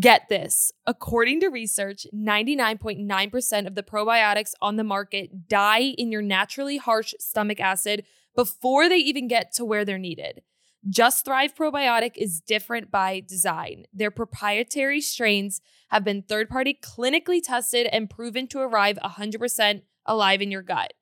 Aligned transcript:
Get 0.00 0.28
this. 0.28 0.70
According 0.86 1.40
to 1.40 1.48
research, 1.48 2.06
99.9% 2.14 3.66
of 3.66 3.74
the 3.74 3.82
probiotics 3.82 4.52
on 4.60 4.76
the 4.76 4.84
market 4.84 5.48
die 5.48 5.94
in 5.96 6.12
your 6.12 6.20
naturally 6.20 6.76
harsh 6.76 7.14
stomach 7.18 7.58
acid 7.58 8.04
before 8.36 8.88
they 8.88 8.98
even 8.98 9.28
get 9.28 9.52
to 9.54 9.64
where 9.64 9.86
they're 9.86 9.96
needed. 9.96 10.42
Just 10.88 11.24
Thrive 11.24 11.54
Probiotic 11.54 12.16
is 12.16 12.40
different 12.40 12.90
by 12.90 13.20
design. 13.26 13.86
Their 13.92 14.10
proprietary 14.10 15.00
strains 15.00 15.60
have 15.88 16.04
been 16.04 16.22
third 16.22 16.50
party 16.50 16.78
clinically 16.80 17.42
tested 17.42 17.86
and 17.90 18.10
proven 18.10 18.46
to 18.48 18.60
arrive 18.60 18.98
100% 19.02 19.82
alive 20.06 20.42
in 20.42 20.50
your 20.50 20.62
gut. 20.62 20.92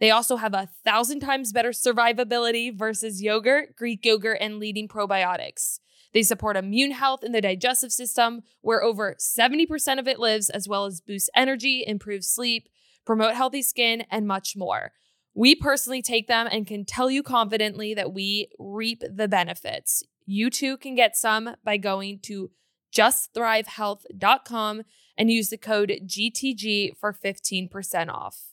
They 0.00 0.10
also 0.10 0.36
have 0.36 0.54
a 0.54 0.70
thousand 0.82 1.20
times 1.20 1.52
better 1.52 1.70
survivability 1.70 2.74
versus 2.74 3.22
yogurt, 3.22 3.76
Greek 3.76 4.04
yogurt, 4.04 4.38
and 4.40 4.58
leading 4.58 4.88
probiotics. 4.88 5.78
They 6.12 6.22
support 6.22 6.56
immune 6.56 6.90
health 6.90 7.22
in 7.22 7.32
the 7.32 7.40
digestive 7.40 7.92
system, 7.92 8.42
where 8.60 8.82
over 8.82 9.16
70% 9.18 9.98
of 9.98 10.08
it 10.08 10.18
lives, 10.18 10.50
as 10.50 10.68
well 10.68 10.86
as 10.86 11.00
boost 11.00 11.30
energy, 11.36 11.84
improve 11.86 12.24
sleep, 12.24 12.68
promote 13.06 13.34
healthy 13.34 13.62
skin, 13.62 14.04
and 14.10 14.26
much 14.26 14.56
more. 14.56 14.92
We 15.34 15.54
personally 15.54 16.02
take 16.02 16.26
them 16.26 16.48
and 16.50 16.66
can 16.66 16.84
tell 16.84 17.10
you 17.10 17.22
confidently 17.22 17.94
that 17.94 18.12
we 18.12 18.48
reap 18.58 19.02
the 19.08 19.28
benefits. 19.28 20.02
You 20.26 20.50
too 20.50 20.76
can 20.76 20.94
get 20.94 21.16
some 21.16 21.56
by 21.64 21.76
going 21.76 22.20
to 22.24 22.50
justthrivehealth.com 22.94 24.82
and 25.16 25.30
use 25.30 25.48
the 25.48 25.58
code 25.58 25.92
GTG 26.06 26.96
for 26.98 27.12
15% 27.12 28.08
off. 28.08 28.50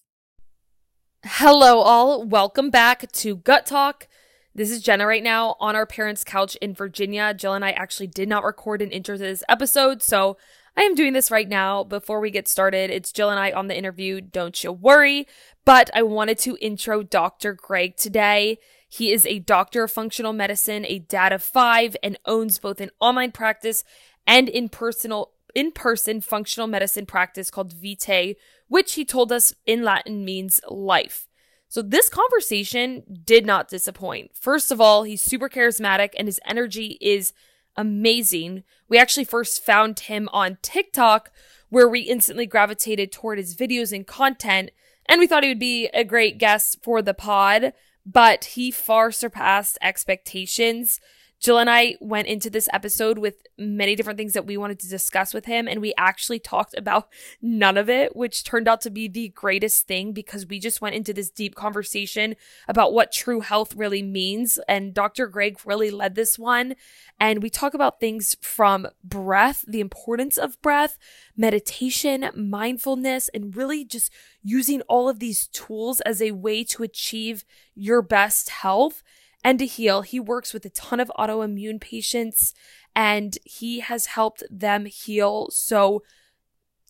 Hello, 1.24 1.80
all. 1.80 2.24
Welcome 2.24 2.70
back 2.70 3.12
to 3.14 3.38
Gut 3.38 3.66
Talk. 3.66 4.08
This 4.58 4.72
is 4.72 4.82
Jenna 4.82 5.06
right 5.06 5.22
now 5.22 5.56
on 5.60 5.76
our 5.76 5.86
parents' 5.86 6.24
couch 6.24 6.56
in 6.56 6.74
Virginia. 6.74 7.32
Jill 7.32 7.54
and 7.54 7.64
I 7.64 7.74
actually 7.74 8.08
did 8.08 8.28
not 8.28 8.44
record 8.44 8.82
an 8.82 8.90
intro 8.90 9.16
to 9.16 9.22
this 9.22 9.44
episode, 9.48 10.02
so 10.02 10.36
I 10.76 10.82
am 10.82 10.96
doing 10.96 11.14
this 11.14 11.30
right 11.30 11.48
now. 11.48 11.84
Before 11.84 12.20
we 12.20 12.32
get 12.32 12.48
started, 12.48 12.90
it's 12.90 13.12
Jill 13.12 13.30
and 13.30 13.40
I 13.40 13.52
on 13.52 13.68
the 13.68 13.78
interview. 13.78 14.20
Don't 14.20 14.64
you 14.64 14.72
worry. 14.72 15.28
But 15.64 15.92
I 15.94 16.02
wanted 16.02 16.40
to 16.40 16.58
intro 16.60 17.04
Dr. 17.04 17.54
Greg 17.54 17.98
today. 17.98 18.58
He 18.90 19.12
is 19.12 19.28
a 19.28 19.38
doctor 19.38 19.84
of 19.84 19.92
functional 19.92 20.34
medicine, 20.34 20.88
a 20.88 20.98
dad 20.98 21.34
of 21.34 21.44
five, 21.44 21.96
and 22.02 22.18
owns 22.26 22.58
both 22.58 22.82
an 22.82 22.90
online 23.00 23.34
practice 23.34 23.84
and 24.26 24.50
in 24.50 24.70
personal 24.70 25.34
in 25.54 25.72
person 25.72 26.20
functional 26.20 26.66
medicine 26.66 27.06
practice 27.06 27.52
called 27.52 27.74
Vitae, 27.74 28.34
which 28.70 28.96
he 28.96 29.06
told 29.06 29.32
us 29.32 29.54
in 29.68 29.84
Latin 29.84 30.26
means 30.26 30.60
life. 30.68 31.27
So 31.70 31.82
this 31.82 32.10
conversation 32.10 33.04
did 33.26 33.46
not 33.46 33.68
disappoint. 33.68 34.32
First 34.34 34.72
of 34.72 34.80
all, 34.80 35.04
he's 35.04 35.22
super 35.22 35.50
charismatic 35.50 36.10
and 36.18 36.28
his 36.28 36.40
energy 36.46 36.98
is 37.02 37.34
amazing. 37.76 38.64
We 38.88 38.98
actually 38.98 39.26
first 39.26 39.64
found 39.64 40.00
him 40.00 40.30
on 40.32 40.58
TikTok 40.62 41.32
where 41.70 41.88
we 41.88 42.02
instantly 42.02 42.46
gravitated 42.46 43.12
toward 43.12 43.38
his 43.38 43.56
videos 43.56 43.94
and 43.94 44.08
content 44.08 44.72
and 45.08 45.20
we 45.20 45.28
thought 45.28 45.44
he 45.44 45.50
would 45.50 45.60
be 45.60 45.88
a 45.94 46.04
great 46.04 46.38
guest 46.38 46.80
for 46.84 47.02
the 47.02 47.14
pod, 47.14 47.74
but 48.06 48.46
he 48.46 48.72
far 48.72 49.12
surpassed 49.12 49.78
expectations. 49.82 51.00
Jill 51.40 51.60
and 51.60 51.70
I 51.70 51.96
went 52.02 52.28
into 52.28 52.50
this 52.50 52.68
episode 52.74 53.20
with 53.20 53.44
many 53.60 53.96
different 53.96 54.18
things 54.18 54.34
that 54.34 54.48
we 54.48 54.58
wanted 54.58 54.80
to 54.80 54.90
discuss 54.90 55.34
with 55.34 55.46
him, 55.46 55.68
and 55.68 55.80
we 55.80 55.94
actually 55.96 56.40
talked 56.40 56.76
about 56.76 57.10
none 57.42 57.78
of 57.78 57.90
it, 57.90 58.16
which 58.16 58.44
turned 58.44 58.68
out 58.68 58.82
to 58.82 58.90
be 58.90 59.08
the 59.08 59.30
greatest 59.30 59.88
thing 59.88 60.14
because 60.14 60.48
we 60.48 60.60
just 60.60 60.82
went 60.82 60.96
into 60.96 61.14
this 61.14 61.30
deep 61.30 61.54
conversation 61.54 62.36
about 62.68 62.92
what 62.92 63.12
true 63.12 63.42
health 63.42 63.76
really 63.76 64.02
means. 64.02 64.60
And 64.68 64.94
Dr. 64.94 65.28
Greg 65.28 65.60
really 65.64 65.92
led 65.92 66.16
this 66.16 66.40
one. 66.40 66.76
And 67.20 67.44
we 67.44 67.50
talk 67.50 67.76
about 67.76 68.00
things 68.00 68.36
from 68.42 68.88
breath, 69.04 69.64
the 69.68 69.80
importance 69.80 70.38
of 70.38 70.60
breath, 70.62 70.98
meditation, 71.36 72.30
mindfulness, 72.36 73.30
and 73.30 73.56
really 73.56 73.86
just 73.86 74.12
using 74.44 74.82
all 74.84 75.08
of 75.08 75.20
these 75.20 75.48
tools 75.48 76.02
as 76.02 76.22
a 76.22 76.32
way 76.32 76.64
to 76.64 76.84
achieve 76.84 77.46
your 77.76 78.02
best 78.02 78.50
health 78.50 79.04
and 79.48 79.60
to 79.60 79.66
heal. 79.66 80.02
He 80.02 80.20
works 80.20 80.54
with 80.54 80.66
a 80.66 80.70
ton 80.70 81.00
of 81.00 81.10
autoimmune 81.18 81.80
patients 81.80 82.54
and 82.94 83.38
he 83.46 83.80
has 83.80 84.08
helped 84.08 84.44
them 84.52 84.88
heal. 84.88 85.48
So 85.52 86.04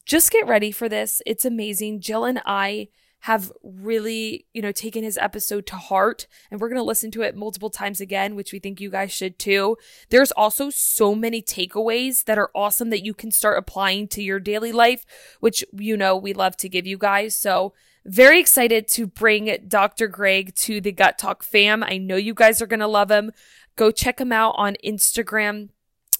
just 0.07 0.31
get 0.31 0.47
ready 0.47 0.71
for 0.71 0.89
this. 0.89 1.21
It's 1.27 1.45
amazing. 1.45 2.01
Jill 2.01 2.25
and 2.25 2.41
I 2.47 2.87
have 3.21 3.51
really, 3.61 4.47
you 4.53 4.63
know, 4.63 4.71
taken 4.71 5.03
his 5.03 5.19
episode 5.19 5.67
to 5.67 5.75
heart 5.75 6.25
and 6.49 6.59
we're 6.59 6.69
going 6.69 6.79
to 6.79 6.83
listen 6.83 7.11
to 7.11 7.21
it 7.21 7.35
multiple 7.35 7.69
times 7.69 8.01
again, 8.01 8.35
which 8.35 8.51
we 8.51 8.57
think 8.57 8.81
you 8.81 8.89
guys 8.89 9.11
should 9.11 9.37
too. 9.37 9.77
There's 10.09 10.31
also 10.31 10.71
so 10.71 11.13
many 11.13 11.43
takeaways 11.43 12.23
that 12.23 12.39
are 12.39 12.49
awesome 12.55 12.89
that 12.89 13.05
you 13.05 13.13
can 13.13 13.29
start 13.29 13.59
applying 13.59 14.07
to 14.07 14.23
your 14.23 14.39
daily 14.39 14.71
life, 14.71 15.05
which 15.41 15.63
you 15.73 15.95
know 15.95 16.17
we 16.17 16.33
love 16.33 16.57
to 16.57 16.69
give 16.69 16.87
you 16.87 16.97
guys. 16.97 17.35
So 17.35 17.75
very 18.07 18.39
excited 18.39 18.87
to 18.89 19.05
bring 19.05 19.55
Dr. 19.67 20.07
Greg 20.07 20.55
to 20.55 20.79
the 20.79 20.93
Gut 20.93 21.17
Talk 21.17 21.43
fam. 21.43 21.83
I 21.83 21.97
know 21.97 22.15
you 22.15 22.33
guys 22.33 22.61
are 22.61 22.67
going 22.67 22.79
to 22.79 22.87
love 22.87 23.11
him. 23.11 23.31
Go 23.75 23.91
check 23.91 24.19
him 24.19 24.31
out 24.31 24.55
on 24.57 24.77
Instagram 24.83 25.69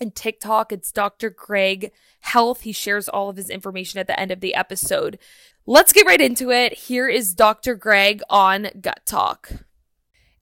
and 0.02 0.14
TikTok. 0.14 0.74
It's 0.74 0.92
Dr. 0.92 1.30
Greg 1.30 1.92
Health. 2.20 2.62
He 2.62 2.74
shares 2.74 3.08
all 3.08 3.30
of 3.30 3.38
his 3.38 3.50
information 3.50 4.00
at 4.00 4.08
the 4.08 4.20
end 4.20 4.31
of 4.31 4.42
the 4.42 4.53
episode. 4.53 5.18
Let's 5.66 5.94
get 5.94 6.06
right 6.06 6.22
into 6.22 6.52
it. 6.52 6.74
Here 6.74 7.08
is 7.08 7.34
Dr. 7.34 7.74
Greg 7.76 8.22
on 8.30 8.68
Gut 8.81 9.02
Talk. 9.06 9.52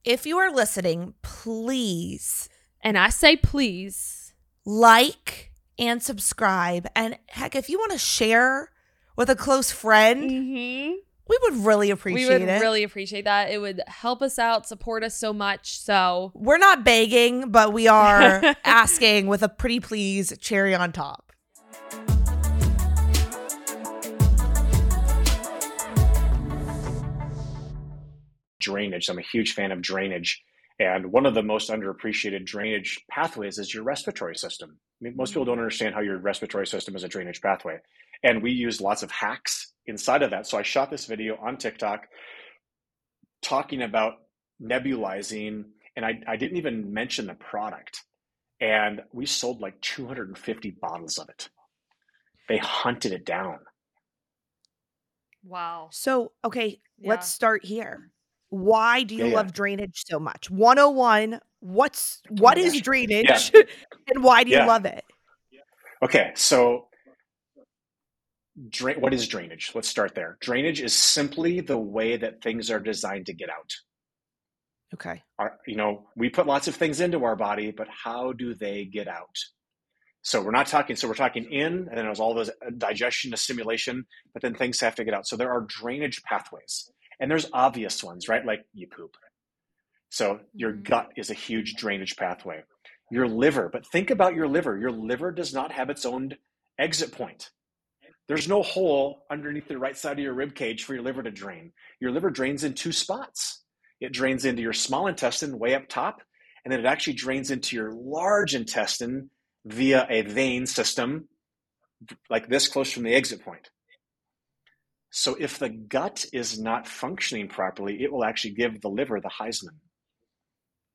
If 0.04 0.26
you 0.26 0.38
are 0.38 0.52
listening, 0.52 1.14
please, 1.22 2.48
and 2.80 2.98
I 2.98 3.08
say 3.08 3.36
please, 3.36 4.34
like 4.64 5.52
and 5.78 6.02
subscribe. 6.02 6.88
And 6.94 7.18
heck, 7.28 7.54
if 7.54 7.68
you 7.68 7.78
want 7.78 7.92
to 7.92 7.98
share 7.98 8.70
with 9.16 9.30
a 9.30 9.36
close 9.36 9.70
friend, 9.70 10.30
mm-hmm. 10.30 10.94
We 11.28 11.38
would 11.42 11.64
really 11.64 11.90
appreciate 11.90 12.22
it. 12.22 12.28
We 12.28 12.38
would 12.38 12.48
it. 12.48 12.60
really 12.60 12.82
appreciate 12.84 13.24
that. 13.24 13.50
It 13.50 13.58
would 13.58 13.82
help 13.88 14.22
us 14.22 14.38
out, 14.38 14.66
support 14.66 15.02
us 15.02 15.16
so 15.16 15.32
much. 15.32 15.80
So 15.80 16.30
we're 16.34 16.58
not 16.58 16.84
begging, 16.84 17.50
but 17.50 17.72
we 17.72 17.88
are 17.88 18.54
asking 18.64 19.26
with 19.26 19.42
a 19.42 19.48
pretty 19.48 19.80
please 19.80 20.32
cherry 20.38 20.74
on 20.74 20.92
top. 20.92 21.32
Drainage. 28.60 29.08
I'm 29.08 29.18
a 29.18 29.22
huge 29.22 29.54
fan 29.54 29.72
of 29.72 29.82
drainage. 29.82 30.42
And 30.78 31.10
one 31.10 31.26
of 31.26 31.34
the 31.34 31.42
most 31.42 31.70
underappreciated 31.70 32.44
drainage 32.44 33.00
pathways 33.10 33.58
is 33.58 33.72
your 33.72 33.82
respiratory 33.82 34.36
system. 34.36 34.78
I 35.00 35.04
mean, 35.04 35.16
most 35.16 35.30
mm-hmm. 35.30 35.40
people 35.40 35.44
don't 35.46 35.58
understand 35.58 35.94
how 35.94 36.02
your 36.02 36.18
respiratory 36.18 36.66
system 36.66 36.94
is 36.94 37.02
a 37.02 37.08
drainage 37.08 37.40
pathway. 37.40 37.78
And 38.22 38.42
we 38.42 38.52
use 38.52 38.80
lots 38.80 39.02
of 39.02 39.10
hacks 39.10 39.72
inside 39.86 40.22
of 40.22 40.30
that. 40.30 40.46
So 40.46 40.58
I 40.58 40.62
shot 40.62 40.90
this 40.90 41.06
video 41.06 41.36
on 41.36 41.56
TikTok 41.56 42.06
talking 43.42 43.82
about 43.82 44.14
nebulizing, 44.62 45.64
and 45.96 46.04
I, 46.04 46.20
I 46.26 46.36
didn't 46.36 46.56
even 46.56 46.92
mention 46.92 47.26
the 47.26 47.34
product. 47.34 48.02
And 48.60 49.02
we 49.12 49.26
sold 49.26 49.60
like 49.60 49.80
250 49.82 50.76
bottles 50.80 51.18
of 51.18 51.28
it. 51.28 51.48
They 52.48 52.56
hunted 52.58 53.12
it 53.12 53.26
down. 53.26 53.58
Wow. 55.44 55.88
So, 55.92 56.32
okay, 56.44 56.80
yeah. 56.98 57.10
let's 57.10 57.28
start 57.28 57.64
here. 57.64 58.10
Why 58.48 59.02
do 59.02 59.14
you 59.14 59.26
yeah, 59.26 59.34
love 59.34 59.46
yeah. 59.46 59.52
drainage 59.52 60.04
so 60.06 60.18
much? 60.18 60.50
101, 60.50 61.40
what's 61.60 62.22
oh 62.30 62.34
what 62.38 62.58
is 62.58 62.80
drainage 62.80 63.52
and 64.08 64.22
why 64.22 64.44
do 64.44 64.50
you 64.50 64.58
love 64.58 64.84
it? 64.84 65.04
Okay, 66.02 66.32
so 66.34 66.88
Dra- 68.70 68.98
what 68.98 69.12
is 69.12 69.28
drainage? 69.28 69.72
Let's 69.74 69.88
start 69.88 70.14
there. 70.14 70.38
Drainage 70.40 70.80
is 70.80 70.94
simply 70.94 71.60
the 71.60 71.78
way 71.78 72.16
that 72.16 72.42
things 72.42 72.70
are 72.70 72.80
designed 72.80 73.26
to 73.26 73.34
get 73.34 73.50
out. 73.50 73.74
Okay. 74.94 75.22
Our, 75.38 75.58
you 75.66 75.76
know, 75.76 76.06
we 76.16 76.30
put 76.30 76.46
lots 76.46 76.68
of 76.68 76.74
things 76.74 77.00
into 77.00 77.24
our 77.24 77.36
body, 77.36 77.70
but 77.70 77.88
how 77.88 78.32
do 78.32 78.54
they 78.54 78.84
get 78.84 79.08
out? 79.08 79.36
So 80.22 80.42
we're 80.42 80.52
not 80.52 80.66
talking. 80.66 80.96
So 80.96 81.06
we're 81.06 81.14
talking 81.14 81.52
in, 81.52 81.72
and 81.72 81.96
then 81.96 82.04
there's 82.04 82.18
all 82.18 82.34
those 82.34 82.48
uh, 82.48 82.70
digestion, 82.76 83.34
assimilation, 83.34 84.06
but 84.32 84.42
then 84.42 84.54
things 84.54 84.80
have 84.80 84.94
to 84.96 85.04
get 85.04 85.14
out. 85.14 85.26
So 85.26 85.36
there 85.36 85.52
are 85.52 85.60
drainage 85.60 86.22
pathways, 86.22 86.90
and 87.20 87.30
there's 87.30 87.48
obvious 87.52 88.02
ones, 88.02 88.28
right? 88.28 88.44
Like 88.44 88.64
you 88.72 88.88
poop. 88.88 89.16
So 90.08 90.40
your 90.54 90.72
mm-hmm. 90.72 90.82
gut 90.82 91.10
is 91.16 91.30
a 91.30 91.34
huge 91.34 91.74
drainage 91.74 92.16
pathway. 92.16 92.62
Your 93.10 93.28
liver, 93.28 93.68
but 93.72 93.86
think 93.86 94.10
about 94.10 94.34
your 94.34 94.48
liver. 94.48 94.76
Your 94.78 94.90
liver 94.90 95.30
does 95.30 95.54
not 95.54 95.70
have 95.72 95.90
its 95.90 96.04
own 96.04 96.34
exit 96.78 97.12
point 97.12 97.50
There's 98.28 98.48
no 98.48 98.62
hole 98.62 99.22
underneath 99.30 99.68
the 99.68 99.78
right 99.78 99.96
side 99.96 100.18
of 100.18 100.24
your 100.24 100.34
rib 100.34 100.54
cage 100.54 100.84
for 100.84 100.94
your 100.94 101.02
liver 101.02 101.22
to 101.22 101.30
drain. 101.30 101.72
Your 102.00 102.10
liver 102.10 102.30
drains 102.30 102.64
in 102.64 102.74
two 102.74 102.92
spots. 102.92 103.62
It 104.00 104.12
drains 104.12 104.44
into 104.44 104.62
your 104.62 104.72
small 104.72 105.06
intestine 105.06 105.58
way 105.58 105.74
up 105.74 105.88
top, 105.88 106.20
and 106.64 106.72
then 106.72 106.80
it 106.80 106.86
actually 106.86 107.14
drains 107.14 107.50
into 107.50 107.76
your 107.76 107.92
large 107.92 108.54
intestine 108.54 109.30
via 109.64 110.06
a 110.10 110.22
vein 110.22 110.66
system 110.66 111.28
like 112.28 112.48
this 112.48 112.68
close 112.68 112.90
from 112.90 113.04
the 113.04 113.14
exit 113.14 113.42
point. 113.42 113.70
So 115.10 115.36
if 115.38 115.58
the 115.58 115.70
gut 115.70 116.26
is 116.32 116.58
not 116.60 116.86
functioning 116.86 117.48
properly, 117.48 118.02
it 118.02 118.12
will 118.12 118.24
actually 118.24 118.54
give 118.54 118.80
the 118.80 118.90
liver 118.90 119.20
the 119.20 119.30
Heisman 119.30 119.78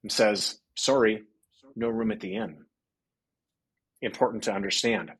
and 0.04 0.12
says, 0.12 0.60
sorry, 0.76 1.24
no 1.76 1.88
room 1.88 2.12
at 2.12 2.20
the 2.20 2.36
inn. 2.36 2.66
Important 4.02 4.44
to 4.44 4.54
understand. 4.54 5.12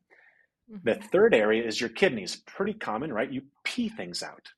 Mm-hmm. 0.70 0.88
The 0.88 0.94
third 1.08 1.34
area 1.34 1.64
is 1.64 1.80
your 1.80 1.90
kidneys. 1.90 2.36
Pretty 2.46 2.74
common, 2.74 3.12
right? 3.12 3.30
You 3.30 3.42
pee 3.64 3.88
things 3.88 4.22
out. 4.22 4.48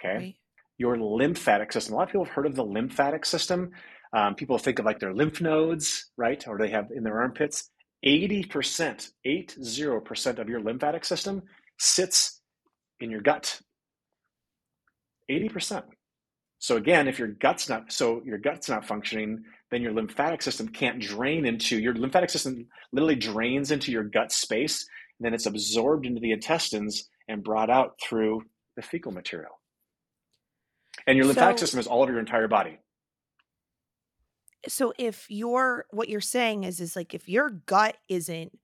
Okay. 0.00 0.16
Right. 0.16 0.34
Your 0.78 0.98
lymphatic 0.98 1.72
system. 1.72 1.94
A 1.94 1.96
lot 1.96 2.02
of 2.04 2.08
people 2.10 2.24
have 2.24 2.34
heard 2.34 2.46
of 2.46 2.54
the 2.54 2.64
lymphatic 2.64 3.24
system. 3.24 3.70
Um, 4.12 4.34
people 4.34 4.58
think 4.58 4.78
of 4.78 4.84
like 4.84 4.98
their 5.00 5.14
lymph 5.14 5.40
nodes, 5.40 6.10
right? 6.16 6.46
Or 6.46 6.58
they 6.58 6.70
have 6.70 6.90
in 6.94 7.02
their 7.02 7.20
armpits. 7.20 7.70
80%, 8.04 9.10
80% 9.26 10.38
of 10.38 10.48
your 10.48 10.60
lymphatic 10.60 11.04
system 11.04 11.42
sits 11.78 12.40
in 13.00 13.10
your 13.10 13.20
gut. 13.20 13.60
80%. 15.30 15.82
So 16.58 16.76
again, 16.76 17.08
if 17.08 17.18
your 17.18 17.28
gut's 17.28 17.68
not 17.68 17.92
so 17.92 18.22
your 18.24 18.38
gut's 18.38 18.68
not 18.68 18.86
functioning, 18.86 19.44
then 19.70 19.82
your 19.82 19.92
lymphatic 19.92 20.40
system 20.40 20.68
can't 20.68 21.00
drain 21.00 21.44
into 21.44 21.78
your 21.78 21.94
lymphatic 21.94 22.30
system 22.30 22.66
literally 22.92 23.16
drains 23.16 23.70
into 23.70 23.92
your 23.92 24.04
gut 24.04 24.32
space, 24.32 24.86
then 25.20 25.34
it's 25.34 25.46
absorbed 25.46 26.06
into 26.06 26.20
the 26.20 26.32
intestines 26.32 27.08
and 27.28 27.42
brought 27.42 27.70
out 27.70 27.94
through 28.02 28.42
the 28.76 28.82
fecal 28.82 29.12
material. 29.12 29.60
And 31.06 31.16
your 31.16 31.26
lymphatic 31.26 31.58
so, 31.58 31.64
system 31.64 31.80
is 31.80 31.86
all 31.86 32.02
over 32.02 32.12
your 32.12 32.20
entire 32.20 32.48
body. 32.48 32.78
So 34.68 34.92
if 34.98 35.26
your 35.28 35.86
what 35.90 36.08
you're 36.08 36.20
saying 36.20 36.64
is 36.64 36.80
is 36.80 36.96
like 36.96 37.14
if 37.14 37.28
your 37.28 37.50
gut 37.50 37.96
isn't 38.08 38.58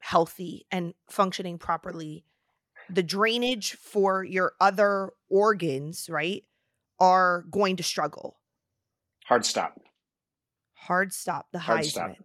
healthy 0.00 0.66
and 0.70 0.94
functioning 1.08 1.58
properly, 1.58 2.24
the 2.90 3.02
drainage 3.02 3.72
for 3.72 4.24
your 4.24 4.52
other 4.60 5.12
organs, 5.30 6.08
right, 6.10 6.44
are 6.98 7.44
going 7.50 7.76
to 7.76 7.82
struggle. 7.82 8.38
Hard 9.24 9.46
stop. 9.46 9.80
Hard 10.74 11.12
stop. 11.12 11.46
The 11.52 11.60
Hard 11.60 11.80
Heisman. 11.80 11.88
Stop. 11.88 12.16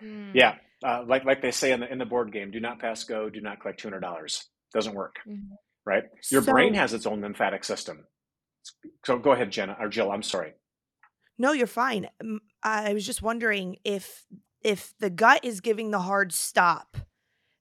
Hmm. 0.00 0.30
Yeah, 0.34 0.56
uh, 0.82 1.04
like 1.06 1.24
like 1.24 1.42
they 1.42 1.50
say 1.50 1.72
in 1.72 1.80
the 1.80 1.90
in 1.90 1.98
the 1.98 2.06
board 2.06 2.32
game, 2.32 2.50
do 2.50 2.60
not 2.60 2.78
pass 2.78 3.04
go, 3.04 3.30
do 3.30 3.40
not 3.40 3.60
collect 3.60 3.80
two 3.80 3.88
hundred 3.88 4.00
dollars. 4.00 4.46
Doesn't 4.72 4.94
work, 4.94 5.16
mm-hmm. 5.28 5.54
right? 5.84 6.04
Your 6.30 6.42
so, 6.42 6.52
brain 6.52 6.74
has 6.74 6.94
its 6.94 7.06
own 7.06 7.20
lymphatic 7.20 7.64
system. 7.64 8.06
So 9.04 9.18
go 9.18 9.32
ahead, 9.32 9.50
Jenna 9.50 9.76
or 9.78 9.88
Jill. 9.88 10.10
I'm 10.10 10.22
sorry. 10.22 10.54
No, 11.38 11.52
you're 11.52 11.66
fine. 11.66 12.08
I 12.62 12.94
was 12.94 13.04
just 13.04 13.22
wondering 13.22 13.76
if 13.84 14.24
if 14.62 14.94
the 14.98 15.10
gut 15.10 15.44
is 15.44 15.60
giving 15.60 15.90
the 15.90 16.00
hard 16.00 16.32
stop, 16.32 16.96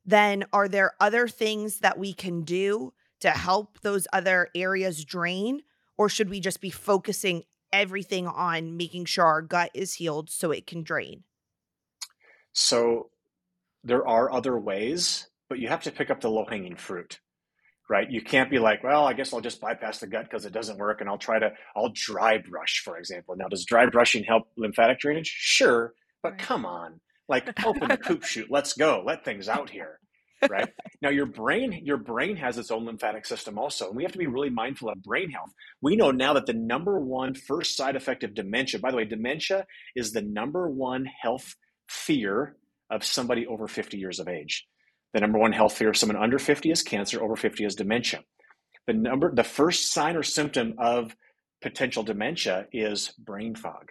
then 0.05 0.45
are 0.53 0.67
there 0.67 0.93
other 0.99 1.27
things 1.27 1.79
that 1.79 1.97
we 1.97 2.13
can 2.13 2.43
do 2.43 2.93
to 3.21 3.31
help 3.31 3.79
those 3.81 4.07
other 4.13 4.49
areas 4.55 5.03
drain 5.05 5.61
or 5.97 6.09
should 6.09 6.29
we 6.29 6.39
just 6.39 6.61
be 6.61 6.69
focusing 6.69 7.43
everything 7.71 8.27
on 8.27 8.75
making 8.77 9.05
sure 9.05 9.25
our 9.25 9.41
gut 9.41 9.71
is 9.73 9.95
healed 9.95 10.29
so 10.29 10.51
it 10.51 10.65
can 10.65 10.83
drain? 10.83 11.23
So 12.53 13.09
there 13.83 14.07
are 14.07 14.31
other 14.31 14.57
ways, 14.59 15.29
but 15.49 15.59
you 15.59 15.67
have 15.67 15.83
to 15.83 15.91
pick 15.91 16.09
up 16.09 16.21
the 16.21 16.29
low 16.29 16.45
hanging 16.45 16.75
fruit 16.75 17.19
right? 17.91 18.09
You 18.09 18.21
can't 18.21 18.49
be 18.49 18.57
like, 18.57 18.85
well, 18.85 19.05
I 19.05 19.11
guess 19.11 19.33
I'll 19.33 19.41
just 19.41 19.59
bypass 19.59 19.99
the 19.99 20.07
gut 20.07 20.23
because 20.23 20.45
it 20.45 20.53
doesn't 20.53 20.77
work 20.77 21.01
and 21.01 21.09
I'll 21.09 21.17
try 21.17 21.39
to, 21.39 21.51
I'll 21.75 21.91
dry 21.93 22.37
brush, 22.37 22.81
for 22.85 22.97
example. 22.97 23.35
Now, 23.37 23.49
does 23.49 23.65
dry 23.65 23.85
brushing 23.85 24.23
help 24.23 24.43
lymphatic 24.55 24.99
drainage? 24.99 25.27
Sure, 25.27 25.93
but 26.23 26.31
right. 26.31 26.39
come 26.39 26.65
on, 26.65 27.01
like 27.27 27.49
open 27.65 27.89
the 27.89 27.97
poop 27.97 28.23
chute. 28.25 28.47
Let's 28.49 28.73
go. 28.73 29.03
Let 29.05 29.25
things 29.25 29.49
out 29.49 29.69
here. 29.69 29.99
Right 30.49 30.69
now, 31.01 31.09
your 31.09 31.27
brain, 31.27 31.81
your 31.83 31.97
brain 31.97 32.37
has 32.37 32.57
its 32.57 32.71
own 32.71 32.85
lymphatic 32.85 33.25
system 33.25 33.59
also, 33.59 33.89
and 33.89 33.95
we 33.95 34.03
have 34.03 34.13
to 34.13 34.17
be 34.17 34.25
really 34.25 34.49
mindful 34.49 34.89
of 34.89 35.03
brain 35.03 35.29
health. 35.29 35.51
We 35.81 35.95
know 35.97 36.09
now 36.11 36.33
that 36.33 36.47
the 36.47 36.53
number 36.53 36.99
one 36.99 37.35
first 37.35 37.75
side 37.75 37.95
effect 37.95 38.23
of 38.23 38.33
dementia. 38.33 38.79
By 38.79 38.89
the 38.89 38.97
way, 38.97 39.05
dementia 39.05 39.67
is 39.95 40.13
the 40.13 40.21
number 40.23 40.67
one 40.67 41.05
health 41.21 41.55
fear 41.91 42.55
of 42.89 43.03
somebody 43.03 43.45
over 43.45 43.67
50 43.67 43.97
years 43.97 44.19
of 44.19 44.27
age. 44.27 44.65
The 45.13 45.19
number 45.19 45.37
one 45.37 45.51
health 45.51 45.77
fear 45.77 45.89
of 45.89 45.97
someone 45.97 46.21
under 46.21 46.39
50 46.39 46.71
is 46.71 46.81
cancer, 46.81 47.21
over 47.21 47.35
50 47.35 47.65
is 47.65 47.75
dementia. 47.75 48.21
The 48.87 48.93
number, 48.93 49.33
the 49.33 49.43
first 49.43 49.91
sign 49.91 50.15
or 50.15 50.23
symptom 50.23 50.75
of 50.77 51.15
potential 51.61 52.03
dementia 52.03 52.67
is 52.71 53.09
brain 53.19 53.55
fog. 53.55 53.89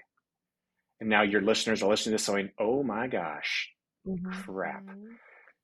And 1.00 1.08
now 1.08 1.23
your 1.23 1.43
listeners 1.43 1.82
are 1.82 1.91
listening 1.91 2.12
to 2.12 2.23
this 2.23 2.29
going, 2.29 2.50
oh 2.58 2.82
my 2.82 3.06
gosh, 3.06 3.70
mm-hmm. 4.06 4.31
crap. 4.31 4.85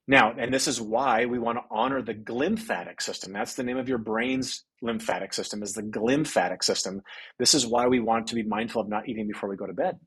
Now, 0.07 0.33
and 0.37 0.53
this 0.53 0.67
is 0.67 0.79
why 0.79 1.25
we 1.25 1.37
want 1.37 1.57
to 1.57 1.63
honor 1.69 2.01
the 2.01 2.13
glymphatic 2.13 3.01
system. 3.01 3.33
That's 3.33 3.55
the 3.55 3.63
name 3.63 3.77
of 3.77 3.89
your 3.89 3.97
brain's 3.97 4.63
lymphatic 4.81 5.33
system 5.33 5.63
is 5.63 5.73
the 5.73 5.83
glymphatic 5.83 6.63
system. 6.63 7.01
This 7.39 7.53
is 7.53 7.67
why 7.67 7.87
we 7.87 7.99
want 7.99 8.27
to 8.27 8.35
be 8.35 8.43
mindful 8.43 8.81
of 8.81 8.89
not 8.89 9.09
eating 9.09 9.27
before 9.27 9.49
we 9.49 9.57
go 9.57 9.67
to 9.67 9.73
bed. 9.73 9.99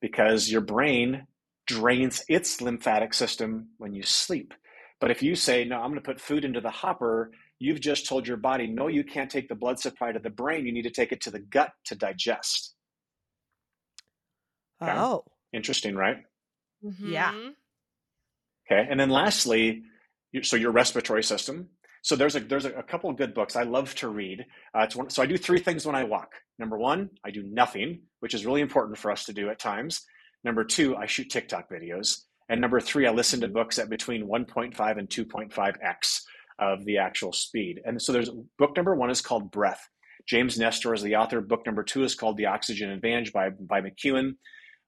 Because 0.00 0.50
your 0.50 0.60
brain 0.60 1.26
drains 1.68 2.24
its 2.28 2.60
lymphatic 2.60 3.14
system 3.14 3.68
when 3.76 3.94
you 3.94 4.02
sleep. 4.02 4.54
But 5.00 5.12
if 5.12 5.22
you 5.22 5.36
say, 5.36 5.64
no, 5.64 5.76
I'm 5.76 5.90
going 5.90 5.94
to 5.94 6.00
put 6.00 6.20
food 6.20 6.44
into 6.44 6.60
the 6.60 6.70
hopper, 6.70 7.30
you've 7.60 7.80
just 7.80 8.06
told 8.06 8.26
your 8.26 8.36
body, 8.36 8.66
no, 8.66 8.88
you 8.88 9.04
can't 9.04 9.30
take 9.30 9.48
the 9.48 9.54
blood 9.54 9.78
supply 9.78 10.10
to 10.10 10.18
the 10.18 10.30
brain. 10.30 10.66
You 10.66 10.72
need 10.72 10.82
to 10.82 10.90
take 10.90 11.12
it 11.12 11.20
to 11.22 11.30
the 11.30 11.38
gut 11.38 11.70
to 11.84 11.94
digest. 11.94 12.74
Okay? 14.82 14.92
Oh. 14.92 15.24
Interesting, 15.52 15.94
right? 15.94 16.16
Mm-hmm. 16.84 17.12
Yeah. 17.12 17.32
Okay. 18.70 18.86
And 18.90 18.98
then 18.98 19.10
lastly, 19.10 19.82
so 20.42 20.56
your 20.56 20.72
respiratory 20.72 21.22
system. 21.22 21.68
So 22.02 22.16
there's 22.16 22.36
a 22.36 22.40
there's 22.40 22.64
a, 22.64 22.72
a 22.72 22.82
couple 22.82 23.10
of 23.10 23.16
good 23.16 23.34
books 23.34 23.56
I 23.56 23.64
love 23.64 23.94
to 23.96 24.08
read. 24.08 24.46
Uh, 24.74 24.86
one, 24.94 25.10
so 25.10 25.22
I 25.22 25.26
do 25.26 25.36
three 25.36 25.58
things 25.58 25.84
when 25.84 25.96
I 25.96 26.04
walk. 26.04 26.32
Number 26.58 26.78
one, 26.78 27.10
I 27.24 27.30
do 27.30 27.42
nothing, 27.42 28.02
which 28.20 28.34
is 28.34 28.46
really 28.46 28.60
important 28.60 28.98
for 28.98 29.10
us 29.10 29.24
to 29.24 29.32
do 29.32 29.50
at 29.50 29.58
times. 29.58 30.02
Number 30.44 30.64
two, 30.64 30.96
I 30.96 31.06
shoot 31.06 31.30
TikTok 31.30 31.70
videos. 31.70 32.22
And 32.48 32.60
number 32.60 32.80
three, 32.80 33.06
I 33.06 33.10
listen 33.10 33.40
to 33.40 33.46
mm-hmm. 33.46 33.54
books 33.54 33.78
at 33.78 33.90
between 33.90 34.26
1.5 34.26 34.98
and 34.98 35.08
2.5x 35.08 36.22
of 36.58 36.84
the 36.84 36.98
actual 36.98 37.32
speed. 37.32 37.80
And 37.84 38.00
so 38.00 38.12
there's 38.12 38.30
book 38.58 38.76
number 38.76 38.94
one 38.94 39.10
is 39.10 39.20
called 39.20 39.50
Breath. 39.50 39.88
James 40.26 40.58
Nestor 40.58 40.92
is 40.92 41.02
the 41.02 41.16
author. 41.16 41.40
Book 41.40 41.64
number 41.64 41.82
two 41.82 42.04
is 42.04 42.14
called 42.14 42.36
The 42.36 42.46
Oxygen 42.46 42.90
Advantage 42.90 43.32
by, 43.32 43.50
by 43.50 43.80
McKeown. 43.80 44.32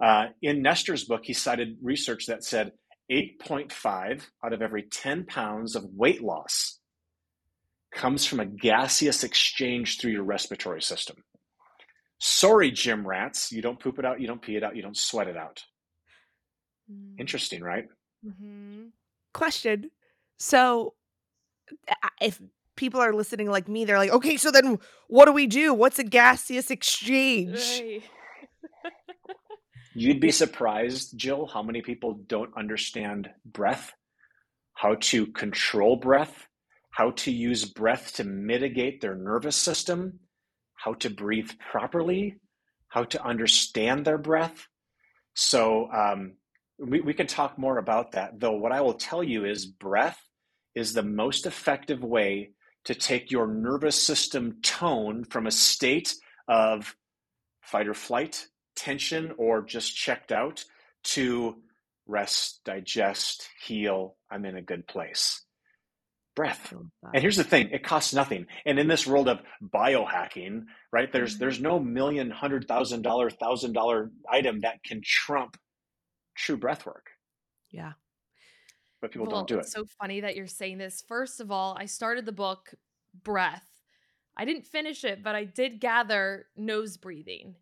Uh, 0.02 0.26
in 0.42 0.62
Nestor's 0.62 1.04
book, 1.04 1.22
he 1.24 1.32
cited 1.32 1.76
research 1.82 2.26
that 2.26 2.44
said 2.44 2.72
8.5 3.10 4.22
out 4.44 4.52
of 4.52 4.62
every 4.62 4.82
10 4.82 5.26
pounds 5.26 5.76
of 5.76 5.84
weight 5.84 6.22
loss 6.22 6.78
comes 7.92 8.24
from 8.24 8.40
a 8.40 8.46
gaseous 8.46 9.24
exchange 9.24 9.98
through 9.98 10.12
your 10.12 10.22
respiratory 10.22 10.82
system. 10.82 11.16
Sorry, 12.20 12.70
gym 12.70 13.06
rats, 13.06 13.50
you 13.50 13.62
don't 13.62 13.80
poop 13.80 13.98
it 13.98 14.04
out, 14.04 14.20
you 14.20 14.26
don't 14.26 14.42
pee 14.42 14.56
it 14.56 14.62
out, 14.62 14.76
you 14.76 14.82
don't 14.82 14.96
sweat 14.96 15.26
it 15.26 15.38
out. 15.38 15.64
Mm. 16.90 17.18
Interesting, 17.18 17.62
right? 17.62 17.86
Mm-hmm. 18.24 18.88
Question. 19.32 19.90
So, 20.36 20.94
if 22.20 22.40
people 22.76 23.00
are 23.00 23.14
listening 23.14 23.50
like 23.50 23.68
me, 23.68 23.86
they're 23.86 23.98
like, 23.98 24.10
okay, 24.10 24.36
so 24.36 24.50
then 24.50 24.78
what 25.08 25.26
do 25.26 25.32
we 25.32 25.46
do? 25.46 25.72
What's 25.72 25.98
a 25.98 26.04
gaseous 26.04 26.70
exchange? 26.70 27.82
You'd 29.94 30.20
be 30.20 30.30
surprised, 30.42 31.16
Jill, 31.16 31.46
how 31.46 31.62
many 31.62 31.80
people 31.80 32.20
don't 32.26 32.54
understand 32.56 33.30
breath, 33.46 33.92
how 34.74 34.96
to 35.00 35.26
control 35.28 35.96
breath, 35.96 36.46
how 36.90 37.12
to 37.12 37.30
use 37.30 37.64
breath 37.64 38.14
to 38.16 38.24
mitigate 38.24 39.00
their 39.00 39.14
nervous 39.14 39.56
system, 39.56 40.20
how 40.82 40.94
to 40.94 41.10
breathe 41.10 41.50
properly, 41.70 42.36
how 42.88 43.04
to 43.04 43.22
understand 43.22 44.04
their 44.04 44.18
breath. 44.18 44.66
So, 45.34 45.90
um, 45.92 46.36
we, 46.78 47.00
we 47.00 47.14
can 47.14 47.26
talk 47.26 47.58
more 47.58 47.78
about 47.78 48.12
that. 48.12 48.40
Though, 48.40 48.56
what 48.56 48.72
I 48.72 48.80
will 48.80 48.94
tell 48.94 49.22
you 49.22 49.44
is 49.44 49.66
breath 49.66 50.18
is 50.74 50.92
the 50.92 51.02
most 51.02 51.46
effective 51.46 52.02
way 52.02 52.52
to 52.84 52.94
take 52.94 53.30
your 53.30 53.46
nervous 53.46 54.02
system 54.02 54.60
tone 54.62 55.24
from 55.24 55.46
a 55.46 55.50
state 55.50 56.14
of 56.48 56.96
fight 57.60 57.86
or 57.86 57.94
flight, 57.94 58.46
tension, 58.76 59.32
or 59.36 59.62
just 59.62 59.94
checked 59.94 60.32
out 60.32 60.64
to 61.02 61.56
rest, 62.06 62.60
digest, 62.64 63.48
heal. 63.62 64.16
I'm 64.30 64.44
in 64.46 64.56
a 64.56 64.62
good 64.62 64.86
place. 64.86 65.44
Breath. 66.36 66.72
And 67.12 67.20
here's 67.20 67.36
the 67.36 67.44
thing, 67.44 67.70
it 67.70 67.82
costs 67.82 68.14
nothing. 68.14 68.46
And 68.64 68.78
in 68.78 68.86
this 68.88 69.06
world 69.06 69.28
of 69.28 69.40
biohacking, 69.62 70.62
right, 70.92 71.12
there's 71.12 71.32
mm-hmm. 71.34 71.40
there's 71.40 71.60
no 71.60 71.78
million, 71.80 72.30
hundred 72.30 72.66
thousand 72.68 73.02
dollar, 73.02 73.30
thousand 73.30 73.72
dollar 73.72 74.10
item 74.30 74.60
that 74.60 74.82
can 74.84 75.02
trump 75.04 75.56
true 76.36 76.56
breath 76.56 76.86
work. 76.86 77.10
Yeah. 77.70 77.92
but 79.02 79.10
people 79.12 79.26
well, 79.26 79.38
don't 79.38 79.48
do 79.48 79.56
it. 79.56 79.60
It's 79.60 79.72
so 79.72 79.84
funny 80.00 80.20
that 80.20 80.36
you're 80.36 80.46
saying 80.46 80.78
this. 80.78 81.02
First 81.06 81.40
of 81.40 81.50
all, 81.50 81.76
I 81.78 81.86
started 81.86 82.26
the 82.26 82.32
book 82.32 82.74
Breath. 83.24 83.66
I 84.36 84.44
didn't 84.44 84.66
finish 84.66 85.04
it, 85.04 85.22
but 85.22 85.34
I 85.34 85.44
did 85.44 85.80
gather 85.80 86.46
nose 86.56 86.96
breathing. 86.96 87.56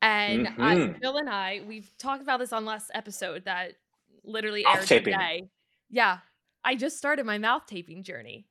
And 0.00 0.46
I, 0.46 0.76
Mhm. 0.76 1.00
Jill 1.00 1.16
and 1.16 1.28
I, 1.28 1.62
we've 1.66 1.90
talked 1.98 2.22
about 2.22 2.38
this 2.38 2.52
on 2.52 2.64
last 2.64 2.90
episode 2.94 3.44
that 3.46 3.72
literally 4.22 4.64
aired 4.66 4.86
today. 4.86 5.48
Yeah, 5.90 6.18
I 6.64 6.76
just 6.76 6.98
started 6.98 7.26
my 7.26 7.38
mouth 7.38 7.66
taping 7.66 8.02
journey 8.02 8.48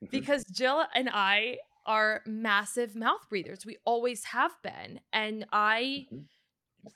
Mhm. 0.00 0.24
because 0.24 0.44
Jill 0.46 0.86
and 0.94 1.10
I 1.12 1.58
are 1.86 2.22
massive 2.26 2.96
mouth 2.96 3.28
breathers. 3.28 3.66
We 3.66 3.78
always 3.84 4.24
have 4.24 4.52
been. 4.62 5.00
And 5.12 5.46
I 5.52 6.08
Mhm. 6.10 6.28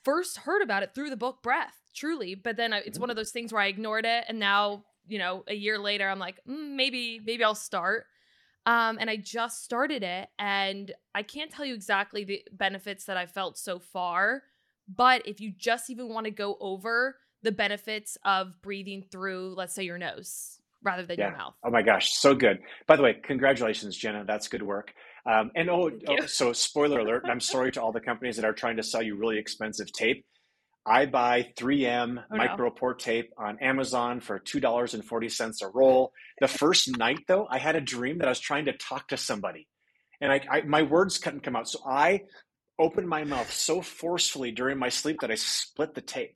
first 0.03 0.37
heard 0.37 0.61
about 0.61 0.83
it 0.83 0.93
through 0.93 1.09
the 1.09 1.17
book 1.17 1.41
Breath, 1.43 1.75
truly. 1.95 2.35
But 2.35 2.57
then 2.57 2.73
I, 2.73 2.79
it's 2.79 2.99
Mhm. 2.99 2.99
one 2.99 3.09
of 3.09 3.15
those 3.15 3.31
things 3.31 3.51
where 3.51 3.61
I 3.61 3.67
ignored 3.67 4.05
it. 4.05 4.25
And 4.27 4.39
now, 4.39 4.85
you 5.07 5.19
know, 5.19 5.43
a 5.47 5.53
year 5.55 5.77
later, 5.79 6.07
I'm 6.09 6.19
like, 6.19 6.39
mm, 6.47 6.75
maybe, 6.75 7.19
maybe 7.23 7.43
I'll 7.43 7.55
start. 7.55 8.05
Um, 8.65 8.97
and 8.99 9.09
I 9.09 9.17
just 9.17 9.63
started 9.63 10.03
it. 10.03 10.29
And 10.39 10.93
I 11.15 11.23
can't 11.23 11.51
tell 11.51 11.65
you 11.65 11.73
exactly 11.73 12.23
the 12.23 12.43
benefits 12.51 13.05
that 13.05 13.17
I 13.17 13.25
felt 13.25 13.57
so 13.57 13.79
far. 13.79 14.43
But 14.87 15.27
if 15.27 15.39
you 15.39 15.51
just 15.51 15.89
even 15.89 16.09
want 16.09 16.25
to 16.25 16.31
go 16.31 16.57
over 16.59 17.17
the 17.43 17.51
benefits 17.51 18.17
of 18.23 18.61
breathing 18.61 19.03
through, 19.11 19.53
let's 19.55 19.73
say, 19.73 19.83
your 19.83 19.97
nose 19.97 20.59
rather 20.81 21.05
than 21.05 21.19
your 21.19 21.31
mouth. 21.31 21.55
Oh 21.63 21.69
my 21.69 21.81
gosh, 21.81 22.13
so 22.13 22.33
good. 22.33 22.59
By 22.87 22.95
the 22.95 23.03
way, 23.03 23.17
congratulations, 23.21 23.97
Jenna. 23.97 24.23
That's 24.25 24.47
good 24.47 24.63
work. 24.63 24.93
Um, 25.25 25.51
and 25.55 25.69
oh, 25.69 25.91
oh, 26.07 26.25
so 26.25 26.53
spoiler 26.53 26.99
alert, 26.99 27.23
and 27.23 27.31
I'm 27.31 27.41
sorry 27.41 27.71
to 27.73 27.81
all 27.81 27.91
the 27.91 27.99
companies 27.99 28.37
that 28.37 28.45
are 28.45 28.53
trying 28.53 28.77
to 28.77 28.83
sell 28.83 29.01
you 29.01 29.15
really 29.15 29.37
expensive 29.37 29.91
tape. 29.91 30.25
I 30.85 31.05
buy 31.05 31.51
3M 31.57 32.23
Oh, 32.31 32.35
no. 32.35 32.93
tape 32.93 33.31
on 33.37 33.59
Amazon 33.59 34.21
for 34.21 34.39
$2.40 34.39 35.61
a 35.61 35.67
roll. 35.67 36.13
The 36.39 36.47
first 36.47 36.97
night, 36.97 37.19
though, 37.27 37.47
I 37.49 37.59
had 37.59 37.75
a 37.75 37.81
dream 37.81 38.19
that 38.19 38.27
I 38.27 38.31
was 38.31 38.39
trying 38.39 38.65
to 38.65 38.73
talk 38.73 39.09
to 39.09 39.17
somebody. 39.17 39.67
And 40.21 40.31
I, 40.31 40.41
I 40.49 40.61
my 40.61 40.81
words 40.81 41.17
couldn't 41.17 41.41
come 41.41 41.55
out. 41.55 41.69
So 41.69 41.79
I 41.85 42.23
opened 42.79 43.07
my 43.07 43.23
mouth 43.23 43.51
so 43.51 43.81
forcefully 43.81 44.51
during 44.51 44.77
my 44.77 44.89
sleep 44.89 45.17
that 45.21 45.31
I 45.31 45.35
split 45.35 45.93
the 45.93 46.01
tape. 46.01 46.35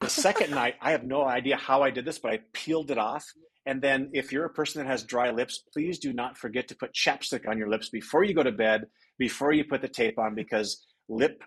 The 0.00 0.08
second 0.08 0.50
night, 0.50 0.74
I 0.80 0.90
have 0.90 1.04
no 1.04 1.24
idea 1.24 1.56
how 1.56 1.82
I 1.82 1.90
did 1.90 2.04
this, 2.04 2.18
but 2.18 2.32
I 2.32 2.40
peeled 2.52 2.90
it 2.90 2.98
off. 2.98 3.24
And 3.64 3.82
then, 3.82 4.10
if 4.12 4.30
you're 4.30 4.44
a 4.44 4.50
person 4.50 4.82
that 4.82 4.88
has 4.88 5.02
dry 5.02 5.30
lips, 5.30 5.64
please 5.72 5.98
do 5.98 6.12
not 6.12 6.36
forget 6.36 6.68
to 6.68 6.76
put 6.76 6.94
chapstick 6.94 7.48
on 7.48 7.58
your 7.58 7.68
lips 7.68 7.88
before 7.88 8.22
you 8.22 8.34
go 8.34 8.42
to 8.42 8.52
bed, 8.52 8.86
before 9.18 9.52
you 9.52 9.64
put 9.64 9.80
the 9.80 9.88
tape 9.88 10.18
on, 10.18 10.34
because 10.34 10.86
lip 11.08 11.42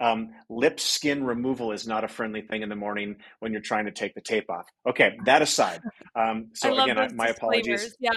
um, 0.00 0.30
lip 0.48 0.80
skin 0.80 1.22
removal 1.24 1.72
is 1.72 1.86
not 1.86 2.04
a 2.04 2.08
friendly 2.08 2.40
thing 2.42 2.62
in 2.62 2.68
the 2.68 2.76
morning 2.76 3.16
when 3.40 3.52
you're 3.52 3.60
trying 3.60 3.84
to 3.84 3.90
take 3.90 4.14
the 4.14 4.20
tape 4.22 4.48
off. 4.50 4.64
Okay, 4.88 5.18
that 5.26 5.42
aside. 5.42 5.80
Um, 6.14 6.48
so 6.54 6.72
again, 6.82 6.98
I, 6.98 7.08
my 7.08 7.26
apologies. 7.26 7.96
Yeah. 8.00 8.12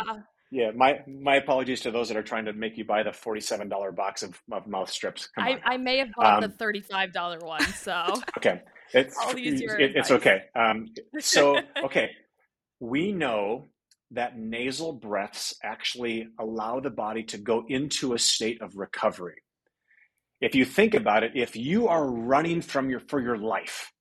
Yeah, 0.50 0.70
my 0.76 1.00
my 1.08 1.38
apologies 1.38 1.82
to 1.82 1.90
those 1.90 2.10
that 2.10 2.18
are 2.18 2.22
trying 2.24 2.46
to 2.46 2.54
make 2.54 2.78
you 2.78 2.86
buy 2.86 3.02
the 3.02 3.12
forty-seven 3.12 3.70
dollar 3.70 3.92
box 3.92 4.22
of, 4.22 4.40
of 4.52 4.68
mouth 4.68 4.90
strips. 4.92 5.28
I. 5.36 5.60
I 5.66 5.78
may 5.78 5.98
have 5.98 6.10
bought 6.16 6.42
the 6.42 6.46
Um, 6.46 6.52
thirty-five 6.52 7.12
dollar 7.12 7.40
one, 7.40 7.64
so 7.64 8.22
Okay, 8.38 8.62
it's 8.94 9.18
I'll 9.20 9.38
use 9.38 9.62
your 9.62 9.80
it- 9.80 9.96
it's 9.96 10.12
okay. 10.12 10.44
Um, 10.56 10.88
so 11.20 11.60
okay, 11.86 12.12
we 12.80 13.12
know 13.12 13.70
that 14.12 14.38
nasal 14.38 14.94
breaths 14.94 15.56
actually 15.64 16.28
allow 16.40 16.80
the 16.80 16.90
body 16.92 17.24
to 17.24 17.38
go 17.38 17.66
into 17.68 18.14
a 18.14 18.20
state 18.20 18.62
of 18.62 18.78
recovery. 18.78 19.42
If 20.42 20.56
you 20.56 20.66
think 20.66 20.94
about 20.94 21.24
it, 21.24 21.32
if 21.36 21.56
you 21.56 21.88
are 21.88 22.06
running 22.06 22.62
from 22.62 22.90
your 22.90 23.00
for 23.00 23.20
your 23.22 23.38
life, 23.38 23.92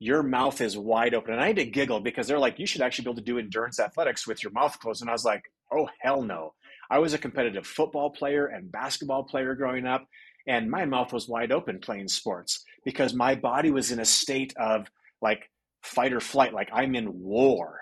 your 0.00 0.22
mouth 0.22 0.60
is 0.60 0.76
wide 0.76 1.14
open. 1.14 1.32
And 1.34 1.42
I 1.42 1.46
had 1.48 1.56
to 1.56 1.64
giggle 1.64 2.00
because 2.00 2.26
they're 2.26 2.38
like, 2.38 2.58
you 2.58 2.66
should 2.66 2.82
actually 2.82 3.04
be 3.04 3.10
able 3.10 3.16
to 3.16 3.24
do 3.24 3.38
endurance 3.38 3.78
athletics 3.80 4.26
with 4.26 4.42
your 4.42 4.52
mouth 4.52 4.78
closed. 4.80 5.00
And 5.00 5.08
I 5.08 5.12
was 5.14 5.24
like, 5.24 5.44
oh 5.72 5.88
hell 6.00 6.22
no. 6.22 6.52
I 6.90 6.98
was 6.98 7.14
a 7.14 7.18
competitive 7.18 7.66
football 7.66 8.10
player 8.10 8.46
and 8.46 8.70
basketball 8.70 9.24
player 9.24 9.54
growing 9.54 9.86
up, 9.86 10.06
and 10.46 10.70
my 10.70 10.84
mouth 10.84 11.12
was 11.12 11.28
wide 11.28 11.52
open 11.52 11.78
playing 11.80 12.08
sports 12.08 12.64
because 12.84 13.14
my 13.14 13.34
body 13.34 13.70
was 13.70 13.90
in 13.90 13.98
a 14.00 14.04
state 14.04 14.54
of 14.56 14.86
like 15.22 15.50
fight 15.82 16.12
or 16.12 16.20
flight, 16.20 16.52
like 16.52 16.68
I'm 16.72 16.94
in 16.94 17.20
war, 17.20 17.80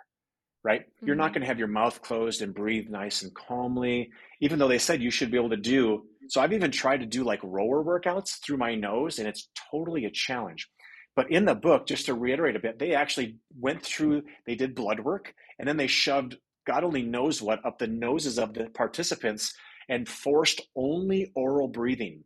right? 0.65 0.83
You're 1.05 1.17
not 1.17 1.31
Mhm. 1.31 1.35
going 1.35 1.41
to 1.43 1.47
have 1.49 1.59
your 1.59 1.69
mouth 1.69 2.03
closed 2.03 2.43
and 2.43 2.55
breathe 2.55 2.89
nice 2.89 3.23
and 3.23 3.35
calmly, 3.35 4.11
even 4.41 4.59
though 4.59 4.69
they 4.69 4.79
said 4.79 5.03
you 5.03 5.11
should 5.11 5.31
be 5.31 5.37
able 5.39 5.51
to 5.51 5.57
do. 5.57 6.07
So 6.29 6.41
I've 6.41 6.53
even 6.53 6.71
tried 6.71 7.01
to 7.01 7.07
do 7.07 7.25
like 7.25 7.41
rower 7.43 7.85
workouts 7.85 8.41
through 8.45 8.59
my 8.59 8.75
nose, 8.75 9.19
and 9.19 9.29
it's 9.29 9.49
totally 9.71 10.05
a 10.05 10.11
challenge. 10.11 10.69
But 11.15 11.31
in 11.31 11.45
the 11.45 11.55
book, 11.55 11.87
just 11.87 12.07
to 12.07 12.15
reiterate 12.15 12.57
a 12.57 12.61
bit, 12.61 12.79
they 12.79 12.95
actually 12.95 13.39
went 13.59 13.83
through, 13.83 14.23
they 14.47 14.55
did 14.55 14.75
blood 14.75 15.01
work, 15.01 15.35
and 15.59 15.69
then 15.69 15.77
they 15.77 15.87
shoved 15.89 16.39
God 16.65 16.85
only 16.85 17.03
knows 17.03 17.43
what 17.43 17.65
up 17.65 17.79
the 17.79 17.89
noses 17.89 18.39
of 18.39 18.55
the 18.55 18.71
participants 18.71 19.53
and 19.89 20.09
forced 20.09 20.61
only 20.77 21.33
oral 21.35 21.69
breathing. 21.69 22.25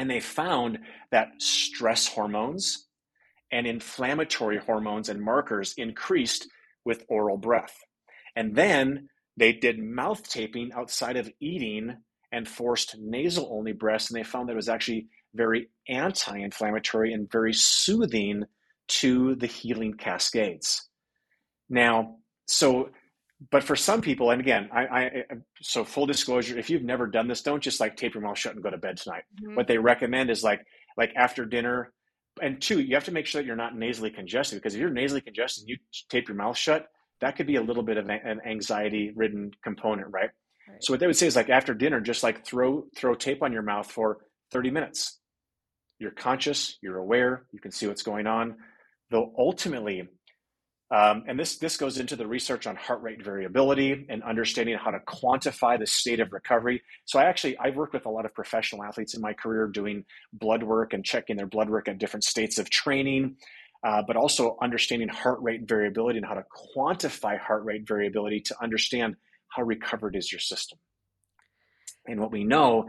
And 0.00 0.08
they 0.10 0.20
found 0.20 0.78
that 1.10 1.42
stress 1.42 2.08
hormones 2.08 2.86
and 3.52 3.66
inflammatory 3.66 4.56
hormones 4.56 5.10
and 5.10 5.20
markers 5.20 5.74
increased 5.76 6.48
with 6.86 7.04
oral 7.10 7.36
breath. 7.36 7.76
And 8.34 8.56
then 8.56 9.10
they 9.36 9.52
did 9.52 9.78
mouth 9.78 10.26
taping 10.26 10.72
outside 10.72 11.18
of 11.18 11.30
eating 11.38 11.98
and 12.32 12.48
forced 12.48 12.96
nasal 12.98 13.50
only 13.52 13.72
breaths. 13.72 14.08
And 14.08 14.18
they 14.18 14.24
found 14.24 14.48
that 14.48 14.54
it 14.54 14.56
was 14.56 14.70
actually 14.70 15.08
very 15.34 15.68
anti 15.86 16.38
inflammatory 16.38 17.12
and 17.12 17.30
very 17.30 17.52
soothing 17.52 18.44
to 18.88 19.34
the 19.34 19.48
healing 19.48 19.92
cascades. 19.92 20.88
Now, 21.68 22.16
so, 22.46 22.88
but 23.50 23.62
for 23.62 23.74
some 23.74 24.02
people, 24.02 24.30
and 24.30 24.40
again, 24.40 24.68
I, 24.72 24.82
I, 24.84 25.10
so 25.62 25.84
full 25.84 26.06
disclosure, 26.06 26.58
if 26.58 26.68
you've 26.68 26.82
never 26.82 27.06
done 27.06 27.26
this, 27.26 27.42
don't 27.42 27.62
just 27.62 27.80
like 27.80 27.96
tape 27.96 28.14
your 28.14 28.22
mouth 28.22 28.36
shut 28.38 28.54
and 28.54 28.62
go 28.62 28.70
to 28.70 28.76
bed 28.76 28.98
tonight. 28.98 29.22
Mhm. 29.42 29.56
What 29.56 29.66
they 29.66 29.78
recommend 29.78 30.30
is 30.30 30.44
like, 30.44 30.60
like 30.98 31.12
after 31.16 31.46
dinner, 31.46 31.92
and 32.42 32.60
two, 32.60 32.80
you 32.80 32.94
have 32.94 33.04
to 33.04 33.12
make 33.12 33.26
sure 33.26 33.40
that 33.40 33.46
you're 33.46 33.56
not 33.56 33.76
nasally 33.76 34.10
congested 34.10 34.58
because 34.58 34.74
if 34.74 34.80
you're 34.80 34.90
nasally 34.90 35.20
congested 35.20 35.62
and 35.62 35.70
you 35.70 35.76
tape 36.08 36.28
your 36.28 36.36
mouth 36.36 36.56
shut, 36.56 36.88
that 37.20 37.36
could 37.36 37.46
be 37.46 37.56
a 37.56 37.62
little 37.62 37.82
bit 37.82 37.96
of 37.96 38.08
an 38.08 38.40
anxiety 38.46 39.12
ridden 39.14 39.50
component, 39.62 40.08
right? 40.10 40.30
Right. 40.68 40.82
So 40.82 40.92
what 40.92 41.00
they 41.00 41.06
would 41.06 41.16
say 41.16 41.26
is 41.26 41.36
like 41.36 41.50
after 41.50 41.74
dinner, 41.74 42.00
just 42.00 42.22
like 42.22 42.44
throw 42.44 42.86
throw 42.96 43.14
tape 43.14 43.42
on 43.42 43.52
your 43.52 43.62
mouth 43.62 43.90
for 43.90 44.18
30 44.52 44.70
minutes. 44.70 45.18
You're 45.98 46.12
conscious, 46.12 46.78
you're 46.82 46.98
aware, 46.98 47.44
you 47.52 47.60
can 47.60 47.72
see 47.72 47.86
what's 47.86 48.02
going 48.02 48.26
on. 48.26 48.56
Though 49.10 49.32
ultimately, 49.36 50.08
um, 50.92 51.22
and 51.28 51.38
this 51.38 51.58
this 51.58 51.76
goes 51.76 51.98
into 51.98 52.16
the 52.16 52.26
research 52.26 52.66
on 52.66 52.74
heart 52.74 53.00
rate 53.02 53.22
variability 53.22 54.06
and 54.08 54.22
understanding 54.24 54.76
how 54.76 54.90
to 54.90 54.98
quantify 55.00 55.78
the 55.78 55.86
state 55.86 56.18
of 56.18 56.32
recovery. 56.32 56.82
So 57.04 57.20
I 57.20 57.24
actually 57.24 57.56
I've 57.58 57.76
worked 57.76 57.94
with 57.94 58.06
a 58.06 58.10
lot 58.10 58.24
of 58.24 58.34
professional 58.34 58.82
athletes 58.82 59.14
in 59.14 59.20
my 59.20 59.32
career 59.32 59.68
doing 59.68 60.04
blood 60.32 60.64
work 60.64 60.92
and 60.92 61.04
checking 61.04 61.36
their 61.36 61.46
blood 61.46 61.70
work 61.70 61.88
at 61.88 61.98
different 61.98 62.24
states 62.24 62.58
of 62.58 62.68
training, 62.70 63.36
uh, 63.86 64.02
but 64.04 64.16
also 64.16 64.56
understanding 64.60 65.08
heart 65.08 65.38
rate 65.40 65.68
variability 65.68 66.18
and 66.18 66.26
how 66.26 66.34
to 66.34 66.44
quantify 66.76 67.38
heart 67.38 67.64
rate 67.64 67.86
variability 67.86 68.40
to 68.40 68.56
understand 68.60 69.14
how 69.48 69.62
recovered 69.62 70.16
is 70.16 70.32
your 70.32 70.40
system. 70.40 70.78
And 72.06 72.18
what 72.18 72.32
we 72.32 72.42
know 72.42 72.88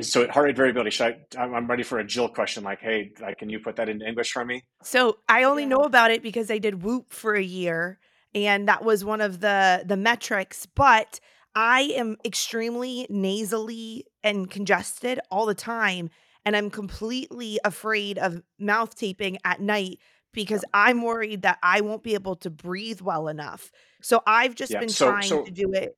so 0.00 0.28
heart 0.28 0.46
rate 0.46 0.56
variability. 0.56 0.90
Should 0.90 1.16
I? 1.36 1.42
I'm 1.42 1.54
I'm 1.54 1.66
ready 1.66 1.82
for 1.82 1.98
a 1.98 2.04
Jill 2.04 2.28
question. 2.28 2.64
Like, 2.64 2.80
hey, 2.80 3.12
like, 3.20 3.38
can 3.38 3.48
you 3.48 3.58
put 3.60 3.76
that 3.76 3.88
into 3.88 4.06
English 4.06 4.32
for 4.32 4.44
me? 4.44 4.64
So 4.82 5.18
I 5.28 5.44
only 5.44 5.66
know 5.66 5.78
about 5.84 6.10
it 6.10 6.22
because 6.22 6.50
I 6.50 6.58
did 6.58 6.82
Whoop 6.82 7.12
for 7.12 7.34
a 7.34 7.42
year, 7.42 7.98
and 8.34 8.68
that 8.68 8.84
was 8.84 9.04
one 9.04 9.20
of 9.20 9.40
the 9.40 9.82
the 9.86 9.96
metrics. 9.96 10.66
But 10.66 11.20
I 11.54 11.92
am 11.96 12.16
extremely 12.24 13.06
nasally 13.08 14.04
and 14.22 14.50
congested 14.50 15.20
all 15.30 15.46
the 15.46 15.54
time, 15.54 16.10
and 16.44 16.54
I'm 16.56 16.70
completely 16.70 17.58
afraid 17.64 18.18
of 18.18 18.42
mouth 18.58 18.94
taping 18.96 19.38
at 19.44 19.60
night 19.60 19.98
because 20.34 20.64
I'm 20.74 21.02
worried 21.02 21.42
that 21.42 21.58
I 21.62 21.80
won't 21.80 22.02
be 22.02 22.14
able 22.14 22.36
to 22.36 22.50
breathe 22.50 23.00
well 23.00 23.28
enough. 23.28 23.72
So 24.02 24.22
I've 24.26 24.54
just 24.54 24.70
Yeah, 24.72 24.80
been 24.80 24.88
so- 24.90 25.10
trying 25.10 25.22
so- 25.28 25.44
to 25.44 25.50
do 25.50 25.72
it. 25.72 25.96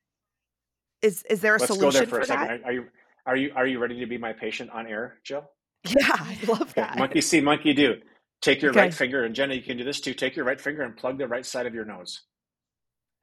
Is 1.02 1.22
is 1.30 1.40
there 1.40 1.56
a 1.56 1.58
Let's 1.58 1.70
go 1.70 1.76
solution 1.78 1.98
there 2.00 2.06
for, 2.08 2.16
for 2.16 2.20
a 2.20 2.26
second. 2.26 2.46
that? 2.48 2.60
Are, 2.62 2.64
are 2.66 2.72
you 2.72 2.84
are 3.26 3.36
you 3.36 3.52
are 3.56 3.66
you 3.66 3.78
ready 3.78 4.00
to 4.00 4.06
be 4.06 4.18
my 4.18 4.32
patient 4.32 4.70
on 4.70 4.86
air, 4.86 5.18
Jill? 5.24 5.44
Yeah, 5.84 6.08
I 6.12 6.38
love 6.46 6.74
Okay. 6.76 6.76
that. 6.76 6.96
Monkey 6.96 7.20
see, 7.22 7.40
monkey 7.40 7.74
do. 7.74 7.96
Take 8.42 8.62
your 8.62 8.72
Okay. 8.72 8.74
right 8.74 8.94
finger, 8.94 9.24
and 9.24 9.34
Jenna, 9.34 9.54
you 9.54 9.62
can 9.62 9.76
do 9.78 9.84
this 9.84 10.00
too. 10.00 10.14
Take 10.14 10.36
your 10.36 10.44
right 10.46 10.60
finger 10.60 10.82
and 10.82 10.96
plug 10.96 11.18
the 11.18 11.28
right 11.28 11.46
side 11.46 11.66
of 11.66 11.74
your 11.74 11.84
nose, 11.86 12.22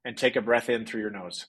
and 0.05 0.17
take 0.17 0.35
a 0.35 0.41
breath 0.41 0.69
in 0.69 0.85
through 0.85 1.01
your 1.01 1.11
nose. 1.11 1.47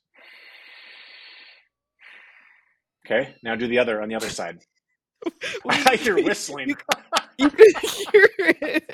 Okay. 3.06 3.36
Now 3.44 3.56
do 3.56 3.68
the 3.68 3.78
other 3.80 4.02
on 4.02 4.08
the 4.08 4.16
other 4.16 4.30
side. 4.30 4.60
You're 6.00 6.20
whistling. 6.20 6.76
You 7.38 7.50
could 7.50 7.76
hear 7.82 8.28
it. 8.38 8.88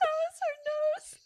That 0.00 0.14
was 0.22 0.38
her 0.42 0.56
nose. 0.66 1.16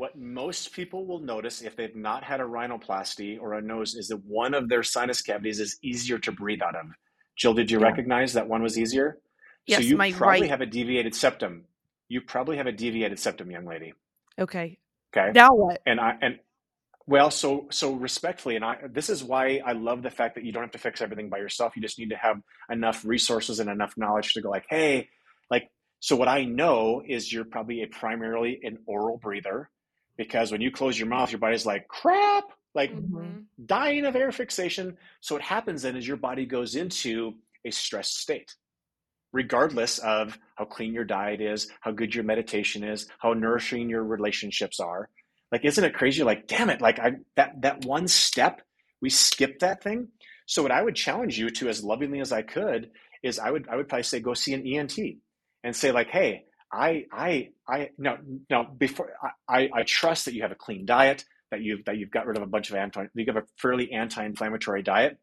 What 0.00 0.16
most 0.16 0.72
people 0.72 1.04
will 1.04 1.18
notice 1.18 1.60
if 1.60 1.76
they've 1.76 1.94
not 1.94 2.24
had 2.24 2.40
a 2.40 2.44
rhinoplasty 2.44 3.38
or 3.38 3.52
a 3.52 3.60
nose 3.60 3.94
is 3.94 4.08
that 4.08 4.24
one 4.24 4.54
of 4.54 4.66
their 4.66 4.82
sinus 4.82 5.20
cavities 5.20 5.60
is 5.60 5.76
easier 5.82 6.18
to 6.20 6.32
breathe 6.32 6.62
out 6.62 6.74
of. 6.74 6.86
Jill, 7.36 7.52
did 7.52 7.70
you 7.70 7.78
Yeah. 7.78 7.84
recognize 7.88 8.32
that 8.32 8.48
one 8.48 8.62
was 8.62 8.78
easier? 8.78 9.18
so 9.68 9.76
Yes, 9.76 9.84
you 9.84 9.98
my 9.98 10.10
probably 10.12 10.40
right- 10.40 10.48
have 10.50 10.62
a 10.62 10.66
deviated 10.66 11.14
septum. 11.14 11.66
You 12.08 12.22
probably 12.22 12.56
have 12.56 12.66
a 12.66 12.72
deviated 12.72 13.18
septum, 13.18 13.50
young 13.50 13.66
lady. 13.66 13.92
Okay. 14.38 14.78
Okay. 15.14 15.32
Now 15.34 15.52
what? 15.52 15.82
And 15.84 16.00
I 16.00 16.16
and 16.22 16.40
well, 17.06 17.30
so 17.30 17.68
so 17.70 17.92
respectfully, 17.92 18.56
and 18.56 18.64
I 18.64 18.78
this 18.88 19.10
is 19.10 19.22
why 19.22 19.60
I 19.66 19.72
love 19.72 20.02
the 20.02 20.10
fact 20.10 20.34
that 20.36 20.44
you 20.44 20.52
don't 20.52 20.62
have 20.62 20.72
to 20.72 20.78
fix 20.78 21.02
everything 21.02 21.28
by 21.28 21.36
yourself. 21.36 21.76
You 21.76 21.82
just 21.82 21.98
need 21.98 22.08
to 22.08 22.16
have 22.16 22.40
enough 22.70 23.04
resources 23.04 23.60
and 23.60 23.68
enough 23.68 23.98
knowledge 23.98 24.32
to 24.32 24.40
go 24.40 24.48
like, 24.48 24.64
hey, 24.70 25.10
like 25.50 25.68
so 25.98 26.16
what 26.16 26.28
I 26.28 26.44
know 26.44 27.02
is 27.06 27.30
you're 27.30 27.44
probably 27.44 27.82
a 27.82 27.86
primarily 27.86 28.60
an 28.62 28.78
oral 28.86 29.18
breather 29.18 29.68
because 30.20 30.52
when 30.52 30.60
you 30.60 30.70
close 30.70 30.98
your 30.98 31.08
mouth, 31.08 31.32
your 31.32 31.38
body's 31.38 31.64
like 31.64 31.88
crap, 31.88 32.44
like 32.74 32.92
Mhm. 32.94 33.46
dying 33.64 34.04
of 34.04 34.14
air 34.14 34.30
fixation. 34.30 34.98
So 35.22 35.34
what 35.34 35.40
happens 35.40 35.80
then 35.80 35.96
is 35.96 36.06
your 36.06 36.18
body 36.18 36.44
goes 36.44 36.74
into 36.74 37.38
a 37.64 37.70
stressed 37.70 38.18
state, 38.18 38.54
regardless 39.32 39.98
of 40.00 40.38
how 40.56 40.66
clean 40.66 40.92
your 40.92 41.06
diet 41.06 41.40
is, 41.40 41.70
how 41.80 41.92
good 41.92 42.14
your 42.14 42.24
meditation 42.24 42.84
is, 42.84 43.08
how 43.18 43.32
nourishing 43.32 43.88
your 43.88 44.04
relationships 44.04 44.78
are. 44.78 45.08
Like, 45.50 45.64
isn't 45.64 45.82
it 45.84 45.94
crazy? 45.94 46.22
Like, 46.22 46.46
damn 46.46 46.68
it, 46.68 46.82
like 46.82 46.98
I 46.98 47.12
that 47.36 47.62
that 47.62 47.86
one 47.86 48.06
step, 48.06 48.60
we 49.00 49.08
skipped 49.08 49.60
that 49.60 49.82
thing. 49.82 50.08
So 50.44 50.62
what 50.62 50.70
I 50.70 50.82
would 50.82 50.96
challenge 50.96 51.38
you 51.38 51.48
to, 51.48 51.70
as 51.70 51.82
lovingly 51.82 52.20
as 52.20 52.30
I 52.30 52.42
could, 52.42 52.90
is 53.22 53.38
I 53.38 53.50
would 53.50 53.66
I 53.70 53.76
would 53.76 53.88
probably 53.88 54.02
say 54.02 54.20
go 54.20 54.34
see 54.34 54.52
an 54.52 54.66
ENT 54.66 54.98
and 55.64 55.74
say 55.74 55.92
like, 55.92 56.08
hey, 56.10 56.44
I 56.72 57.06
I 57.12 57.50
I 57.68 57.90
no 57.98 58.18
no 58.48 58.64
before 58.64 59.12
I 59.48 59.68
I 59.72 59.82
trust 59.82 60.26
that 60.26 60.34
you 60.34 60.42
have 60.42 60.52
a 60.52 60.56
clean 60.56 60.86
diet 60.86 61.24
that 61.50 61.62
you've 61.62 61.84
that 61.84 61.98
you've 61.98 62.10
got 62.10 62.26
rid 62.26 62.36
of 62.36 62.42
a 62.42 62.46
bunch 62.46 62.70
of 62.70 62.76
anti 62.76 63.06
you 63.14 63.24
have 63.26 63.36
a 63.36 63.46
fairly 63.56 63.92
anti-inflammatory 63.92 64.82
diet. 64.82 65.18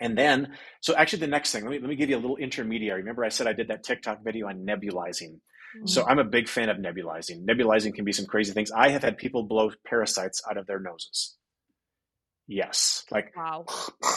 And 0.00 0.16
then 0.16 0.54
so 0.80 0.96
actually 0.96 1.20
the 1.20 1.26
next 1.26 1.52
thing 1.52 1.64
let 1.64 1.70
me, 1.70 1.78
let 1.78 1.88
me 1.88 1.96
give 1.96 2.08
you 2.10 2.16
a 2.16 2.18
little 2.18 2.36
intermediary. 2.36 3.00
Remember 3.00 3.24
i 3.24 3.28
said 3.28 3.46
i 3.46 3.52
did 3.52 3.68
that 3.68 3.84
tiktok 3.84 4.24
video 4.24 4.48
on 4.48 4.64
nebulizing. 4.64 5.40
So 5.86 6.06
i'm 6.06 6.18
a 6.18 6.24
big 6.24 6.48
fan 6.48 6.68
of 6.68 6.78
nebulizing. 6.78 7.44
Nebulizing 7.44 7.94
can 7.94 8.04
be 8.04 8.12
some 8.12 8.26
crazy 8.26 8.52
things. 8.52 8.70
I 8.70 8.90
have 8.90 9.02
had 9.02 9.18
people 9.18 9.42
blow 9.42 9.72
parasites 9.86 10.42
out 10.48 10.56
of 10.56 10.66
their 10.66 10.80
noses. 10.80 11.36
Yes 12.46 13.04
like 13.10 13.32
Wow. 13.36 13.66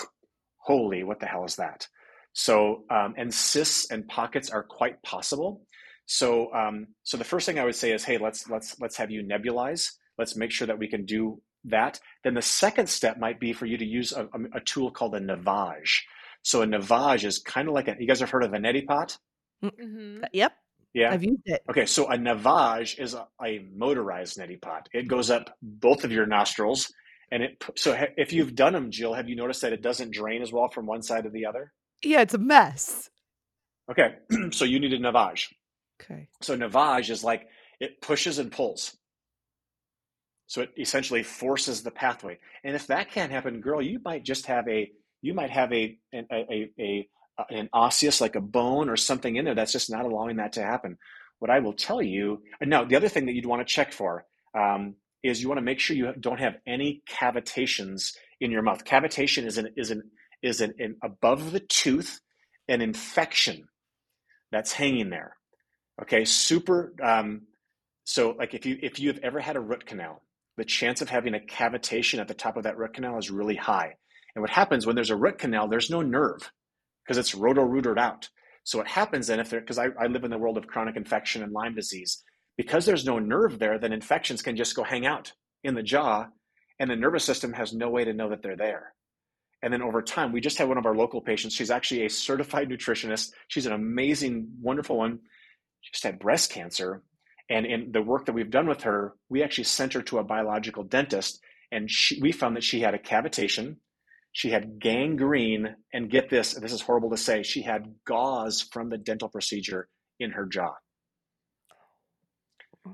holy 0.59 1.03
what 1.03 1.19
the 1.19 1.25
hell 1.25 1.43
is 1.43 1.57
that? 1.57 1.87
So 2.31 2.83
um, 2.89 3.15
and 3.17 3.33
cysts 3.33 3.91
and 3.91 4.07
pockets 4.07 4.49
are 4.49 4.63
quite 4.63 5.01
possible 5.03 5.66
so 6.07 6.51
um, 6.53 6.87
so 7.03 7.17
the 7.17 7.23
first 7.23 7.45
thing 7.45 7.59
i 7.59 7.63
would 7.63 7.75
say 7.75 7.91
is 7.91 8.03
hey 8.03 8.17
let's 8.17 8.49
let's 8.49 8.79
let's 8.79 8.97
have 8.97 9.11
you 9.11 9.23
nebulize 9.23 9.91
let's 10.17 10.35
make 10.35 10.51
sure 10.51 10.65
that 10.65 10.79
we 10.79 10.87
can 10.87 11.05
do 11.05 11.39
that 11.65 11.99
then 12.23 12.33
the 12.33 12.41
second 12.41 12.87
step 12.87 13.19
might 13.19 13.39
be 13.39 13.53
for 13.53 13.65
you 13.65 13.77
to 13.77 13.85
use 13.85 14.11
a, 14.13 14.27
a 14.53 14.59
tool 14.61 14.89
called 14.89 15.13
a 15.13 15.19
navage 15.19 15.99
so 16.41 16.61
a 16.61 16.65
navage 16.65 17.23
is 17.23 17.39
kind 17.39 17.67
of 17.67 17.73
like 17.73 17.87
a 17.87 17.95
you 17.99 18.07
guys 18.07 18.19
have 18.19 18.29
heard 18.29 18.43
of 18.43 18.53
a 18.53 18.57
neti 18.57 18.85
pot 18.85 19.17
hmm 19.61 20.19
Yep, 20.33 20.53
yeah 20.93 21.11
I've 21.11 21.23
used 21.23 21.41
it. 21.45 21.61
Okay, 21.69 21.85
so 21.85 22.09
a 22.09 22.17
navage 22.17 22.99
is 22.99 23.13
a, 23.13 23.27
a 23.43 23.65
motorized 23.75 24.37
neti 24.37 24.59
pot. 24.61 24.87
It 24.93 25.07
goes 25.07 25.29
up 25.29 25.55
both 25.61 26.03
of 26.03 26.11
your 26.11 26.25
nostrils, 26.25 26.91
and 27.31 27.43
it. 27.43 27.63
So 27.75 27.95
ha- 27.95 28.13
if 28.17 28.33
you've 28.33 28.55
done 28.55 28.73
them, 28.73 28.91
Jill, 28.91 29.13
have 29.13 29.27
you 29.29 29.35
noticed 29.35 29.61
that 29.61 29.73
it 29.73 29.81
doesn't 29.81 30.11
drain 30.11 30.41
as 30.41 30.51
well 30.51 30.69
from 30.69 30.85
one 30.85 31.01
side 31.01 31.23
to 31.25 31.29
the 31.29 31.45
other? 31.45 31.73
Yeah, 32.03 32.21
it's 32.21 32.33
a 32.33 32.37
mess. 32.39 33.09
Okay, 33.91 34.15
so 34.51 34.65
you 34.65 34.79
need 34.79 34.93
a 34.93 34.99
navage. 34.99 35.47
Okay. 36.01 36.27
So 36.41 36.57
navage 36.57 37.09
is 37.09 37.23
like 37.23 37.47
it 37.79 38.01
pushes 38.01 38.39
and 38.39 38.51
pulls. 38.51 38.95
So 40.47 40.61
it 40.61 40.71
essentially 40.77 41.23
forces 41.23 41.83
the 41.83 41.91
pathway. 41.91 42.39
And 42.63 42.75
if 42.75 42.87
that 42.87 43.11
can't 43.11 43.31
happen, 43.31 43.61
girl, 43.61 43.81
you 43.81 43.99
might 44.03 44.23
just 44.23 44.45
have 44.47 44.67
a 44.67 44.89
you 45.21 45.33
might 45.33 45.49
have 45.49 45.73
a 45.73 45.97
an, 46.13 46.27
a, 46.31 46.35
a, 46.35 46.71
a 46.79 47.07
an 47.49 47.69
osseous 47.73 48.21
like 48.21 48.35
a 48.35 48.41
bone 48.41 48.89
or 48.89 48.97
something 48.97 49.35
in 49.35 49.45
there 49.45 49.55
that's 49.55 49.73
just 49.73 49.91
not 49.91 50.05
allowing 50.05 50.37
that 50.37 50.53
to 50.53 50.63
happen. 50.63 50.97
What 51.39 51.51
I 51.51 51.59
will 51.59 51.73
tell 51.73 52.01
you 52.01 52.41
now, 52.61 52.85
the 52.85 52.95
other 52.95 53.09
thing 53.09 53.27
that 53.27 53.33
you'd 53.33 53.45
want 53.45 53.67
to 53.67 53.73
check 53.73 53.93
for 53.93 54.25
um, 54.57 54.95
is 55.23 55.41
you 55.41 55.47
want 55.47 55.59
to 55.59 55.63
make 55.63 55.79
sure 55.79 55.95
you 55.95 56.13
don't 56.19 56.39
have 56.39 56.55
any 56.65 57.03
cavitations 57.09 58.13
in 58.39 58.51
your 58.51 58.63
mouth. 58.63 58.85
Cavitation 58.85 59.45
is 59.45 59.57
an 59.57 59.69
is 59.77 59.91
an 59.91 60.03
is 60.41 60.61
an, 60.61 60.73
an 60.79 60.95
above 61.03 61.51
the 61.51 61.59
tooth 61.59 62.21
an 62.67 62.81
infection 62.81 63.67
that's 64.51 64.73
hanging 64.73 65.09
there. 65.09 65.36
Okay, 66.01 66.25
super. 66.25 66.93
Um, 67.01 67.43
so, 68.03 68.35
like 68.37 68.53
if 68.53 68.65
you 68.65 68.77
if 68.81 68.99
you 68.99 69.09
have 69.09 69.19
ever 69.23 69.39
had 69.39 69.55
a 69.55 69.61
root 69.61 69.85
canal, 69.85 70.21
the 70.57 70.65
chance 70.65 71.01
of 71.01 71.09
having 71.09 71.35
a 71.35 71.39
cavitation 71.39 72.19
at 72.19 72.27
the 72.27 72.33
top 72.33 72.57
of 72.57 72.63
that 72.63 72.77
root 72.77 72.93
canal 72.93 73.17
is 73.17 73.29
really 73.31 73.55
high. 73.55 73.93
And 74.35 74.41
what 74.41 74.51
happens 74.51 74.85
when 74.85 74.95
there's 74.95 75.09
a 75.09 75.15
root 75.15 75.39
canal, 75.39 75.67
there's 75.67 75.89
no 75.89 76.01
nerve 76.01 76.51
because 77.03 77.17
it's 77.17 77.33
roto-rooted 77.33 77.97
out. 77.97 78.29
So 78.63 78.77
what 78.77 78.87
happens 78.87 79.27
then 79.27 79.39
if 79.39 79.49
there, 79.49 79.61
because 79.61 79.79
I, 79.79 79.87
I 79.99 80.07
live 80.07 80.23
in 80.25 80.29
the 80.31 80.37
world 80.37 80.57
of 80.57 80.67
chronic 80.67 80.95
infection 80.97 81.41
and 81.41 81.53
Lyme 81.53 81.73
disease, 81.73 82.23
because 82.57 82.85
there's 82.85 83.05
no 83.05 83.17
nerve 83.17 83.59
there, 83.59 83.79
then 83.79 83.93
infections 83.93 84.41
can 84.41 84.57
just 84.57 84.75
go 84.75 84.83
hang 84.83 85.05
out 85.05 85.31
in 85.63 85.73
the 85.73 85.83
jaw, 85.83 86.27
and 86.79 86.89
the 86.89 86.95
nervous 86.95 87.23
system 87.23 87.53
has 87.53 87.73
no 87.73 87.89
way 87.89 88.03
to 88.03 88.13
know 88.13 88.29
that 88.29 88.43
they're 88.43 88.57
there. 88.57 88.93
And 89.63 89.73
then 89.73 89.81
over 89.81 90.01
time, 90.01 90.31
we 90.31 90.41
just 90.41 90.57
had 90.57 90.67
one 90.67 90.77
of 90.77 90.85
our 90.85 90.95
local 90.95 91.21
patients. 91.21 91.55
She's 91.55 91.71
actually 91.71 92.05
a 92.05 92.09
certified 92.09 92.69
nutritionist. 92.69 93.31
She's 93.47 93.65
an 93.65 93.73
amazing, 93.73 94.49
wonderful 94.61 94.97
one. 94.97 95.19
She 95.87 95.93
just 95.93 96.03
had 96.03 96.19
breast 96.19 96.51
cancer. 96.51 97.01
And 97.49 97.65
in 97.65 97.91
the 97.93 98.01
work 98.01 98.25
that 98.25 98.33
we've 98.33 98.49
done 98.49 98.67
with 98.67 98.83
her, 98.83 99.13
we 99.29 99.41
actually 99.41 99.63
sent 99.63 99.93
her 99.93 100.01
to 100.03 100.17
a 100.17 100.23
biological 100.23 100.83
dentist, 100.83 101.39
and 101.71 101.89
she, 101.89 102.19
we 102.21 102.33
found 102.33 102.57
that 102.57 102.63
she 102.63 102.81
had 102.81 102.93
a 102.93 102.99
cavitation, 102.99 103.77
she 104.33 104.49
had 104.49 104.79
gangrene, 104.79 105.75
and 105.93 106.09
get 106.09 106.29
this, 106.29 106.53
this 106.55 106.73
is 106.73 106.81
horrible 106.81 107.09
to 107.11 107.17
say, 107.17 107.43
she 107.43 107.61
had 107.61 107.95
gauze 108.05 108.61
from 108.61 108.89
the 108.89 108.97
dental 108.97 109.29
procedure 109.29 109.87
in 110.19 110.31
her 110.31 110.45
jaw. 110.45 110.73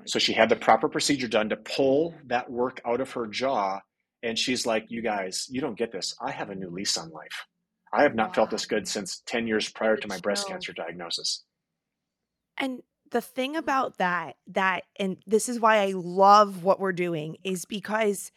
So 0.06 0.20
she 0.20 0.34
had 0.34 0.50
the 0.50 0.56
proper 0.56 0.88
procedure 0.88 1.28
done 1.28 1.50
to 1.50 1.58
pull 1.58 2.16
that 2.28 2.50
work 2.50 2.80
out 2.86 3.02
of 3.02 3.12
her 3.12 3.28
jaw. 3.28 3.80
And 4.22 4.38
she's 4.38 4.66
like, 4.66 4.86
You 4.90 5.02
guys, 5.02 5.48
you 5.50 5.62
don't 5.62 5.78
get 5.78 5.92
this. 5.92 6.16
I 6.22 6.32
have 6.32 6.50
a 6.50 6.56
new 6.56 6.70
lease 6.70 6.98
on 6.98 7.10
life. 7.10 7.46
I 7.94 8.04
have 8.04 8.16
not 8.16 8.34
felt 8.34 8.50
this 8.50 8.66
good 8.66 8.88
since 8.88 9.22
10 9.28 9.46
years 9.46 9.70
prior 9.70 9.96
to 9.98 10.08
my 10.08 10.18
breast 10.20 10.48
cancer 10.48 10.74
diagnosis. 10.74 11.44
And 12.58 12.82
the 13.12 13.22
thing 13.22 13.56
about 13.56 13.98
that, 13.98 14.38
that, 14.48 14.84
and 14.98 15.18
this 15.28 15.50
is 15.50 15.60
why 15.60 15.78
I 15.78 15.94
love 15.96 16.64
what 16.64 16.80
we're 16.80 16.94
doing, 16.94 17.38
is 17.44 17.66
because 17.66 18.32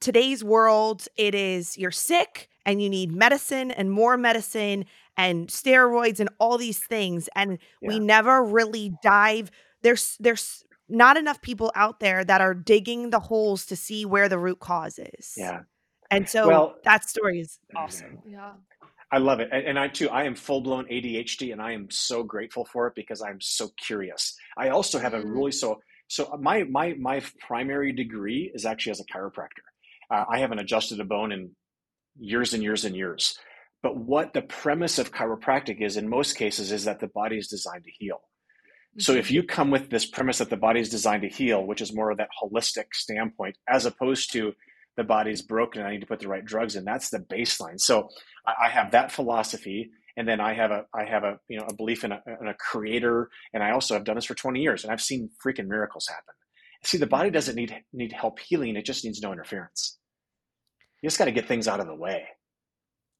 today's 0.00 0.42
world, 0.42 1.06
it 1.16 1.34
is 1.34 1.76
you're 1.76 1.90
sick 1.90 2.48
and 2.64 2.82
you 2.82 2.88
need 2.88 3.12
medicine 3.12 3.70
and 3.70 3.90
more 3.90 4.16
medicine 4.16 4.84
and 5.16 5.48
steroids 5.48 6.20
and 6.20 6.28
all 6.38 6.58
these 6.58 6.78
things. 6.78 7.28
And 7.34 7.58
we 7.82 7.98
never 7.98 8.42
really 8.44 8.92
dive. 9.02 9.50
There's, 9.82 10.16
there's, 10.20 10.62
not 10.88 11.16
enough 11.16 11.42
people 11.42 11.72
out 11.74 11.98
there 11.98 12.24
that 12.24 12.40
are 12.40 12.54
digging 12.54 13.10
the 13.10 13.18
holes 13.18 13.66
to 13.66 13.74
see 13.74 14.04
where 14.04 14.28
the 14.28 14.38
root 14.38 14.60
cause 14.60 15.00
is. 15.00 15.34
Yeah. 15.36 15.62
And 16.10 16.28
so 16.28 16.46
Well- 16.46 16.76
that 16.84 17.08
story 17.08 17.40
is 17.40 17.58
awesome. 17.74 18.22
Yeah. 18.24 18.52
I 19.12 19.18
love 19.18 19.40
it. 19.40 19.48
And, 19.52 19.66
and 19.66 19.78
I 19.78 19.88
too, 19.88 20.08
I 20.08 20.24
am 20.24 20.34
full 20.34 20.60
blown 20.60 20.86
ADHD 20.86 21.52
and 21.52 21.62
I 21.62 21.72
am 21.72 21.90
so 21.90 22.22
grateful 22.22 22.64
for 22.64 22.86
it 22.88 22.94
because 22.96 23.22
I'm 23.22 23.40
so 23.40 23.70
curious. 23.76 24.34
I 24.56 24.70
also 24.70 24.98
have 24.98 25.14
a 25.14 25.20
Mm. 25.20 25.34
really 25.34 25.52
so, 25.52 25.80
so 26.08 26.36
my, 26.40 26.64
my, 26.64 26.94
my 26.94 27.22
primary 27.40 27.92
degree 27.92 28.50
is 28.54 28.64
actually 28.66 28.92
as 28.92 29.00
a 29.00 29.04
chiropractor. 29.04 29.64
Uh, 30.10 30.24
I 30.28 30.38
haven't 30.38 30.58
adjusted 30.58 31.00
a 31.00 31.04
bone 31.04 31.32
in 31.32 31.50
years 32.18 32.54
and 32.54 32.62
years 32.62 32.84
and 32.84 32.96
years. 32.96 33.38
But 33.82 33.96
what 33.96 34.32
the 34.32 34.42
premise 34.42 34.98
of 34.98 35.12
chiropractic 35.12 35.80
is 35.80 35.96
in 35.96 36.08
most 36.08 36.36
cases 36.36 36.72
is 36.72 36.84
that 36.84 36.98
the 37.00 37.08
body 37.08 37.36
is 37.38 37.48
designed 37.48 37.84
to 37.84 37.90
heal. 37.90 38.20
So 38.98 39.12
if 39.12 39.30
you 39.30 39.42
come 39.42 39.70
with 39.70 39.90
this 39.90 40.06
premise 40.06 40.38
that 40.38 40.48
the 40.48 40.56
body 40.56 40.80
is 40.80 40.88
designed 40.88 41.22
to 41.22 41.28
heal, 41.28 41.64
which 41.66 41.82
is 41.82 41.94
more 41.94 42.10
of 42.10 42.16
that 42.18 42.30
holistic 42.42 42.86
standpoint, 42.94 43.56
as 43.68 43.84
opposed 43.84 44.32
to 44.32 44.54
the 44.96 45.04
body's 45.04 45.42
broken 45.42 45.80
and 45.80 45.88
I 45.88 45.92
need 45.92 46.00
to 46.00 46.06
put 46.06 46.20
the 46.20 46.28
right 46.28 46.44
drugs 46.44 46.76
in, 46.76 46.84
that's 46.84 47.10
the 47.10 47.18
baseline. 47.18 47.80
So 47.80 48.08
I, 48.46 48.66
I 48.66 48.68
have 48.68 48.92
that 48.92 49.12
philosophy, 49.12 49.90
and 50.16 50.26
then 50.26 50.40
I 50.40 50.54
have 50.54 50.70
a 50.70 50.84
I 50.94 51.04
have 51.04 51.24
a 51.24 51.38
you 51.48 51.58
know 51.58 51.66
a 51.68 51.74
belief 51.74 52.04
in 52.04 52.12
a, 52.12 52.22
in 52.40 52.48
a 52.48 52.54
creator, 52.54 53.28
and 53.52 53.62
I 53.62 53.70
also 53.72 53.94
have 53.94 54.04
done 54.04 54.16
this 54.16 54.24
for 54.24 54.34
20 54.34 54.60
years, 54.60 54.82
and 54.84 54.92
I've 54.92 55.02
seen 55.02 55.30
freaking 55.44 55.66
miracles 55.66 56.06
happen. 56.08 56.34
See, 56.84 56.98
the 56.98 57.06
body 57.06 57.30
doesn't 57.30 57.54
need 57.54 57.74
need 57.92 58.12
help 58.12 58.38
healing; 58.38 58.76
it 58.76 58.84
just 58.84 59.04
needs 59.04 59.20
no 59.20 59.32
interference. 59.32 59.98
You 61.02 61.08
just 61.08 61.18
got 61.18 61.26
to 61.26 61.32
get 61.32 61.46
things 61.46 61.68
out 61.68 61.80
of 61.80 61.86
the 61.86 61.94
way. 61.94 62.24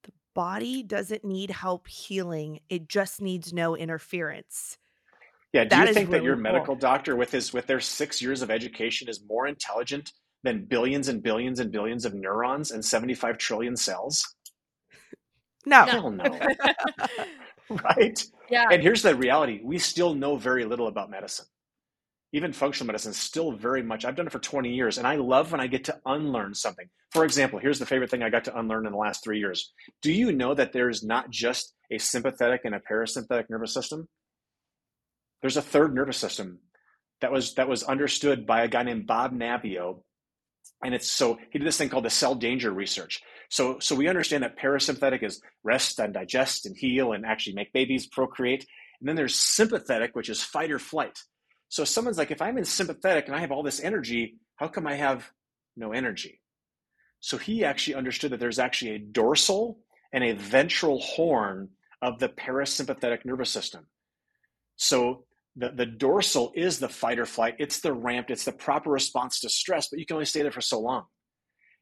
The 0.04 0.12
body 0.34 0.82
doesn't 0.82 1.24
need 1.24 1.50
help 1.50 1.86
healing. 1.86 2.60
It 2.70 2.88
just 2.88 3.20
needs 3.20 3.52
no 3.52 3.76
interference. 3.76 4.78
Yeah, 5.52 5.64
do 5.64 5.70
That 5.70 5.88
you 5.88 5.94
think 5.94 6.10
that 6.10 6.22
your 6.22 6.36
medical 6.36 6.74
cool. 6.74 6.76
doctor 6.76 7.16
with 7.16 7.30
his 7.30 7.52
with 7.52 7.66
their 7.66 7.80
six 7.80 8.22
years 8.22 8.42
of 8.42 8.50
education 8.50 9.08
is 9.08 9.22
more 9.26 9.46
intelligent 9.46 10.12
than 10.42 10.66
billions 10.66 11.08
and 11.08 11.22
billions 11.22 11.60
and 11.60 11.72
billions 11.72 12.04
of 12.04 12.14
neurons 12.14 12.70
and 12.70 12.84
75 12.84 13.38
trillion 13.38 13.76
cells? 13.76 14.36
No. 15.64 15.84
Hell 15.84 16.10
no. 16.10 16.24
right? 17.70 18.24
Yeah. 18.50 18.68
And 18.70 18.82
here's 18.82 19.02
the 19.02 19.14
reality. 19.14 19.60
We 19.64 19.78
still 19.78 20.14
know 20.14 20.36
very 20.36 20.64
little 20.64 20.86
about 20.86 21.10
medicine. 21.10 21.46
Even 22.32 22.52
functional 22.52 22.86
medicine 22.86 23.10
is 23.12 23.16
still 23.16 23.52
very 23.52 23.82
much, 23.82 24.04
I've 24.04 24.16
done 24.16 24.26
it 24.26 24.32
for 24.32 24.38
20 24.38 24.74
years, 24.74 24.98
and 24.98 25.06
I 25.06 25.16
love 25.16 25.52
when 25.52 25.60
I 25.60 25.68
get 25.68 25.84
to 25.84 25.98
unlearn 26.04 26.54
something. 26.54 26.86
For 27.12 27.24
example, 27.24 27.58
here's 27.58 27.78
the 27.78 27.86
favorite 27.86 28.10
thing 28.10 28.22
I 28.22 28.30
got 28.30 28.44
to 28.44 28.58
unlearn 28.58 28.84
in 28.86 28.92
the 28.92 28.98
last 28.98 29.24
three 29.24 29.38
years. 29.38 29.72
Do 30.02 30.12
you 30.12 30.32
know 30.32 30.52
that 30.54 30.72
there's 30.72 31.02
not 31.02 31.30
just 31.30 31.72
a 31.90 31.98
sympathetic 31.98 32.62
and 32.64 32.74
a 32.74 32.80
parasympathetic 32.80 33.44
nervous 33.48 33.72
system? 33.72 34.08
There's 35.40 35.56
a 35.56 35.62
third 35.62 35.94
nervous 35.94 36.16
system 36.16 36.58
that 37.20 37.32
was 37.32 37.54
that 37.54 37.68
was 37.68 37.84
understood 37.84 38.46
by 38.46 38.62
a 38.62 38.68
guy 38.68 38.82
named 38.82 39.06
Bob 39.06 39.32
Naviaux. 39.32 40.02
And 40.84 40.94
it's 40.94 41.08
so 41.08 41.38
he 41.50 41.58
did 41.58 41.66
this 41.66 41.78
thing 41.78 41.88
called 41.88 42.04
the 42.04 42.10
cell 42.10 42.34
danger 42.34 42.70
research. 42.70 43.22
So 43.50 43.78
so 43.78 43.94
we 43.94 44.08
understand 44.08 44.42
that 44.42 44.58
parasympathetic 44.58 45.22
is 45.22 45.40
rest 45.62 45.98
and 45.98 46.14
digest 46.14 46.66
and 46.66 46.76
heal 46.76 47.12
and 47.12 47.24
actually 47.24 47.54
make 47.54 47.72
babies, 47.72 48.06
procreate. 48.06 48.66
And 49.00 49.08
then 49.08 49.16
there's 49.16 49.38
sympathetic, 49.38 50.14
which 50.14 50.28
is 50.28 50.42
fight 50.42 50.70
or 50.70 50.78
flight. 50.78 51.18
So 51.68 51.84
someone's 51.84 52.18
like, 52.18 52.30
if 52.30 52.40
I'm 52.40 52.58
in 52.58 52.64
sympathetic 52.64 53.26
and 53.26 53.34
I 53.34 53.40
have 53.40 53.52
all 53.52 53.62
this 53.62 53.80
energy, 53.80 54.36
how 54.56 54.68
come 54.68 54.86
I 54.86 54.94
have 54.94 55.30
no 55.76 55.92
energy? 55.92 56.40
So 57.20 57.36
he 57.36 57.64
actually 57.64 57.96
understood 57.96 58.32
that 58.32 58.40
there's 58.40 58.58
actually 58.58 58.92
a 58.92 58.98
dorsal 58.98 59.80
and 60.12 60.24
a 60.24 60.32
ventral 60.32 61.00
horn 61.00 61.70
of 62.00 62.18
the 62.18 62.28
parasympathetic 62.28 63.24
nervous 63.24 63.50
system. 63.50 63.86
So 64.76 65.25
the, 65.56 65.70
the 65.70 65.86
dorsal 65.86 66.52
is 66.54 66.78
the 66.78 66.88
fight 66.88 67.18
or 67.18 67.26
flight, 67.26 67.56
it's 67.58 67.80
the 67.80 67.92
ramp, 67.92 68.30
it's 68.30 68.44
the 68.44 68.52
proper 68.52 68.90
response 68.90 69.40
to 69.40 69.48
stress, 69.48 69.88
but 69.88 69.98
you 69.98 70.06
can 70.06 70.14
only 70.14 70.26
stay 70.26 70.42
there 70.42 70.52
for 70.52 70.60
so 70.60 70.80
long. 70.80 71.04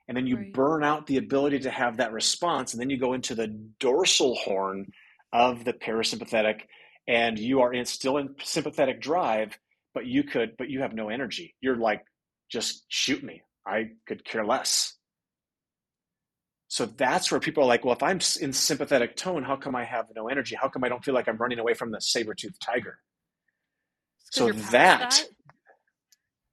And 0.06 0.16
then 0.16 0.26
you 0.26 0.36
right. 0.36 0.52
burn 0.52 0.84
out 0.84 1.06
the 1.06 1.16
ability 1.16 1.60
to 1.60 1.70
have 1.70 1.96
that 1.96 2.12
response, 2.12 2.72
and 2.72 2.80
then 2.80 2.90
you 2.90 2.98
go 2.98 3.14
into 3.14 3.34
the 3.34 3.48
dorsal 3.80 4.34
horn 4.36 4.86
of 5.32 5.64
the 5.64 5.72
parasympathetic, 5.72 6.60
and 7.08 7.38
you 7.38 7.62
are 7.62 7.72
in, 7.72 7.84
still 7.84 8.18
in 8.18 8.34
sympathetic 8.42 9.00
drive, 9.00 9.58
but 9.94 10.06
you 10.06 10.22
could, 10.22 10.56
but 10.56 10.68
you 10.70 10.80
have 10.82 10.94
no 10.94 11.08
energy. 11.08 11.54
You're 11.60 11.76
like, 11.76 12.04
just 12.50 12.84
shoot 12.88 13.22
me. 13.22 13.42
I 13.66 13.90
could 14.06 14.24
care 14.24 14.44
less. 14.44 14.94
So 16.68 16.86
that's 16.86 17.30
where 17.30 17.40
people 17.40 17.62
are 17.62 17.66
like, 17.66 17.84
well, 17.84 17.94
if 17.94 18.02
I'm 18.02 18.20
in 18.40 18.52
sympathetic 18.52 19.16
tone, 19.16 19.42
how 19.42 19.56
come 19.56 19.74
I 19.74 19.84
have 19.84 20.06
no 20.14 20.28
energy? 20.28 20.56
How 20.60 20.68
come 20.68 20.84
I 20.84 20.88
don't 20.88 21.04
feel 21.04 21.14
like 21.14 21.28
I'm 21.28 21.36
running 21.36 21.58
away 21.58 21.74
from 21.74 21.90
the 21.90 22.00
saber-toothed 22.00 22.60
tiger? 22.60 22.98
So 24.34 24.50
that, 24.50 24.70
that 24.72 25.24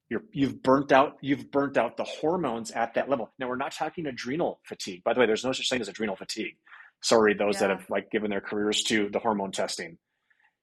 you're, 0.08 0.24
you've 0.32 0.62
burnt 0.62 0.92
out 0.92 1.18
you've 1.22 1.50
burnt 1.50 1.78
out 1.78 1.98
the 1.98 2.04
hormones 2.04 2.70
at 2.70 2.94
that 2.94 3.10
level. 3.10 3.32
Now 3.40 3.48
we're 3.48 3.56
not 3.56 3.72
talking 3.72 4.06
adrenal 4.06 4.60
fatigue. 4.66 5.04
By 5.04 5.14
the 5.14 5.20
way, 5.20 5.26
there's 5.26 5.44
no 5.44 5.52
such 5.52 5.68
thing 5.68 5.82
as 5.82 5.88
adrenal 5.88 6.16
fatigue. 6.16 6.58
Sorry, 7.02 7.34
those 7.34 7.56
yeah. 7.56 7.68
that 7.68 7.80
have 7.80 7.90
like 7.90 8.12
given 8.12 8.30
their 8.30 8.42
careers 8.42 8.84
to 8.84 9.10
the 9.10 9.18
hormone 9.18 9.52
testing. 9.52 9.98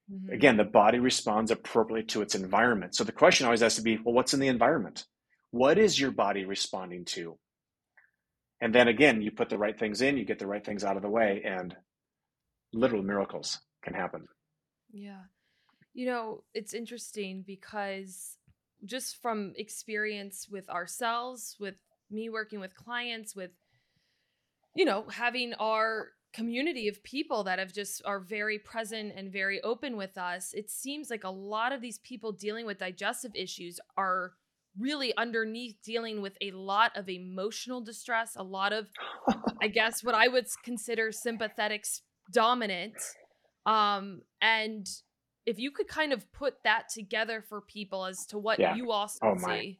Mm-hmm. 0.09 0.31
Again, 0.31 0.55
the 0.55 0.63
body 0.63 0.99
responds 0.99 1.51
appropriately 1.51 2.05
to 2.13 2.21
its 2.21 2.35
environment. 2.35 2.95
So 2.95 3.03
the 3.03 3.11
question 3.11 3.45
always 3.45 3.59
has 3.59 3.75
to 3.75 3.81
be, 3.81 3.97
well, 3.97 4.13
what's 4.13 4.33
in 4.33 4.39
the 4.39 4.47
environment? 4.47 5.05
What 5.51 5.77
is 5.77 5.99
your 5.99 6.11
body 6.11 6.45
responding 6.45 7.03
to? 7.05 7.37
And 8.61 8.73
then 8.73 8.87
again, 8.87 9.21
you 9.21 9.31
put 9.31 9.49
the 9.49 9.57
right 9.57 9.77
things 9.77 10.01
in, 10.01 10.17
you 10.17 10.23
get 10.23 10.39
the 10.39 10.47
right 10.47 10.65
things 10.65 10.85
out 10.85 10.95
of 10.95 11.01
the 11.01 11.09
way, 11.09 11.41
and 11.43 11.75
literal 12.71 13.03
miracles 13.03 13.59
can 13.83 13.93
happen. 13.93 14.27
Yeah. 14.91 15.21
You 15.93 16.05
know, 16.05 16.43
it's 16.53 16.73
interesting 16.73 17.43
because 17.45 18.37
just 18.85 19.21
from 19.21 19.53
experience 19.57 20.47
with 20.49 20.69
ourselves, 20.69 21.55
with 21.59 21.75
me 22.09 22.29
working 22.29 22.59
with 22.59 22.75
clients, 22.75 23.35
with, 23.35 23.51
you 24.75 24.85
know, 24.85 25.05
having 25.09 25.53
our 25.55 26.09
community 26.31 26.87
of 26.87 27.03
people 27.03 27.43
that 27.43 27.59
have 27.59 27.73
just 27.73 28.01
are 28.05 28.19
very 28.19 28.59
present 28.59 29.13
and 29.15 29.31
very 29.31 29.61
open 29.61 29.97
with 29.97 30.17
us, 30.17 30.53
it 30.53 30.69
seems 30.69 31.09
like 31.09 31.23
a 31.23 31.29
lot 31.29 31.71
of 31.71 31.81
these 31.81 31.99
people 31.99 32.31
dealing 32.31 32.65
with 32.65 32.77
digestive 32.77 33.31
issues 33.35 33.79
are 33.97 34.33
really 34.77 35.15
underneath 35.17 35.75
dealing 35.83 36.21
with 36.21 36.37
a 36.41 36.51
lot 36.51 36.95
of 36.95 37.09
emotional 37.09 37.81
distress, 37.81 38.35
a 38.35 38.43
lot 38.43 38.71
of, 38.71 38.87
I 39.61 39.67
guess, 39.73 40.03
what 40.03 40.15
I 40.15 40.27
would 40.27 40.47
consider 40.63 41.11
sympathetic 41.11 41.85
dominant. 42.31 42.95
Um, 43.65 44.21
and 44.41 44.87
if 45.45 45.59
you 45.59 45.71
could 45.71 45.87
kind 45.87 46.13
of 46.13 46.31
put 46.31 46.55
that 46.63 46.89
together 46.89 47.43
for 47.47 47.61
people 47.61 48.05
as 48.05 48.25
to 48.27 48.37
what 48.37 48.59
yeah. 48.59 48.75
you 48.75 48.91
also 48.91 49.19
oh, 49.23 49.37
see. 49.37 49.79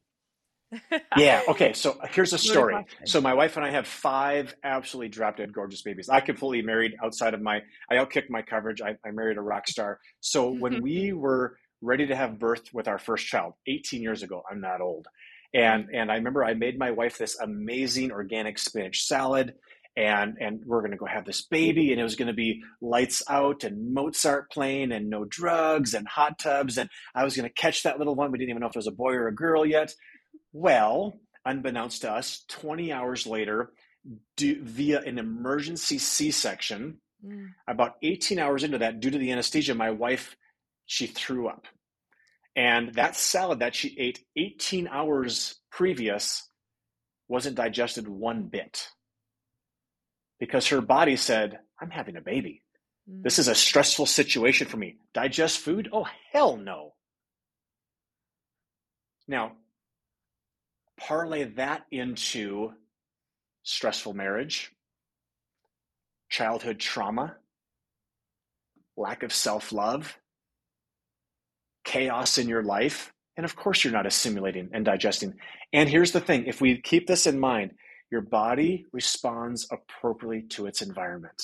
yeah. 1.17 1.41
Okay. 1.47 1.73
So 1.73 1.97
uh, 2.01 2.07
here's 2.11 2.33
a 2.33 2.37
story. 2.37 2.85
So 3.05 3.19
my 3.21 3.33
wife 3.33 3.57
and 3.57 3.65
I 3.65 3.71
have 3.71 3.87
five 3.87 4.55
absolutely 4.63 5.09
drop 5.09 5.37
dead 5.37 5.51
gorgeous 5.51 5.81
babies. 5.81 6.09
I 6.09 6.21
completely 6.21 6.65
married 6.65 6.95
outside 7.03 7.33
of 7.33 7.41
my. 7.41 7.61
I 7.89 7.95
outkicked 7.95 8.29
my 8.29 8.41
coverage. 8.41 8.81
I, 8.81 8.95
I 9.05 9.11
married 9.11 9.37
a 9.37 9.41
rock 9.41 9.67
star. 9.67 9.99
So 10.19 10.49
when 10.51 10.81
we 10.81 11.13
were 11.13 11.55
ready 11.81 12.07
to 12.07 12.15
have 12.15 12.39
birth 12.39 12.73
with 12.73 12.87
our 12.87 12.97
first 12.97 13.25
child 13.25 13.53
18 13.67 14.01
years 14.01 14.23
ago. 14.23 14.43
I'm 14.49 14.61
not 14.61 14.81
old. 14.81 15.07
And 15.53 15.87
and 15.93 16.11
I 16.11 16.15
remember 16.15 16.43
I 16.43 16.53
made 16.53 16.77
my 16.77 16.91
wife 16.91 17.17
this 17.17 17.39
amazing 17.39 18.11
organic 18.11 18.59
spinach 18.59 19.03
salad 19.03 19.55
and 19.99 20.37
and 20.39 20.61
we're 20.65 20.79
going 20.79 20.91
to 20.91 20.97
go 20.97 21.05
have 21.05 21.25
this 21.25 21.41
baby 21.41 21.91
and 21.91 21.99
it 21.99 22.03
was 22.03 22.15
going 22.15 22.29
to 22.29 22.33
be 22.33 22.63
lights 22.81 23.21
out 23.29 23.65
and 23.65 23.93
Mozart 23.93 24.49
playing 24.49 24.93
and 24.93 25.09
no 25.09 25.25
drugs 25.25 25.93
and 25.93 26.07
hot 26.07 26.39
tubs 26.39 26.77
and 26.77 26.89
I 27.13 27.25
was 27.25 27.35
going 27.35 27.47
to 27.47 27.53
catch 27.53 27.83
that 27.83 27.99
little 27.99 28.15
one. 28.15 28.31
We 28.31 28.37
didn't 28.37 28.51
even 28.51 28.61
know 28.61 28.67
if 28.67 28.75
it 28.75 28.79
was 28.79 28.87
a 28.87 28.91
boy 28.91 29.13
or 29.15 29.27
a 29.27 29.35
girl 29.35 29.65
yet. 29.65 29.93
Well, 30.53 31.19
unbeknownst 31.45 32.01
to 32.03 32.11
us, 32.11 32.45
20 32.47 32.93
hours 32.93 33.27
later, 33.27 33.73
do, 34.37 34.63
via 34.63 35.01
an 35.01 35.19
emergency 35.19 35.97
C-section, 35.97 37.01
mm. 37.23 37.47
about 37.67 37.95
18 38.01 38.39
hours 38.39 38.63
into 38.63 38.77
that, 38.77 39.01
due 39.01 39.11
to 39.11 39.17
the 39.17 39.31
anesthesia, 39.31 39.75
my 39.75 39.91
wife 39.91 40.37
she 40.85 41.07
threw 41.07 41.49
up. 41.49 41.65
And 42.55 42.93
that 42.95 43.17
salad 43.17 43.59
that 43.59 43.75
she 43.75 43.95
ate 43.99 44.23
18 44.37 44.87
hours 44.87 45.59
previous 45.71 46.49
wasn't 47.27 47.57
digested 47.57 48.07
one 48.07 48.43
bit 48.43 48.87
because 50.39 50.67
her 50.67 50.81
body 50.81 51.15
said, 51.15 51.59
I'm 51.79 51.89
having 51.89 52.15
a 52.15 52.21
baby. 52.21 52.63
Mm. 53.09 53.23
This 53.23 53.39
is 53.39 53.47
a 53.47 53.55
stressful 53.55 54.05
situation 54.05 54.67
for 54.67 54.77
me. 54.77 54.97
Digest 55.13 55.59
food? 55.59 55.89
Oh, 55.91 56.07
hell 56.31 56.57
no. 56.57 56.93
Now, 59.27 59.53
parlay 60.97 61.43
that 61.55 61.85
into 61.91 62.71
stressful 63.63 64.13
marriage, 64.13 64.71
childhood 66.29 66.79
trauma, 66.79 67.35
lack 68.97 69.23
of 69.23 69.33
self 69.33 69.71
love, 69.71 70.17
chaos 71.83 72.37
in 72.37 72.49
your 72.49 72.63
life. 72.63 73.13
And 73.37 73.45
of 73.45 73.55
course, 73.55 73.83
you're 73.83 73.93
not 73.93 74.05
assimilating 74.05 74.69
and 74.73 74.83
digesting. 74.83 75.35
And 75.71 75.87
here's 75.87 76.11
the 76.11 76.19
thing 76.19 76.45
if 76.45 76.59
we 76.59 76.81
keep 76.81 77.07
this 77.07 77.27
in 77.27 77.39
mind, 77.39 77.71
your 78.11 78.21
body 78.21 78.85
responds 78.91 79.67
appropriately 79.71 80.47
to 80.49 80.65
its 80.65 80.81
environment. 80.81 81.43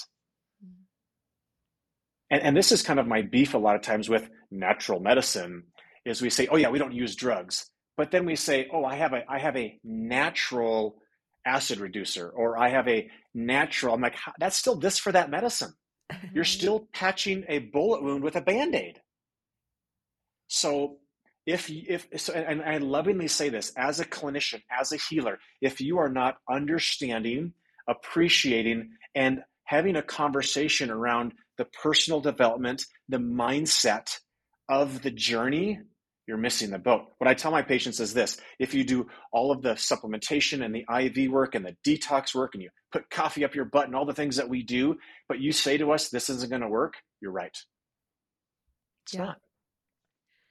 And, 2.32 2.42
and 2.42 2.58
this 2.58 2.72
is 2.72 2.82
kind 2.82 3.00
of 3.00 3.08
my 3.08 3.22
beef 3.22 3.54
a 3.54 3.58
lot 3.58 3.76
of 3.76 3.82
times 3.82 4.10
with 4.10 4.30
natural 4.50 5.00
medicine 5.00 5.64
is 6.06 6.22
we 6.22 6.30
say, 6.30 6.48
oh 6.48 6.56
yeah, 6.56 6.70
we 6.70 6.80
don't 6.80 6.94
use 6.94 7.16
drugs. 7.16 7.70
But 7.98 8.12
then 8.12 8.26
we 8.26 8.36
say, 8.36 8.68
oh, 8.74 8.84
I 8.84 8.96
have 8.96 9.14
a 9.14 9.24
I 9.30 9.40
have 9.40 9.56
a 9.56 9.80
natural 9.84 10.98
acid 11.46 11.80
reducer 11.80 12.30
or 12.30 12.58
I 12.58 12.70
have 12.70 12.88
a 12.88 13.10
natural. 13.34 13.94
I'm 13.94 14.02
like, 14.02 14.16
that's 14.40 14.58
still 14.58 14.76
this 14.76 14.98
for 14.98 15.12
that 15.12 15.30
medicine. 15.30 15.74
You're 16.34 16.44
still 16.44 16.88
patching 16.94 17.46
a 17.48 17.60
bullet 17.60 18.04
wound 18.04 18.24
with 18.24 18.36
a 18.36 18.42
band-aid. 18.42 19.00
So 20.48 20.98
if 21.46 21.70
if 21.70 22.08
so, 22.18 22.34
and 22.34 22.62
I 22.62 22.78
lovingly 22.78 23.28
say 23.28 23.50
this 23.50 23.72
as 23.78 24.00
a 24.00 24.06
clinician, 24.06 24.62
as 24.72 24.92
a 24.92 24.98
healer, 24.98 25.40
if 25.62 25.80
you 25.80 26.00
are 26.00 26.10
not 26.10 26.38
understanding, 26.50 27.54
appreciating, 27.88 28.90
and 29.14 29.44
having 29.66 29.96
a 29.96 30.02
conversation 30.02 30.90
around 30.90 31.34
the 31.58 31.66
personal 31.66 32.20
development, 32.20 32.86
the 33.10 33.18
mindset 33.18 34.20
of 34.70 35.02
the 35.04 35.12
journey, 35.12 35.80
you're 36.28 36.38
missing 36.38 36.72
the 36.72 36.80
boat. 36.80 37.04
What 37.20 37.28
I 37.28 37.36
tell 37.36 37.52
my 37.52 37.62
patients 37.62 38.00
is 38.00 38.14
this 38.14 38.38
if 38.58 38.74
you 38.74 38.84
do 38.84 39.08
all 39.32 39.52
of 39.52 39.62
the 39.62 39.74
supplementation 39.74 40.66
and 40.66 40.74
the 40.74 40.86
IV 40.90 41.32
work 41.32 41.54
and 41.54 41.66
the 41.66 41.76
detox 41.86 42.34
work 42.34 42.56
and 42.56 42.64
you 42.64 42.70
put 42.92 43.10
coffee 43.10 43.46
up 43.46 43.54
your 43.54 43.66
butt 43.66 43.86
and 43.86 43.96
all 43.96 44.06
the 44.06 44.14
things 44.14 44.38
that 44.38 44.50
we 44.50 44.64
do, 44.64 44.98
but 45.28 45.40
you 45.40 45.52
say 45.52 45.78
to 45.78 45.92
us, 45.92 46.10
this 46.10 46.30
isn't 46.30 46.50
going 46.50 46.62
to 46.62 46.68
work, 46.68 46.96
you're 47.22 47.32
right. 47.32 47.56
It's 49.04 49.14
yeah. 49.14 49.26
not. 49.26 49.38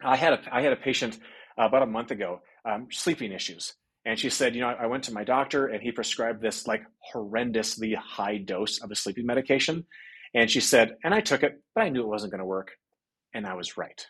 I 0.05 0.17
had 0.17 0.35
a 0.35 0.41
I 0.53 0.63
had 0.63 0.73
a 0.73 0.77
patient 0.77 1.19
uh, 1.59 1.65
about 1.65 1.83
a 1.83 1.87
month 1.87 2.11
ago, 2.11 2.41
um, 2.65 2.89
sleeping 2.91 3.33
issues, 3.33 3.75
and 4.05 4.19
she 4.19 4.31
said, 4.31 4.55
you 4.55 4.61
know, 4.61 4.69
I, 4.69 4.85
I 4.85 4.87
went 4.87 5.05
to 5.05 5.13
my 5.13 5.25
doctor 5.25 5.67
and 5.67 5.83
he 5.83 5.93
prescribed 5.93 6.43
this 6.43 6.67
like 6.67 6.83
horrendously 7.13 7.97
high 7.97 8.39
dose 8.39 8.81
of 8.83 8.91
a 8.91 8.95
sleeping 8.95 9.27
medication, 9.27 9.85
and 10.35 10.51
she 10.51 10.61
said, 10.61 10.97
and 11.05 11.15
I 11.15 11.21
took 11.21 11.43
it, 11.43 11.61
but 11.75 11.85
I 11.85 11.89
knew 11.89 12.03
it 12.03 12.09
wasn't 12.09 12.33
going 12.33 12.41
to 12.41 12.47
work, 12.47 12.73
and 13.33 13.47
I 13.47 13.55
was 13.55 13.77
right. 13.77 14.07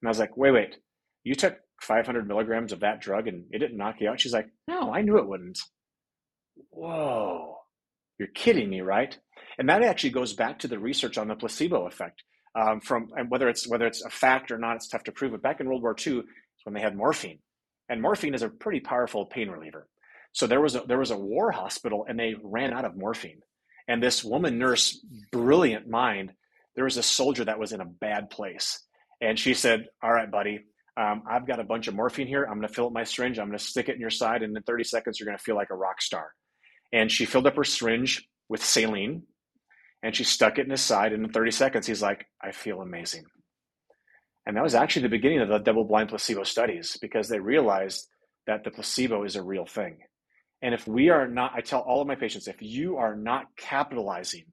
And 0.00 0.08
I 0.08 0.10
was 0.10 0.18
like, 0.18 0.36
wait, 0.36 0.52
wait, 0.52 0.76
you 1.24 1.34
took 1.34 1.58
500 1.82 2.26
milligrams 2.26 2.72
of 2.72 2.80
that 2.80 3.00
drug 3.00 3.28
and 3.28 3.44
it 3.50 3.58
didn't 3.58 3.76
knock 3.76 3.96
you 4.00 4.08
out? 4.08 4.20
She's 4.20 4.32
like, 4.32 4.48
no, 4.68 4.92
I 4.92 5.02
knew 5.02 5.18
it 5.18 5.26
wouldn't. 5.28 5.58
Whoa, 6.70 7.56
you're 8.18 8.28
kidding 8.28 8.70
me, 8.70 8.80
right? 8.80 9.16
And 9.58 9.68
that 9.68 9.82
actually 9.82 10.10
goes 10.10 10.32
back 10.32 10.58
to 10.60 10.68
the 10.68 10.78
research 10.78 11.18
on 11.18 11.28
the 11.28 11.34
placebo 11.34 11.86
effect 11.86 12.22
um, 12.56 12.80
from 12.80 13.10
and 13.16 13.30
whether 13.30 13.48
it's 13.48 13.68
whether 13.68 13.86
it's 13.86 14.02
a 14.02 14.10
fact 14.10 14.50
or 14.50 14.58
not, 14.58 14.76
it's 14.76 14.88
tough 14.88 15.04
to 15.04 15.12
prove. 15.12 15.32
But 15.32 15.42
back 15.42 15.60
in 15.60 15.68
World 15.68 15.82
War 15.82 15.94
II, 15.94 16.18
it's 16.18 16.64
when 16.64 16.74
they 16.74 16.80
had 16.80 16.96
morphine, 16.96 17.38
and 17.88 18.00
morphine 18.00 18.34
is 18.34 18.42
a 18.42 18.48
pretty 18.48 18.80
powerful 18.80 19.26
pain 19.26 19.50
reliever. 19.50 19.86
So 20.32 20.46
there 20.46 20.60
was 20.60 20.74
a 20.74 20.80
there 20.80 20.98
was 20.98 21.10
a 21.10 21.18
war 21.18 21.50
hospital, 21.50 22.06
and 22.08 22.18
they 22.18 22.34
ran 22.42 22.72
out 22.72 22.84
of 22.84 22.96
morphine. 22.96 23.40
And 23.88 24.02
this 24.02 24.24
woman 24.24 24.58
nurse, 24.58 25.04
brilliant 25.30 25.88
mind, 25.88 26.32
there 26.74 26.84
was 26.84 26.96
a 26.96 27.02
soldier 27.02 27.44
that 27.44 27.58
was 27.58 27.72
in 27.72 27.80
a 27.80 27.86
bad 27.86 28.30
place, 28.30 28.82
and 29.20 29.38
she 29.38 29.54
said, 29.54 29.86
"All 30.02 30.12
right, 30.12 30.30
buddy, 30.30 30.60
um, 30.96 31.22
I've 31.28 31.46
got 31.46 31.60
a 31.60 31.64
bunch 31.64 31.88
of 31.88 31.94
morphine 31.94 32.26
here. 32.26 32.44
I'm 32.44 32.58
going 32.58 32.68
to 32.68 32.72
fill 32.72 32.86
up 32.86 32.92
my 32.92 33.04
syringe. 33.04 33.38
I'm 33.38 33.48
going 33.48 33.58
to 33.58 33.64
stick 33.64 33.88
it 33.88 33.96
in 33.96 34.00
your 34.00 34.10
side. 34.10 34.42
And 34.42 34.56
in 34.56 34.62
30 34.62 34.84
seconds, 34.84 35.20
you're 35.20 35.26
going 35.26 35.36
to 35.36 35.44
feel 35.44 35.54
like 35.54 35.70
a 35.70 35.76
rock 35.76 36.00
star. 36.00 36.32
And 36.92 37.12
she 37.12 37.26
filled 37.26 37.46
up 37.46 37.56
her 37.56 37.64
syringe 37.64 38.26
with 38.48 38.64
saline 38.64 39.24
and 40.06 40.14
she 40.14 40.22
stuck 40.22 40.56
it 40.56 40.66
in 40.66 40.70
his 40.70 40.82
side. 40.82 41.12
And 41.12 41.24
in 41.24 41.32
30 41.32 41.50
seconds, 41.50 41.84
he's 41.88 42.00
like, 42.00 42.26
I 42.40 42.52
feel 42.52 42.80
amazing. 42.80 43.24
And 44.46 44.56
that 44.56 44.62
was 44.62 44.76
actually 44.76 45.02
the 45.02 45.08
beginning 45.08 45.40
of 45.40 45.48
the 45.48 45.58
double 45.58 45.82
blind 45.82 46.10
placebo 46.10 46.44
studies 46.44 46.96
because 47.02 47.28
they 47.28 47.40
realized 47.40 48.06
that 48.46 48.62
the 48.62 48.70
placebo 48.70 49.24
is 49.24 49.34
a 49.34 49.42
real 49.42 49.66
thing. 49.66 49.98
And 50.62 50.72
if 50.74 50.86
we 50.86 51.10
are 51.10 51.26
not, 51.26 51.54
I 51.56 51.60
tell 51.60 51.80
all 51.80 52.02
of 52.02 52.06
my 52.06 52.14
patients, 52.14 52.46
if 52.46 52.62
you 52.62 52.98
are 52.98 53.16
not 53.16 53.46
capitalizing 53.56 54.44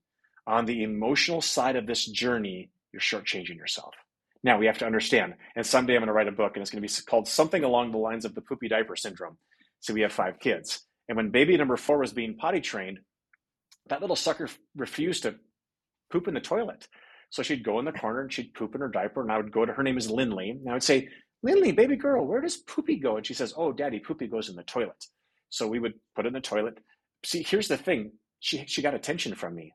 on 0.48 0.66
the 0.66 0.82
emotional 0.82 1.40
side 1.40 1.76
of 1.76 1.86
this 1.86 2.04
journey, 2.04 2.72
you're 2.92 3.00
shortchanging 3.00 3.56
yourself. 3.56 3.94
Now 4.44 4.58
we 4.58 4.66
have 4.66 4.80
to 4.80 4.88
understand, 4.88 5.36
and 5.56 5.64
someday 5.64 5.94
I'm 5.94 6.00
going 6.00 6.08
to 6.08 6.14
write 6.14 6.28
a 6.28 6.32
book 6.32 6.54
and 6.56 6.64
it's 6.64 6.72
going 6.72 6.82
to 6.82 6.88
be 6.88 7.02
called 7.08 7.28
something 7.28 7.64
along 7.64 7.92
the 7.92 8.00
lines 8.00 8.26
of 8.26 8.34
the 8.34 8.42
poopy 8.42 8.70
diaper 8.70 8.96
syndrome. 8.96 9.38
So 9.82 9.94
we 9.94 10.02
have 10.02 10.14
five 10.14 10.40
kids. 10.40 10.82
And 11.08 11.16
when 11.16 11.30
baby 11.30 11.56
number 11.58 11.78
four 11.78 12.00
was 12.00 12.12
being 12.12 12.38
potty 12.38 12.60
trained, 12.60 13.02
that 13.88 14.02
little 14.02 14.16
sucker 14.16 14.50
refused 14.76 15.24
to 15.24 15.36
poop 16.12 16.28
in 16.28 16.34
the 16.34 16.40
toilet. 16.40 16.88
So 17.30 17.42
she'd 17.44 17.64
go 17.64 17.80
in 17.80 17.86
the 17.86 17.92
corner 17.92 18.22
and 18.22 18.32
she'd 18.32 18.54
poop 18.54 18.76
in 18.76 18.82
her 18.82 18.90
diaper, 18.90 19.22
and 19.22 19.32
I 19.32 19.38
would 19.38 19.52
go 19.52 19.66
to 19.66 19.74
her 19.74 19.84
name 19.84 19.98
is 19.98 20.10
Lindley, 20.10 20.52
and 20.52 20.70
I 20.70 20.74
would 20.74 20.84
say, 20.84 21.10
Lindley, 21.42 21.72
baby 21.72 21.96
girl, 21.96 22.26
where 22.26 22.42
does 22.42 22.58
Poopy 22.58 22.98
go? 22.98 23.18
And 23.18 23.26
she 23.26 23.34
says, 23.34 23.54
Oh, 23.58 23.74
Daddy, 23.74 24.00
Poopy 24.00 24.28
goes 24.28 24.50
in 24.50 24.56
the 24.56 24.64
toilet. 24.64 25.06
So 25.54 25.68
we 25.68 25.78
would 25.78 25.94
put 26.16 26.26
it 26.26 26.30
in 26.30 26.34
the 26.34 26.42
toilet. 26.42 26.80
See, 27.24 27.44
here's 27.44 27.68
the 27.68 27.78
thing: 27.78 28.14
she 28.40 28.66
she 28.66 28.82
got 28.82 28.96
attention 28.96 29.36
from 29.36 29.54
me. 29.54 29.72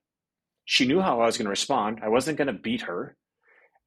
She 0.65 0.87
knew 0.87 1.01
how 1.01 1.21
I 1.21 1.27
was 1.27 1.39
going 1.39 1.45
to 1.45 1.51
respond. 1.51 2.01
I 2.03 2.09
wasn't 2.09 2.37
going 2.37 2.49
to 2.49 2.53
beat 2.53 2.83
her, 2.83 3.17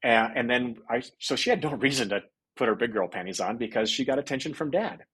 and, 0.02 0.32
and 0.34 0.50
then 0.50 0.76
I 0.88 1.02
so 1.18 1.36
she 1.36 1.50
had 1.50 1.62
no 1.62 1.74
reason 1.86 2.08
to 2.08 2.22
put 2.56 2.68
her 2.68 2.74
big 2.74 2.94
girl 2.94 3.08
panties 3.08 3.40
on 3.40 3.58
because 3.58 3.90
she 3.90 4.06
got 4.06 4.18
attention 4.18 4.54
from 4.54 4.70
Dad. 4.70 5.04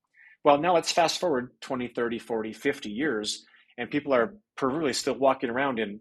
Well, 0.45 0.59
now 0.59 0.75
let's 0.75 0.93
fast 0.93 1.19
forward 1.19 1.51
20, 1.63 1.89
30, 1.89 2.21
40, 2.21 2.53
50 2.53 2.91
years, 2.91 3.45
and 3.79 3.91
people 3.91 4.13
are 4.13 4.35
perversely 4.57 4.93
still 4.93 5.15
walking 5.15 5.49
around 5.49 5.79
in 5.79 6.01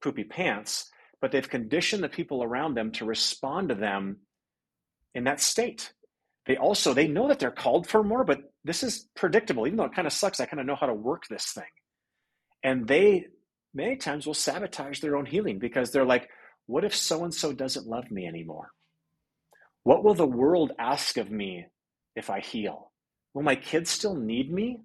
poopy 0.00 0.24
pants 0.24 0.92
but 1.24 1.32
they've 1.32 1.48
conditioned 1.48 2.04
the 2.04 2.08
people 2.10 2.42
around 2.42 2.74
them 2.74 2.92
to 2.92 3.06
respond 3.06 3.70
to 3.70 3.74
them 3.74 4.18
in 5.14 5.24
that 5.24 5.40
state. 5.40 5.94
They 6.44 6.58
also 6.58 6.92
they 6.92 7.08
know 7.08 7.28
that 7.28 7.38
they're 7.38 7.50
called 7.50 7.86
for 7.86 8.04
more, 8.04 8.24
but 8.24 8.40
this 8.62 8.82
is 8.82 9.08
predictable. 9.16 9.66
Even 9.66 9.78
though 9.78 9.84
it 9.84 9.94
kind 9.94 10.06
of 10.06 10.12
sucks, 10.12 10.38
I 10.38 10.44
kind 10.44 10.60
of 10.60 10.66
know 10.66 10.76
how 10.76 10.84
to 10.84 10.92
work 10.92 11.22
this 11.26 11.52
thing. 11.52 11.64
And 12.62 12.86
they 12.86 13.28
many 13.72 13.96
times 13.96 14.26
will 14.26 14.34
sabotage 14.34 15.00
their 15.00 15.16
own 15.16 15.24
healing 15.24 15.58
because 15.58 15.92
they're 15.92 16.04
like, 16.04 16.28
what 16.66 16.84
if 16.84 16.94
so 16.94 17.24
and 17.24 17.32
so 17.32 17.54
doesn't 17.54 17.86
love 17.86 18.10
me 18.10 18.26
anymore? 18.26 18.68
What 19.82 20.04
will 20.04 20.14
the 20.14 20.26
world 20.26 20.72
ask 20.78 21.16
of 21.16 21.30
me 21.30 21.64
if 22.14 22.28
I 22.28 22.40
heal? 22.40 22.92
Will 23.32 23.44
my 23.44 23.56
kids 23.56 23.88
still 23.88 24.14
need 24.14 24.52
me? 24.52 24.80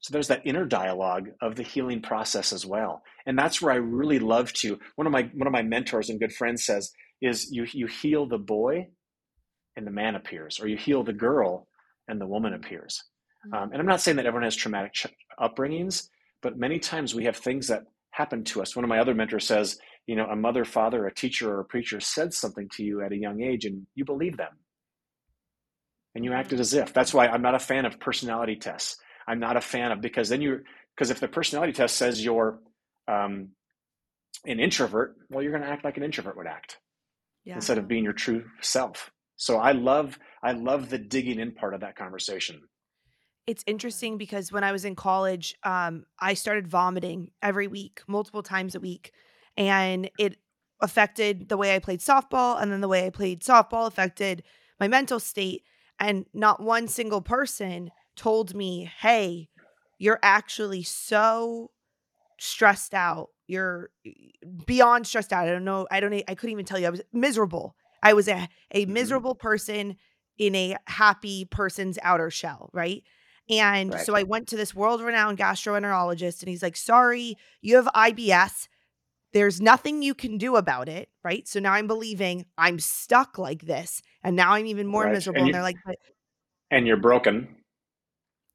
So 0.00 0.12
there's 0.12 0.28
that 0.28 0.46
inner 0.46 0.64
dialogue 0.64 1.28
of 1.42 1.56
the 1.56 1.62
healing 1.62 2.00
process 2.00 2.52
as 2.52 2.64
well. 2.64 3.02
And 3.26 3.38
that's 3.38 3.60
where 3.60 3.72
I 3.72 3.76
really 3.76 4.18
love 4.18 4.52
to. 4.54 4.78
One 4.96 5.06
of 5.06 5.12
my 5.12 5.30
one 5.34 5.46
of 5.46 5.52
my 5.52 5.62
mentors 5.62 6.08
and 6.08 6.18
good 6.18 6.32
friends 6.32 6.64
says 6.64 6.90
is 7.20 7.50
you 7.52 7.66
you 7.72 7.86
heal 7.86 8.26
the 8.26 8.38
boy 8.38 8.88
and 9.76 9.86
the 9.86 9.90
man 9.90 10.14
appears, 10.14 10.58
or 10.58 10.68
you 10.68 10.76
heal 10.76 11.04
the 11.04 11.12
girl 11.12 11.68
and 12.08 12.20
the 12.20 12.26
woman 12.26 12.54
appears. 12.54 13.02
Mm-hmm. 13.46 13.62
Um, 13.62 13.72
and 13.72 13.80
I'm 13.80 13.86
not 13.86 14.00
saying 14.00 14.16
that 14.16 14.26
everyone 14.26 14.44
has 14.44 14.56
traumatic 14.56 14.92
ch- 14.94 15.06
upbringings, 15.38 16.08
but 16.42 16.58
many 16.58 16.78
times 16.78 17.14
we 17.14 17.24
have 17.24 17.36
things 17.36 17.68
that 17.68 17.84
happen 18.10 18.44
to 18.44 18.62
us. 18.62 18.74
One 18.74 18.84
of 18.84 18.88
my 18.88 18.98
other 18.98 19.14
mentors 19.14 19.46
says, 19.46 19.78
you 20.06 20.16
know, 20.16 20.26
a 20.26 20.36
mother, 20.36 20.64
father, 20.64 21.06
a 21.06 21.14
teacher, 21.14 21.50
or 21.52 21.60
a 21.60 21.64
preacher 21.64 22.00
said 22.00 22.34
something 22.34 22.68
to 22.76 22.82
you 22.82 23.02
at 23.02 23.12
a 23.12 23.16
young 23.16 23.42
age, 23.42 23.64
and 23.64 23.86
you 23.94 24.04
believe 24.04 24.36
them, 24.36 24.52
and 26.14 26.24
you 26.24 26.32
acted 26.32 26.58
as 26.58 26.74
if. 26.74 26.92
That's 26.92 27.14
why 27.14 27.28
I'm 27.28 27.42
not 27.42 27.54
a 27.54 27.60
fan 27.60 27.84
of 27.84 28.00
personality 28.00 28.56
tests. 28.56 28.96
I'm 29.30 29.38
not 29.38 29.56
a 29.56 29.60
fan 29.60 29.92
of 29.92 30.00
because 30.00 30.28
then 30.28 30.42
you 30.42 30.64
because 30.96 31.10
if 31.10 31.20
the 31.20 31.28
personality 31.28 31.72
test 31.72 31.96
says 31.96 32.22
you're 32.22 32.58
um, 33.06 33.50
an 34.44 34.58
introvert, 34.58 35.14
well, 35.30 35.40
you're 35.40 35.52
going 35.52 35.62
to 35.62 35.68
act 35.68 35.84
like 35.84 35.96
an 35.96 36.02
introvert 36.02 36.36
would 36.36 36.48
act 36.48 36.78
yeah. 37.44 37.54
instead 37.54 37.78
of 37.78 37.86
being 37.86 38.02
your 38.02 38.12
true 38.12 38.44
self. 38.60 39.12
So 39.36 39.58
I 39.58 39.70
love 39.72 40.18
I 40.42 40.52
love 40.52 40.90
the 40.90 40.98
digging 40.98 41.38
in 41.38 41.52
part 41.52 41.74
of 41.74 41.80
that 41.82 41.94
conversation. 41.94 42.60
It's 43.46 43.62
interesting 43.68 44.18
because 44.18 44.50
when 44.50 44.64
I 44.64 44.72
was 44.72 44.84
in 44.84 44.96
college, 44.96 45.54
um, 45.62 46.06
I 46.18 46.34
started 46.34 46.66
vomiting 46.66 47.30
every 47.40 47.68
week, 47.68 48.02
multiple 48.08 48.42
times 48.42 48.74
a 48.74 48.80
week, 48.80 49.12
and 49.56 50.10
it 50.18 50.38
affected 50.80 51.48
the 51.48 51.56
way 51.56 51.76
I 51.76 51.78
played 51.78 52.00
softball, 52.00 52.60
and 52.60 52.72
then 52.72 52.80
the 52.80 52.88
way 52.88 53.06
I 53.06 53.10
played 53.10 53.42
softball 53.42 53.86
affected 53.86 54.42
my 54.80 54.88
mental 54.88 55.20
state. 55.20 55.62
And 56.00 56.24
not 56.32 56.62
one 56.62 56.88
single 56.88 57.20
person 57.20 57.90
told 58.20 58.54
me, 58.54 58.92
hey, 59.00 59.48
you're 59.98 60.18
actually 60.22 60.82
so 60.82 61.70
stressed 62.38 62.92
out. 62.92 63.28
You're 63.46 63.88
beyond 64.66 65.06
stressed 65.06 65.32
out. 65.32 65.48
I 65.48 65.52
don't 65.52 65.64
know. 65.64 65.86
I 65.90 66.00
don't, 66.00 66.12
I 66.12 66.34
couldn't 66.34 66.52
even 66.52 66.66
tell 66.66 66.78
you. 66.78 66.86
I 66.86 66.90
was 66.90 67.00
miserable. 67.14 67.74
I 68.02 68.12
was 68.12 68.28
a, 68.28 68.46
a 68.72 68.82
mm-hmm. 68.84 68.92
miserable 68.92 69.34
person 69.34 69.96
in 70.36 70.54
a 70.54 70.76
happy 70.86 71.46
person's 71.46 71.98
outer 72.02 72.30
shell, 72.30 72.68
right? 72.74 73.02
And 73.48 73.94
right. 73.94 74.04
so 74.04 74.14
I 74.14 74.22
went 74.22 74.48
to 74.48 74.56
this 74.56 74.74
world 74.74 75.00
renowned 75.00 75.38
gastroenterologist, 75.38 76.42
and 76.42 76.50
he's 76.50 76.62
like, 76.62 76.76
sorry, 76.76 77.36
you 77.62 77.76
have 77.76 77.86
IBS. 77.86 78.68
There's 79.32 79.62
nothing 79.62 80.02
you 80.02 80.14
can 80.14 80.36
do 80.36 80.56
about 80.56 80.90
it, 80.90 81.08
right? 81.24 81.48
So 81.48 81.58
now 81.58 81.72
I'm 81.72 81.86
believing 81.86 82.44
I'm 82.58 82.78
stuck 82.78 83.38
like 83.38 83.62
this. 83.62 84.02
And 84.22 84.36
now 84.36 84.52
I'm 84.52 84.66
even 84.66 84.86
more 84.86 85.04
right. 85.04 85.12
miserable. 85.12 85.38
And, 85.38 85.48
you, 85.48 85.50
and 85.50 85.54
they're 85.54 85.62
like, 85.62 85.76
but, 85.86 85.96
and 86.70 86.86
you're 86.86 86.98
broken. 86.98 87.56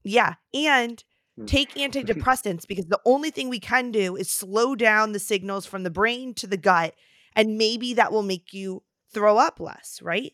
Yeah. 0.05 0.35
And 0.53 1.03
mm. 1.37 1.47
take 1.47 1.73
antidepressants 1.75 2.65
because 2.67 2.85
the 2.85 3.01
only 3.05 3.31
thing 3.31 3.49
we 3.49 3.59
can 3.59 3.91
do 3.91 4.15
is 4.15 4.31
slow 4.31 4.75
down 4.75 5.11
the 5.11 5.19
signals 5.19 5.65
from 5.65 5.83
the 5.83 5.89
brain 5.89 6.33
to 6.35 6.47
the 6.47 6.57
gut. 6.57 6.93
And 7.35 7.57
maybe 7.57 7.93
that 7.95 8.13
will 8.13 8.23
make 8.23 8.53
you 8.53 8.83
throw 9.13 9.37
up 9.37 9.59
less. 9.59 9.99
Right. 10.01 10.33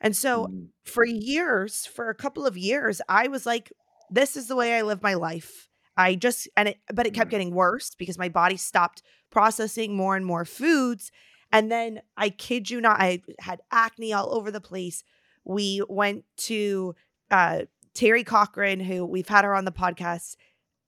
And 0.00 0.16
so 0.16 0.46
mm. 0.46 0.68
for 0.84 1.04
years, 1.04 1.86
for 1.86 2.10
a 2.10 2.14
couple 2.14 2.46
of 2.46 2.56
years, 2.56 3.00
I 3.08 3.28
was 3.28 3.46
like, 3.46 3.72
this 4.10 4.36
is 4.36 4.46
the 4.46 4.56
way 4.56 4.76
I 4.76 4.82
live 4.82 5.02
my 5.02 5.14
life. 5.14 5.68
I 5.96 6.14
just, 6.14 6.48
and 6.56 6.68
it, 6.68 6.78
but 6.92 7.06
it 7.06 7.14
kept 7.14 7.28
mm. 7.28 7.32
getting 7.32 7.54
worse 7.54 7.94
because 7.96 8.18
my 8.18 8.28
body 8.28 8.56
stopped 8.56 9.02
processing 9.30 9.96
more 9.96 10.16
and 10.16 10.26
more 10.26 10.44
foods. 10.44 11.10
And 11.52 11.70
then 11.70 12.00
I 12.16 12.30
kid 12.30 12.70
you 12.70 12.80
not, 12.80 13.00
I 13.00 13.22
had 13.40 13.60
acne 13.70 14.12
all 14.12 14.34
over 14.34 14.50
the 14.50 14.60
place. 14.60 15.04
We 15.44 15.82
went 15.88 16.24
to 16.38 16.94
uh, 17.30 17.62
Terry 17.94 18.24
Cochran, 18.24 18.80
who 18.80 19.04
we've 19.04 19.28
had 19.28 19.44
her 19.44 19.54
on 19.54 19.64
the 19.64 19.72
podcast, 19.72 20.36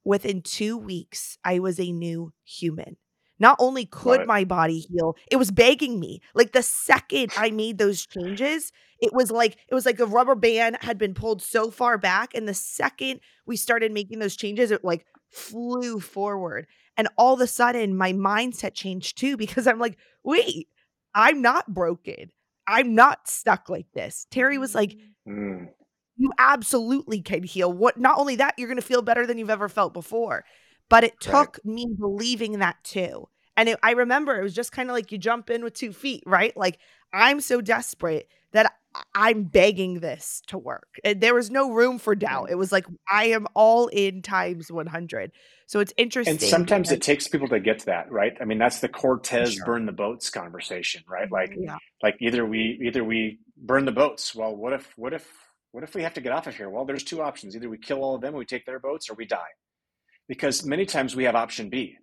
within 0.05 0.43
two 0.43 0.77
weeks, 0.77 1.39
I 1.45 1.59
was 1.59 1.81
a 1.81 1.93
new 1.93 2.33
human. 2.45 2.97
Not 3.39 3.57
only 3.59 3.85
could 3.85 4.21
right. 4.21 4.27
my 4.27 4.45
body 4.45 4.87
heal, 4.89 5.17
it 5.31 5.37
was 5.37 5.51
begging 5.51 5.99
me. 5.99 6.21
Like 6.35 6.53
the 6.53 6.63
second 6.63 7.33
I 7.37 7.51
made 7.51 7.79
those 7.79 8.07
changes, 8.07 8.71
it 9.01 9.13
was 9.13 9.31
like 9.31 9.57
it 9.69 9.75
was 9.75 9.87
like 9.87 9.99
a 9.99 10.07
rubber 10.07 10.37
band 10.37 10.79
had 10.81 10.99
been 10.99 11.15
pulled 11.15 11.43
so 11.43 11.71
far 11.71 11.99
back. 11.99 12.33
And 12.35 12.49
the 12.49 12.55
second 12.55 13.21
we 13.45 13.57
started 13.57 13.93
making 13.93 14.21
those 14.21 14.37
changes, 14.37 14.71
it 14.71 14.85
like 14.85 15.05
flew 15.31 15.99
forward. 15.99 16.67
And 16.97 17.09
all 17.19 17.35
of 17.35 17.41
a 17.41 17.49
sudden, 17.49 17.97
my 17.97 18.13
mindset 18.13 18.75
changed 18.75 19.19
too, 19.19 19.37
because 19.37 19.67
I'm 19.67 19.81
like, 19.81 19.99
wait, 20.23 20.69
I'm 21.13 21.43
not 21.43 21.75
broken. 21.75 22.31
I'm 22.69 22.95
not 22.95 23.29
stuck 23.29 23.69
like 23.69 23.91
this. 23.95 24.27
Terry 24.31 24.59
was 24.59 24.75
like, 24.75 24.97
mm 25.29 25.67
you 26.17 26.33
absolutely 26.39 27.21
can 27.21 27.43
heal. 27.43 27.73
What 27.73 27.99
not 27.99 28.19
only 28.19 28.37
that, 28.37 28.55
you're 28.59 28.69
going 28.69 28.81
to 28.81 28.87
feel 28.87 29.03
better 29.03 29.27
than 29.27 29.39
you've 29.39 29.51
ever 29.51 29.69
felt 29.69 29.93
before. 29.93 30.45
But 30.89 31.05
it 31.05 31.19
took 31.21 31.59
right. 31.65 31.65
me 31.65 31.87
believing 31.99 32.59
that 32.59 32.77
too. 32.85 33.29
And 33.57 33.69
it, 33.71 33.79
I 33.83 33.93
remember 33.93 34.39
it 34.39 34.43
was 34.43 34.55
just 34.55 34.73
kind 34.73 34.91
of 34.91 34.95
like 34.95 35.13
you 35.13 35.19
jump 35.19 35.51
in 35.51 35.65
with 35.65 35.75
two 35.75 35.93
feet, 35.93 36.23
right? 36.27 36.57
Like 36.57 36.79
I'm 37.13 37.41
so 37.41 37.61
desperate 37.61 38.29
that 38.53 38.73
I'm 39.15 39.45
begging 39.45 40.01
this 40.01 40.43
to 40.49 40.59
work. 40.59 41.01
And 41.03 41.21
there 41.21 41.35
was 41.35 41.51
no 41.51 41.73
room 41.73 41.99
for 41.99 42.15
doubt. 42.15 42.51
It 42.51 42.57
was 42.57 42.71
like 42.71 42.87
I 43.11 43.27
am 43.27 43.47
all 43.55 43.89
in 43.89 44.23
times 44.23 44.71
100. 44.71 45.33
So 45.67 45.81
it's 45.81 45.93
interesting. 45.97 46.33
And 46.33 46.41
sometimes 46.41 46.93
it 46.93 47.03
takes 47.03 47.27
people 47.27 47.49
to 47.49 47.59
get 47.59 47.81
to 47.81 47.87
that, 47.87 48.11
right? 48.13 48.37
I 48.41 48.45
mean, 48.45 48.59
that's 48.59 48.81
the 48.81 48.89
Cortez 48.89 49.55
sure. 49.55 49.65
burn 49.65 49.87
the 49.87 49.93
boats 49.93 50.31
conversation, 50.31 51.03
right? 51.09 51.31
Like, 51.31 51.55
yeah. 51.59 51.79
like 52.03 52.17
either 52.21 52.45
we 52.45 52.81
either 52.85 53.03
we 53.03 53.39
burn 53.57 53.85
the 53.85 53.93
boats. 53.93 54.35
Well, 54.35 54.55
what 54.55 54.73
if 54.73 54.93
what 54.97 55.13
if 55.13 55.27
what 55.75 55.83
if 55.83 55.93
we 55.97 56.05
have 56.05 56.15
to 56.15 56.21
get 56.21 56.31
off 56.31 56.47
of 56.47 56.55
here? 56.55 56.71
Well, 56.71 56.85
there's 56.85 57.03
two 57.03 57.21
options. 57.21 57.57
Either 57.57 57.69
we 57.69 57.79
kill 57.79 57.99
all 57.99 58.15
of 58.15 58.21
them, 58.21 58.35
we 58.35 58.45
take 58.45 58.65
their 58.65 58.79
boats, 58.79 59.11
or 59.11 59.15
we 59.15 59.27
die. 59.27 59.41
Because 60.29 60.65
many 60.65 60.87
times 60.87 61.17
we 61.17 61.25
have 61.25 61.35
option 61.35 61.69
B. 61.69 61.97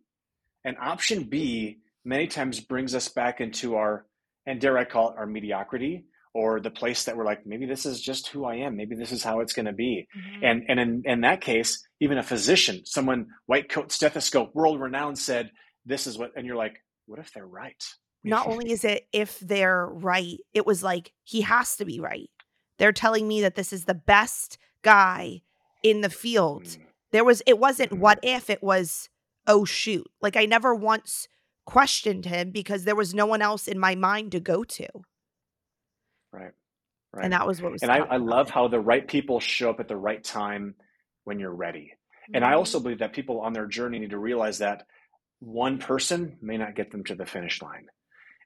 And 0.66 0.76
option 0.78 1.24
B 1.24 1.78
many 2.04 2.28
times 2.28 2.60
brings 2.60 2.94
us 2.94 3.08
back 3.08 3.40
into 3.40 3.78
our, 3.78 4.06
and 4.46 4.60
dare 4.60 4.78
I 4.78 4.84
call 4.84 5.12
it 5.12 5.18
our 5.18 5.26
mediocrity, 5.26 6.04
or 6.34 6.60
the 6.60 6.70
place 6.70 7.06
that 7.06 7.16
we're 7.16 7.24
like, 7.24 7.46
maybe 7.46 7.66
this 7.66 7.86
is 7.86 8.02
just 8.02 8.28
who 8.28 8.44
I 8.44 8.56
am. 8.56 8.76
Maybe 8.76 8.94
this 8.94 9.14
is 9.14 9.24
how 9.24 9.40
it's 9.40 9.54
going 9.54 9.68
to 9.68 9.72
be. 9.72 10.06
Mm-hmm. 10.18 10.44
And, 10.44 10.64
and 10.68 10.80
in, 10.82 11.02
in 11.06 11.22
that 11.22 11.40
case, 11.40 11.82
even 12.02 12.18
a 12.18 12.24
physician, 12.24 12.82
someone, 12.86 13.28
white 13.46 13.70
coat 13.70 13.94
stethoscope, 13.94 14.54
world 14.54 14.82
renowned 14.82 15.18
said, 15.18 15.50
this 15.86 16.08
is 16.08 16.18
what, 16.18 16.32
and 16.36 16.46
you're 16.46 16.58
like, 16.58 16.76
what 17.06 17.20
if 17.20 17.32
they're 17.32 17.48
right? 17.48 17.82
not 18.24 18.48
only 18.48 18.72
is 18.72 18.84
it 18.84 19.08
if 19.12 19.40
they're 19.40 19.88
right, 19.88 20.38
it 20.54 20.66
was 20.66 20.84
like 20.84 21.12
he 21.24 21.42
has 21.42 21.78
to 21.78 21.86
be 21.86 22.00
right. 22.00 22.30
They're 22.78 22.92
telling 22.92 23.28
me 23.28 23.42
that 23.42 23.56
this 23.56 23.72
is 23.74 23.86
the 23.86 23.94
best 23.94 24.58
guy 24.82 25.42
in 25.84 26.02
the 26.02 26.10
field. 26.10 26.64
Mm. 26.64 26.80
There 27.12 27.24
was 27.24 27.42
it 27.46 27.60
wasn't 27.60 27.94
what 27.94 28.20
if, 28.24 28.50
it 28.50 28.64
was 28.64 29.10
oh 29.48 29.66
shoot. 29.66 30.08
Like 30.22 30.36
I 30.36 30.46
never 30.46 30.74
once 30.74 31.28
questioned 31.66 32.26
him 32.26 32.52
because 32.52 32.84
there 32.84 32.96
was 32.96 33.14
no 33.14 33.26
one 33.26 33.42
else 33.42 33.68
in 33.68 33.80
my 33.80 33.96
mind 33.96 34.32
to 34.32 34.40
go 34.40 34.64
to. 34.64 34.88
Right. 36.32 36.52
Right. 37.14 37.26
And 37.26 37.34
that 37.34 37.46
was 37.46 37.62
what 37.62 37.74
was 37.74 37.84
and 37.84 37.92
I, 37.92 37.98
I 37.98 38.18
love 38.18 38.50
how 38.50 38.68
the 38.68 38.80
right 38.80 39.06
people 39.06 39.40
show 39.40 39.70
up 39.70 39.80
at 39.80 39.88
the 39.88 39.98
right 39.98 40.24
time 40.24 40.76
when 41.26 41.40
you're 41.40 41.54
ready. 41.54 41.94
And 42.34 42.46
I 42.46 42.54
also 42.54 42.80
believe 42.80 43.00
that 43.00 43.14
people 43.14 43.42
on 43.42 43.52
their 43.52 43.68
journey 43.68 44.00
need 44.00 44.12
to 44.12 44.18
realize 44.18 44.60
that 44.60 44.84
one 45.40 45.80
person 45.80 46.38
may 46.42 46.58
not 46.58 46.76
get 46.76 46.92
them 46.92 47.04
to 47.06 47.16
the 47.16 47.26
finish 47.26 47.62
line. 47.62 47.88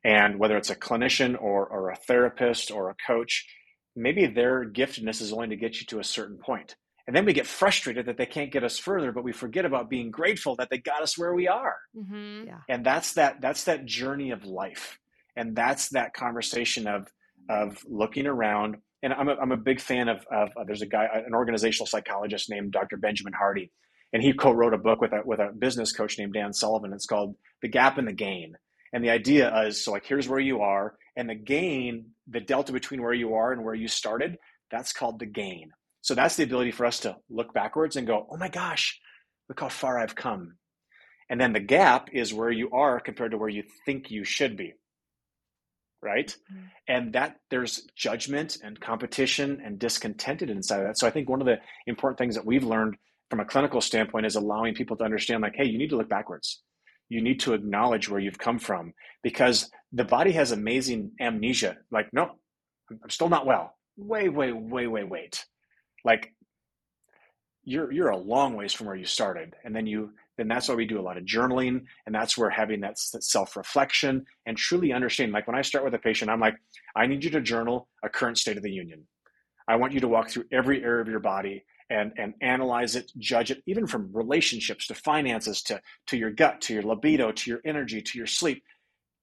And 0.03 0.39
whether 0.39 0.57
it's 0.57 0.69
a 0.69 0.75
clinician 0.75 1.39
or, 1.39 1.67
or 1.67 1.89
a 1.89 1.95
therapist 1.95 2.71
or 2.71 2.89
a 2.89 2.95
coach, 3.05 3.47
maybe 3.95 4.25
their 4.27 4.65
giftedness 4.65 5.21
is 5.21 5.31
only 5.31 5.49
to 5.49 5.55
get 5.55 5.79
you 5.79 5.86
to 5.88 5.99
a 5.99 6.03
certain 6.03 6.38
point. 6.38 6.75
And 7.08 7.15
then 7.15 7.25
we 7.25 7.34
get 7.34 7.45
frustrated 7.45 8.08
that 8.08 8.17
they 8.17 8.25
can't 8.25 8.51
get 8.51 8.63
us 8.63 8.79
further, 8.79 9.12
but 9.12 9.23
we 9.23 9.31
forget 9.31 9.63
about 9.63 9.89
being 9.89 10.10
grateful 10.10 10.55
that 10.55 10.69
they 10.71 10.79
got 10.79 11.03
us 11.03 11.17
where 11.17 11.36
we 11.36 11.47
are. 11.47 11.77
Mm-hmm. 11.95 12.47
Yeah. 12.47 12.60
And 12.67 12.86
that's 12.86 13.13
that 13.13 13.41
that's 13.41 13.65
that 13.65 13.86
journey 13.86 14.31
of 14.31 14.45
life. 14.45 14.97
And 15.36 15.55
that's 15.55 15.89
that 15.89 16.13
conversation 16.13 16.88
of 16.88 17.08
of 17.47 17.77
looking 17.88 18.25
around. 18.25 18.77
And 19.03 19.13
I'm 19.13 19.29
a, 19.29 19.36
I'm 19.36 19.51
a 19.51 19.58
big 19.58 19.79
fan 19.79 20.08
of, 20.08 20.25
of 20.31 20.49
uh, 20.58 20.63
there's 20.65 20.81
a 20.81 20.88
guy, 20.88 21.08
an 21.13 21.36
organizational 21.36 21.86
psychologist 21.86 22.49
named 22.49 22.71
Dr. 22.71 22.97
Benjamin 22.97 23.34
Hardy, 23.34 23.71
and 24.12 24.23
he 24.23 24.34
co-wrote 24.34 24.73
a 24.73 24.79
book 24.79 24.99
with 24.99 25.12
a 25.12 25.21
with 25.23 25.39
a 25.39 25.51
business 25.51 25.91
coach 25.91 26.17
named 26.17 26.34
Dan 26.34 26.53
Sullivan. 26.53 26.91
It's 26.91 27.05
called 27.05 27.36
The 27.62 27.67
Gap 27.67 27.99
and 27.99 28.08
the 28.08 28.13
Gain. 28.13 28.55
And 28.95 29.03
the 29.03 29.10
idea 29.10 29.53
is 29.63 29.84
so 29.84 29.91
like 29.91 30.05
here's 30.05 30.29
where 30.29 30.39
you 30.39 30.62
are, 30.62 30.95
and 31.17 31.29
the 31.29 31.36
gain, 31.36 32.12
the 32.29 32.39
delta 32.39 32.71
between 32.71 33.01
where 33.03 33.13
you 33.13 33.34
are 33.34 33.51
and 33.51 33.62
where 33.65 33.75
you 33.75 33.89
started, 33.89 34.38
that's 34.71 34.93
called 34.93 35.19
the 35.19 35.25
gain. 35.25 35.71
So 35.99 36.15
that's 36.15 36.38
the 36.38 36.43
ability 36.43 36.71
for 36.71 36.86
us 36.86 37.01
to 37.01 37.17
look 37.29 37.53
backwards 37.53 37.97
and 37.97 38.08
go, 38.08 38.25
oh 38.31 38.38
my 38.38 38.47
gosh, 38.47 38.97
look 39.49 39.60
how 39.60 39.67
far 39.67 39.99
I've 39.99 40.15
come. 40.15 40.55
And 41.29 41.41
then 41.41 41.51
the 41.51 41.60
gap 41.60 42.08
is 42.13 42.34
where 42.34 42.49
you 42.49 42.71
are 42.71 43.01
compared 43.01 43.31
to 43.31 43.38
where 43.38 43.49
you 43.49 43.63
think 43.86 44.12
you 44.12 44.23
should 44.23 44.55
be. 44.55 44.75
Right. 46.01 46.34
Mhm. 46.53 46.69
And 46.88 47.13
that 47.13 47.41
there's 47.49 47.86
judgment 47.97 48.60
and 48.63 48.79
competition 48.79 49.62
and 49.62 49.77
discontented 49.77 50.49
inside 50.49 50.79
of 50.79 50.86
that. 50.86 50.97
So 50.97 51.05
I 51.05 51.12
think 51.12 51.27
one 51.27 51.41
of 51.41 51.47
the 51.47 51.60
important 51.86 52.17
things 52.17 52.36
that 52.36 52.45
we've 52.45 52.63
learned 52.63 52.95
from 53.29 53.41
a 53.41 53.45
clinical 53.45 53.81
standpoint 53.81 54.25
is 54.25 54.38
allowing 54.38 54.73
people 54.73 54.95
to 54.97 55.03
understand 55.03 55.41
like, 55.41 55.55
hey, 55.55 55.65
you 55.65 55.77
need 55.77 55.89
to 55.89 55.97
look 55.97 56.08
backwards. 56.08 56.62
You 57.09 57.21
need 57.21 57.39
to 57.41 57.53
acknowledge 57.53 58.09
where 58.09 58.19
you've 58.19 58.37
come 58.37 58.59
from 58.59 58.93
because 59.23 59.69
the 59.91 60.05
body 60.05 60.31
has 60.33 60.51
amazing 60.51 61.11
amnesia. 61.19 61.77
Like, 61.91 62.11
no, 62.11 62.31
I'm 62.91 63.09
still 63.09 63.29
not 63.29 63.45
well. 63.45 63.75
Wait, 63.97 64.29
wait, 64.29 64.55
wait, 64.55 64.87
wait, 64.87 65.09
wait. 65.09 65.45
Like 66.03 66.33
you're 67.63 67.91
you're 67.91 68.09
a 68.09 68.17
long 68.17 68.55
ways 68.55 68.73
from 68.73 68.87
where 68.87 68.95
you 68.95 69.05
started. 69.05 69.55
And 69.63 69.75
then 69.75 69.87
you 69.87 70.11
then 70.37 70.47
that's 70.47 70.67
why 70.67 70.75
we 70.75 70.85
do 70.85 70.99
a 70.99 71.01
lot 71.01 71.17
of 71.17 71.23
journaling 71.23 71.83
and 72.05 72.13
that's 72.13 72.37
where 72.37 72.49
having 72.49 72.81
that, 72.81 72.97
that 73.13 73.23
self-reflection 73.23 74.25
and 74.45 74.57
truly 74.57 74.91
understanding 74.91 75.33
like 75.33 75.47
when 75.47 75.55
i 75.55 75.61
start 75.61 75.83
with 75.83 75.93
a 75.93 75.99
patient 75.99 76.29
i'm 76.29 76.39
like 76.39 76.55
i 76.95 77.05
need 77.05 77.23
you 77.23 77.29
to 77.29 77.41
journal 77.41 77.87
a 78.03 78.09
current 78.09 78.37
state 78.37 78.57
of 78.57 78.63
the 78.63 78.71
union 78.71 79.05
i 79.67 79.75
want 79.75 79.93
you 79.93 79.99
to 79.99 80.07
walk 80.07 80.29
through 80.29 80.43
every 80.51 80.83
area 80.83 81.01
of 81.01 81.07
your 81.07 81.19
body 81.19 81.63
and 81.89 82.12
and 82.17 82.34
analyze 82.41 82.95
it 82.95 83.12
judge 83.17 83.52
it 83.52 83.62
even 83.67 83.86
from 83.88 84.10
relationships 84.13 84.88
to 84.88 84.95
finances 84.95 85.62
to 85.62 85.80
to 86.08 86.17
your 86.17 86.32
gut 86.32 86.62
to 86.62 86.74
your 86.74 86.84
libido 86.84 87.32
to 87.32 87.50
your 87.52 87.62
energy 87.65 88.02
to 88.02 88.17
your 88.17 88.28
sleep 88.28 88.63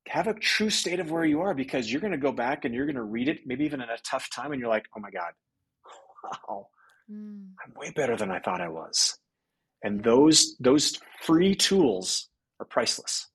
have 0.08 0.26
a 0.26 0.34
true 0.34 0.70
state 0.70 1.00
of 1.00 1.10
where 1.10 1.24
you 1.24 1.40
are 1.40 1.54
because 1.54 1.90
you're 1.90 2.00
going 2.00 2.12
to 2.12 2.18
go 2.18 2.32
back 2.32 2.64
and 2.64 2.74
you're 2.74 2.86
going 2.86 2.96
to 2.96 3.02
read 3.02 3.28
it 3.28 3.40
maybe 3.46 3.64
even 3.64 3.80
in 3.80 3.88
a 3.90 3.98
tough 4.04 4.28
time 4.30 4.52
and 4.52 4.60
you're 4.60 4.70
like 4.70 4.86
oh 4.96 5.00
my 5.00 5.10
god 5.10 5.32
wow 6.48 6.68
Mm. 7.10 7.48
i'm 7.64 7.74
way 7.74 7.90
better 7.90 8.16
than 8.16 8.30
i 8.30 8.38
thought 8.38 8.60
i 8.60 8.68
was 8.68 9.18
and 9.82 10.02
those 10.04 10.56
those 10.60 10.98
free 11.22 11.54
tools 11.54 12.28
are 12.60 12.66
priceless 12.66 13.28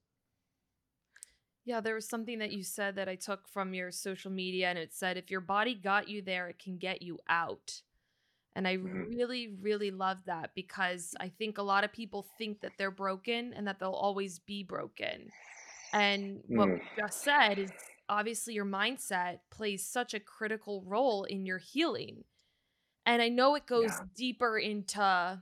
Yeah, 1.65 1.81
there 1.81 1.95
was 1.95 2.07
something 2.07 2.39
that 2.39 2.51
you 2.53 2.63
said 2.63 2.95
that 2.95 3.09
I 3.09 3.15
took 3.15 3.47
from 3.49 3.73
your 3.73 3.91
social 3.91 4.31
media, 4.31 4.69
and 4.69 4.77
it 4.79 4.93
said, 4.93 5.17
if 5.17 5.29
your 5.29 5.41
body 5.41 5.75
got 5.75 6.07
you 6.07 6.21
there, 6.21 6.47
it 6.47 6.59
can 6.59 6.77
get 6.77 7.01
you 7.01 7.19
out. 7.27 7.81
And 8.57 8.67
I 8.67 8.73
Mhm. 8.81 9.07
really, 9.09 9.49
really 9.61 9.91
love 9.91 10.19
that 10.27 10.55
because 10.55 11.15
I 11.21 11.29
think 11.29 11.59
a 11.59 11.63
lot 11.63 11.85
of 11.85 11.93
people 11.93 12.23
think 12.39 12.61
that 12.61 12.77
they're 12.79 12.91
broken 12.91 13.53
and 13.53 13.67
that 13.67 13.79
they'll 13.79 13.91
always 13.91 14.39
be 14.39 14.63
broken. 14.63 15.31
And 15.93 16.41
what 16.47 16.69
Mm. 16.69 16.87
we 16.97 17.03
just 17.03 17.23
said 17.23 17.59
is 17.59 17.73
obviously 18.09 18.55
your 18.55 18.65
mindset 18.65 19.39
plays 19.51 19.87
such 19.87 20.13
a 20.13 20.19
critical 20.21 20.83
role 20.85 21.25
in 21.25 21.45
your 21.45 21.59
healing. 21.59 22.25
And 23.05 23.21
I 23.21 23.29
know 23.29 23.55
it 23.55 23.67
goes 23.67 23.99
Yeah. 23.99 24.07
deeper 24.15 24.57
into 24.59 25.41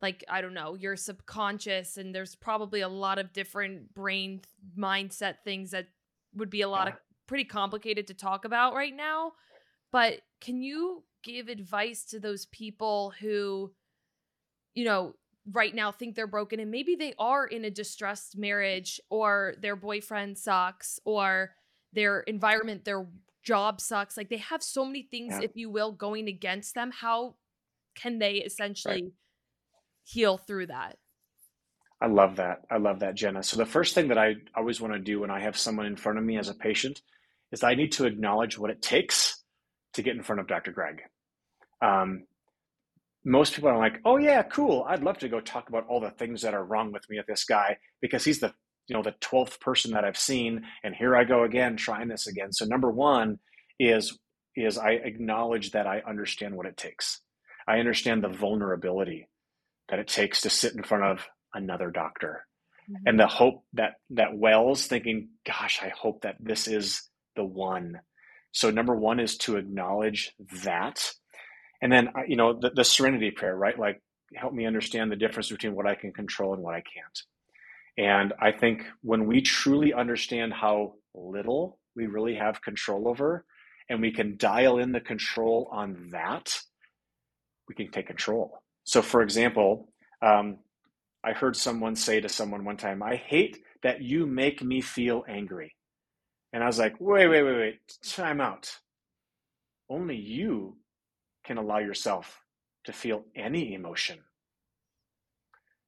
like 0.00 0.24
I 0.28 0.40
don't 0.40 0.54
know, 0.54 0.74
your 0.74 0.96
subconscious 0.96 1.96
and 1.96 2.14
there's 2.14 2.34
probably 2.34 2.80
a 2.80 2.88
lot 2.88 3.18
of 3.18 3.32
different 3.32 3.94
brain 3.94 4.42
mindset 4.76 5.36
things 5.44 5.70
that 5.70 5.88
would 6.34 6.50
be 6.50 6.62
a 6.62 6.68
lot 6.68 6.88
Yeah. 6.88 6.90
of 6.90 6.94
pretty 7.26 7.44
complicated 7.44 8.08
to 8.08 8.14
talk 8.14 8.44
about 8.44 8.74
right 8.74 8.94
now. 8.94 9.32
But 9.92 10.22
can 10.40 10.62
you 10.62 11.04
give 11.22 11.48
advice 11.48 12.04
to 12.06 12.20
those 12.20 12.46
people 12.46 13.12
who 13.20 13.72
you 14.74 14.84
know, 14.84 15.14
right 15.50 15.74
now 15.74 15.90
think 15.92 16.14
they're 16.14 16.26
broken 16.26 16.60
and 16.60 16.70
maybe 16.70 16.94
they 16.94 17.14
are 17.18 17.46
in 17.46 17.64
a 17.64 17.70
distressed 17.70 18.38
marriage 18.38 19.00
or 19.10 19.54
their 19.60 19.76
boyfriend 19.76 20.38
sucks 20.38 21.00
or 21.04 21.50
their 21.92 22.20
environment, 22.20 22.84
their 22.84 23.06
job 23.42 23.80
sucks. 23.80 24.16
Like 24.16 24.28
they 24.28 24.38
have 24.38 24.62
so 24.62 24.84
many 24.84 25.02
things, 25.02 25.34
Yeah. 25.34 25.42
if 25.42 25.56
you 25.56 25.68
will, 25.70 25.92
going 25.92 26.28
against 26.28 26.74
them. 26.74 26.90
How 26.90 27.36
can 27.94 28.18
they 28.18 28.36
essentially 28.36 29.12
heal 30.04 30.38
through 30.38 30.68
that? 30.68 30.96
I 32.00 32.06
love 32.06 32.36
that. 32.36 32.62
I 32.70 32.78
love 32.78 33.00
that, 33.00 33.14
Jenna. 33.14 33.42
So 33.42 33.56
the 33.56 33.66
first 33.66 33.94
thing 33.94 34.08
that 34.08 34.18
I 34.18 34.36
always 34.56 34.80
want 34.80 34.94
to 34.94 34.98
do 34.98 35.20
when 35.20 35.30
I 35.30 35.40
have 35.40 35.56
someone 35.56 35.86
in 35.86 35.96
front 35.96 36.18
of 36.18 36.24
me 36.24 36.36
as 36.36 36.48
a 36.48 36.54
patient 36.54 37.02
is 37.52 37.62
I 37.62 37.74
need 37.74 37.92
to 37.92 38.06
acknowledge 38.06 38.58
what 38.58 38.70
it 38.70 38.80
takes 38.80 39.41
to 39.94 40.02
get 40.02 40.16
in 40.16 40.22
front 40.22 40.40
of 40.40 40.46
Dr. 40.46 40.72
Greg. 40.72 41.02
Um, 41.80 42.24
most 43.24 43.54
people 43.54 43.70
are 43.70 43.78
like, 43.78 44.00
"Oh 44.04 44.16
yeah, 44.16 44.42
cool. 44.42 44.84
I'd 44.88 45.02
love 45.02 45.18
to 45.18 45.28
go 45.28 45.40
talk 45.40 45.68
about 45.68 45.86
all 45.88 46.00
the 46.00 46.10
things 46.10 46.42
that 46.42 46.54
are 46.54 46.64
wrong 46.64 46.92
with 46.92 47.08
me 47.08 47.18
with 47.18 47.26
this 47.26 47.44
guy 47.44 47.78
because 48.00 48.24
he's 48.24 48.40
the 48.40 48.52
you 48.88 48.96
know 48.96 49.02
the 49.02 49.14
twelfth 49.20 49.60
person 49.60 49.92
that 49.92 50.04
I've 50.04 50.18
seen, 50.18 50.64
and 50.82 50.94
here 50.94 51.16
I 51.16 51.24
go 51.24 51.44
again 51.44 51.76
trying 51.76 52.08
this 52.08 52.26
again." 52.26 52.52
So 52.52 52.64
number 52.64 52.90
one 52.90 53.38
is 53.78 54.18
is 54.56 54.78
I 54.78 54.92
acknowledge 54.92 55.70
that 55.72 55.86
I 55.86 56.02
understand 56.06 56.56
what 56.56 56.66
it 56.66 56.76
takes. 56.76 57.20
I 57.68 57.78
understand 57.78 58.22
the 58.24 58.28
vulnerability 58.28 59.28
that 59.88 59.98
it 60.00 60.08
takes 60.08 60.42
to 60.42 60.50
sit 60.50 60.74
in 60.74 60.82
front 60.82 61.04
of 61.04 61.26
another 61.54 61.90
doctor 61.90 62.46
and 63.06 63.18
the 63.18 63.26
hope 63.26 63.64
that 63.74 63.94
that 64.10 64.36
wells 64.36 64.86
thinking 64.86 65.28
gosh 65.46 65.80
i 65.82 65.88
hope 65.88 66.22
that 66.22 66.36
this 66.40 66.66
is 66.68 67.08
the 67.36 67.44
one 67.44 68.00
so 68.52 68.70
number 68.70 68.94
one 68.94 69.20
is 69.20 69.36
to 69.38 69.56
acknowledge 69.56 70.32
that. 70.64 71.12
And 71.82 71.92
then 71.92 72.08
uh, 72.08 72.22
you 72.26 72.36
know 72.36 72.52
the, 72.58 72.70
the 72.70 72.84
serenity 72.84 73.30
prayer 73.30 73.56
right? 73.56 73.78
Like 73.78 74.00
help 74.34 74.54
me 74.54 74.66
understand 74.66 75.10
the 75.12 75.16
difference 75.16 75.50
between 75.50 75.74
what 75.74 75.86
i 75.86 75.94
can 75.94 76.12
control 76.12 76.54
and 76.54 76.62
what 76.62 76.74
i 76.74 76.82
can't. 76.82 77.22
And 77.98 78.32
i 78.40 78.52
think 78.52 78.86
when 79.02 79.26
we 79.26 79.42
truly 79.42 79.92
understand 79.92 80.54
how 80.54 80.94
little 81.14 81.78
we 81.94 82.06
really 82.06 82.34
have 82.36 82.62
control 82.62 83.08
over 83.08 83.44
and 83.90 84.00
we 84.00 84.10
can 84.12 84.36
dial 84.38 84.78
in 84.78 84.92
the 84.92 85.00
control 85.00 85.68
on 85.72 86.08
that 86.12 86.58
we 87.68 87.74
can 87.74 87.90
take 87.90 88.06
control. 88.06 88.58
So 88.84 89.02
for 89.02 89.22
example 89.22 89.92
um, 90.22 90.58
I 91.24 91.32
heard 91.32 91.56
someone 91.56 91.94
say 91.96 92.20
to 92.20 92.28
someone 92.28 92.64
one 92.64 92.76
time, 92.76 93.02
I 93.02 93.16
hate 93.16 93.62
that 93.82 94.02
you 94.02 94.26
make 94.26 94.62
me 94.62 94.80
feel 94.80 95.24
angry. 95.28 95.74
And 96.52 96.62
I 96.62 96.66
was 96.66 96.78
like, 96.78 96.96
wait, 97.00 97.28
wait, 97.28 97.42
wait, 97.42 97.56
wait, 97.56 97.80
time 98.04 98.40
out. 98.40 98.70
Only 99.88 100.16
you 100.16 100.76
can 101.44 101.56
allow 101.58 101.78
yourself 101.78 102.40
to 102.84 102.92
feel 102.92 103.24
any 103.34 103.74
emotion. 103.74 104.18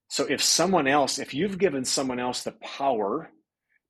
So 0.09 0.25
if 0.25 0.43
someone 0.43 0.87
else, 0.87 1.19
if 1.19 1.35
you've 1.35 1.59
given 1.59 1.85
someone 1.85 2.21
else 2.21 2.43
the 2.43 2.53
power 2.53 3.31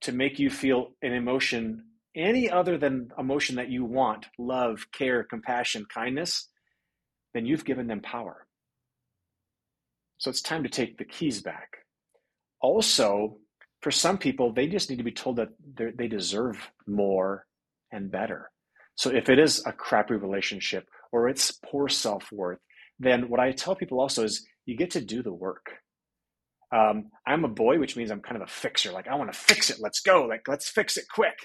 to 0.03 0.13
make 0.13 0.39
you 0.39 0.51
feel 0.51 0.91
an 1.03 1.13
emotion, 1.13 1.85
any 2.15 2.51
other 2.51 2.79
than 2.79 3.11
emotion 3.19 3.57
that 3.57 3.71
you 3.71 3.85
want, 3.85 4.27
love, 4.39 4.87
care, 4.93 5.25
compassion, 5.25 5.87
kindness, 5.93 6.49
then 7.35 7.47
you've 7.47 7.65
given 7.65 7.87
them 7.87 8.01
power. 8.01 8.47
So 10.19 10.31
it's 10.31 10.41
time 10.41 10.63
to 10.63 10.69
take 10.69 10.97
the 10.97 11.05
keys 11.05 11.43
back. 11.43 11.79
Also, 12.61 13.39
for 13.85 13.91
some 13.91 14.17
people, 14.17 14.51
they 14.51 14.67
just 14.67 14.89
need 14.89 14.97
to 14.97 15.05
be 15.05 15.13
told 15.13 15.37
that 15.37 15.51
they 15.77 16.09
deserve 16.09 16.57
more 16.87 17.45
and 17.93 18.11
better. 18.11 18.51
So 18.97 19.11
if 19.11 19.29
it 19.29 19.39
is 19.39 19.63
a 19.67 19.73
crappy 19.73 20.15
relationship 20.15 20.87
or 21.13 21.29
it's 21.29 21.53
poor 21.53 21.91
self 21.91 22.33
worth, 22.33 22.61
then 22.99 23.29
what 23.29 23.41
I 23.41 23.53
tell 23.53 23.77
people 23.77 24.01
also 24.01 24.25
is 24.25 24.47
you 24.65 24.75
get 24.75 24.93
to 24.93 25.03
do 25.03 25.23
the 25.23 25.35
work. 25.35 25.67
Um, 26.75 27.11
I'm 27.27 27.45
a 27.45 27.49
boy, 27.49 27.79
which 27.79 27.95
means 27.95 28.11
I'm 28.11 28.23
kind 28.23 28.37
of 28.37 28.49
a 28.49 28.51
fixer. 28.51 28.91
Like, 28.91 29.07
I 29.07 29.17
want 29.17 29.31
to 29.31 29.39
fix 29.39 29.69
it. 29.69 29.77
Let's 29.81 30.01
go. 30.01 30.25
Like, 30.25 30.49
let's 30.49 30.71
fix 30.71 30.97
it 30.97 31.05
quick. 31.15 31.37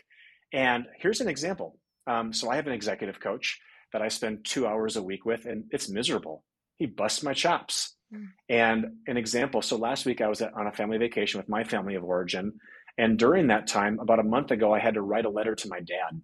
And 0.53 0.85
here's 0.97 1.19
an 1.19 1.27
example. 1.27 1.77
Um, 2.07 2.31
so 2.31 2.49
I 2.49 2.55
have 2.55 2.67
an 2.67 2.73
executive 2.73 3.19
coach 3.19 3.59
that 3.91 4.01
I 4.01 4.07
spend 4.07 4.45
two 4.45 4.65
hours 4.65 4.95
a 4.95 5.03
week 5.03 5.25
with, 5.25 5.45
and 5.45 5.65
it's 5.71 5.89
miserable. 5.89 6.45
He 6.79 6.87
busts 6.87 7.21
my 7.21 7.33
chops. 7.33 7.95
Mm. 8.13 8.29
And 8.49 8.85
an 9.05 9.17
example 9.17 9.61
so 9.61 9.75
last 9.75 10.05
week 10.05 10.21
I 10.21 10.27
was 10.27 10.41
on 10.41 10.65
a 10.65 10.71
family 10.71 10.97
vacation 10.97 11.39
with 11.39 11.49
my 11.49 11.63
family 11.63 11.95
of 11.95 12.03
origin. 12.03 12.53
And 12.97 13.19
during 13.19 13.47
that 13.47 13.67
time, 13.67 13.99
about 13.99 14.19
a 14.19 14.23
month 14.23 14.51
ago, 14.51 14.73
I 14.73 14.79
had 14.79 14.95
to 14.95 15.01
write 15.01 15.25
a 15.25 15.29
letter 15.29 15.55
to 15.55 15.69
my 15.69 15.79
dad. 15.79 16.21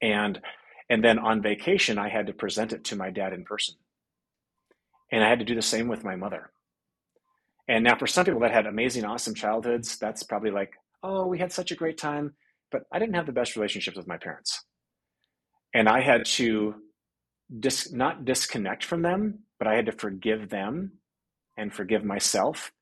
And 0.00 0.40
and 0.88 1.04
then 1.04 1.18
on 1.18 1.40
vacation, 1.40 1.98
I 1.98 2.08
had 2.08 2.26
to 2.26 2.32
present 2.32 2.72
it 2.72 2.84
to 2.86 2.96
my 2.96 3.10
dad 3.10 3.32
in 3.32 3.44
person. 3.44 3.76
And 5.12 5.22
I 5.22 5.28
had 5.28 5.38
to 5.38 5.44
do 5.44 5.54
the 5.54 5.62
same 5.62 5.86
with 5.88 6.04
my 6.04 6.16
mother. 6.16 6.50
And 7.68 7.84
now, 7.84 7.96
for 7.96 8.08
some 8.08 8.24
people 8.24 8.40
that 8.40 8.50
had 8.50 8.66
amazing, 8.66 9.04
awesome 9.04 9.34
childhoods, 9.34 9.96
that's 9.98 10.24
probably 10.24 10.50
like, 10.50 10.72
oh, 11.04 11.26
we 11.26 11.38
had 11.38 11.52
such 11.52 11.70
a 11.70 11.76
great 11.76 11.96
time. 11.96 12.34
But 12.72 12.82
I 12.92 12.98
didn't 12.98 13.14
have 13.14 13.26
the 13.26 13.32
best 13.32 13.54
relationships 13.54 13.96
with 13.96 14.08
my 14.08 14.18
parents. 14.18 14.64
And 15.72 15.88
I 15.88 16.00
had 16.00 16.24
to 16.24 16.74
dis- 17.58 17.92
not 17.92 18.24
disconnect 18.24 18.84
from 18.84 19.02
them, 19.02 19.40
but 19.58 19.68
I 19.68 19.74
had 19.74 19.86
to 19.86 19.92
forgive 19.92 20.48
them 20.48 20.92
and 21.56 21.72
forgive 21.72 22.04
myself 22.04 22.72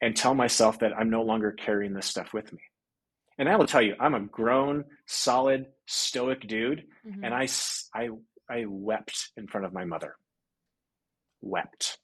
and 0.00 0.14
tell 0.14 0.34
myself 0.34 0.78
that 0.80 0.92
I'm 0.96 1.10
no 1.10 1.22
longer 1.22 1.52
carrying 1.52 1.94
this 1.94 2.06
stuff 2.06 2.32
with 2.32 2.52
me. 2.52 2.60
And 3.38 3.48
I 3.48 3.56
will 3.56 3.66
tell 3.66 3.82
you, 3.82 3.94
I'm 4.00 4.14
a 4.14 4.20
grown, 4.20 4.84
solid, 5.06 5.66
stoic 5.86 6.46
dude, 6.46 6.84
mm-hmm. 7.06 7.24
and 7.24 7.34
I, 7.34 7.48
I, 7.94 8.08
I 8.48 8.64
wept 8.66 9.30
in 9.36 9.46
front 9.46 9.66
of 9.66 9.72
my 9.72 9.84
mother. 9.84 10.16
Wept. 11.42 11.98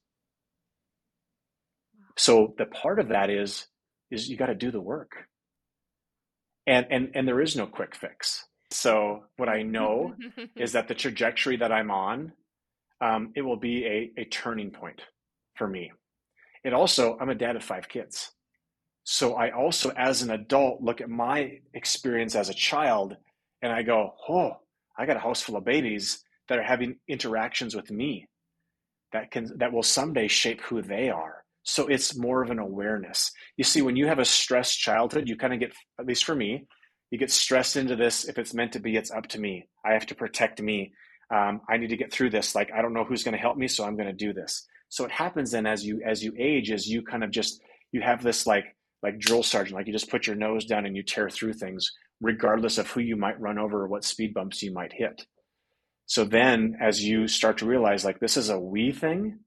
So 2.16 2.54
the 2.58 2.66
part 2.66 3.00
of 3.00 3.08
that 3.08 3.30
is 3.30 3.66
is 4.10 4.28
you 4.28 4.36
got 4.36 4.46
to 4.46 4.54
do 4.54 4.70
the 4.70 4.80
work. 4.80 5.12
And 6.66 6.86
and 6.90 7.10
and 7.14 7.26
there 7.26 7.40
is 7.40 7.56
no 7.56 7.66
quick 7.66 7.96
fix. 7.96 8.46
So 8.72 9.24
what 9.36 9.48
I 9.48 9.62
know 9.62 10.14
is 10.56 10.72
that 10.72 10.88
the 10.88 10.94
trajectory 10.94 11.56
that 11.56 11.72
I'm 11.72 11.90
on, 11.90 12.32
um, 13.00 13.32
it 13.36 13.42
will 13.42 13.56
be 13.56 13.84
a, 13.84 14.12
a 14.20 14.24
turning 14.24 14.70
point 14.70 15.02
for 15.54 15.68
me. 15.68 15.92
It 16.64 16.72
also, 16.72 17.18
I'm 17.20 17.28
a 17.28 17.34
dad 17.34 17.56
of 17.56 17.64
five 17.64 17.88
kids. 17.88 18.30
So 19.04 19.34
I 19.34 19.50
also, 19.50 19.90
as 19.90 20.22
an 20.22 20.30
adult, 20.30 20.80
look 20.80 21.00
at 21.00 21.10
my 21.10 21.58
experience 21.74 22.36
as 22.36 22.48
a 22.48 22.54
child 22.54 23.16
and 23.60 23.72
I 23.72 23.82
go, 23.82 24.14
oh, 24.28 24.52
I 24.96 25.06
got 25.06 25.16
a 25.16 25.20
house 25.20 25.42
full 25.42 25.56
of 25.56 25.64
babies 25.64 26.22
that 26.48 26.58
are 26.58 26.62
having 26.62 26.96
interactions 27.08 27.74
with 27.74 27.90
me 27.90 28.28
that 29.12 29.30
can 29.30 29.50
that 29.58 29.72
will 29.72 29.82
someday 29.82 30.28
shape 30.28 30.60
who 30.62 30.82
they 30.82 31.10
are. 31.10 31.44
So 31.64 31.86
it's 31.86 32.16
more 32.16 32.42
of 32.42 32.50
an 32.50 32.58
awareness. 32.58 33.30
You 33.56 33.64
see, 33.64 33.82
when 33.82 33.96
you 33.96 34.06
have 34.06 34.18
a 34.18 34.24
stressed 34.24 34.78
childhood, 34.78 35.28
you 35.28 35.36
kind 35.36 35.52
of 35.52 35.60
get, 35.60 35.72
at 35.98 36.06
least 36.06 36.24
for 36.24 36.34
me, 36.34 36.66
you 37.12 37.18
get 37.18 37.30
stressed 37.30 37.76
into 37.76 37.94
this. 37.94 38.24
If 38.24 38.38
it's 38.38 38.54
meant 38.54 38.72
to 38.72 38.80
be, 38.80 38.96
it's 38.96 39.10
up 39.10 39.28
to 39.28 39.40
me. 39.40 39.68
I 39.84 39.92
have 39.92 40.06
to 40.06 40.14
protect 40.14 40.62
me. 40.62 40.94
Um, 41.30 41.60
I 41.68 41.76
need 41.76 41.90
to 41.90 41.96
get 41.98 42.10
through 42.10 42.30
this. 42.30 42.54
Like 42.54 42.72
I 42.72 42.80
don't 42.80 42.94
know 42.94 43.04
who's 43.04 43.22
going 43.22 43.34
to 43.34 43.40
help 43.40 43.58
me, 43.58 43.68
so 43.68 43.84
I'm 43.84 43.96
going 43.96 44.08
to 44.08 44.14
do 44.14 44.32
this. 44.32 44.66
So 44.88 45.04
it 45.04 45.10
happens 45.10 45.50
then 45.50 45.66
as 45.66 45.84
you 45.84 46.00
as 46.04 46.24
you 46.24 46.34
age, 46.38 46.70
as 46.70 46.88
you 46.88 47.02
kind 47.02 47.22
of 47.22 47.30
just 47.30 47.60
you 47.92 48.00
have 48.00 48.22
this 48.22 48.46
like 48.46 48.64
like 49.02 49.18
drill 49.18 49.42
sergeant, 49.42 49.76
like 49.76 49.86
you 49.86 49.92
just 49.92 50.10
put 50.10 50.26
your 50.26 50.36
nose 50.36 50.64
down 50.64 50.86
and 50.86 50.96
you 50.96 51.02
tear 51.02 51.28
through 51.28 51.52
things, 51.52 51.92
regardless 52.22 52.78
of 52.78 52.90
who 52.90 53.00
you 53.00 53.16
might 53.16 53.40
run 53.40 53.58
over 53.58 53.82
or 53.82 53.88
what 53.88 54.04
speed 54.04 54.32
bumps 54.32 54.62
you 54.62 54.72
might 54.72 54.94
hit. 54.94 55.26
So 56.06 56.24
then, 56.24 56.76
as 56.80 57.04
you 57.04 57.28
start 57.28 57.58
to 57.58 57.66
realize 57.66 58.06
like 58.06 58.20
this 58.20 58.38
is 58.38 58.48
a 58.48 58.58
we 58.58 58.90
thing, 58.90 59.40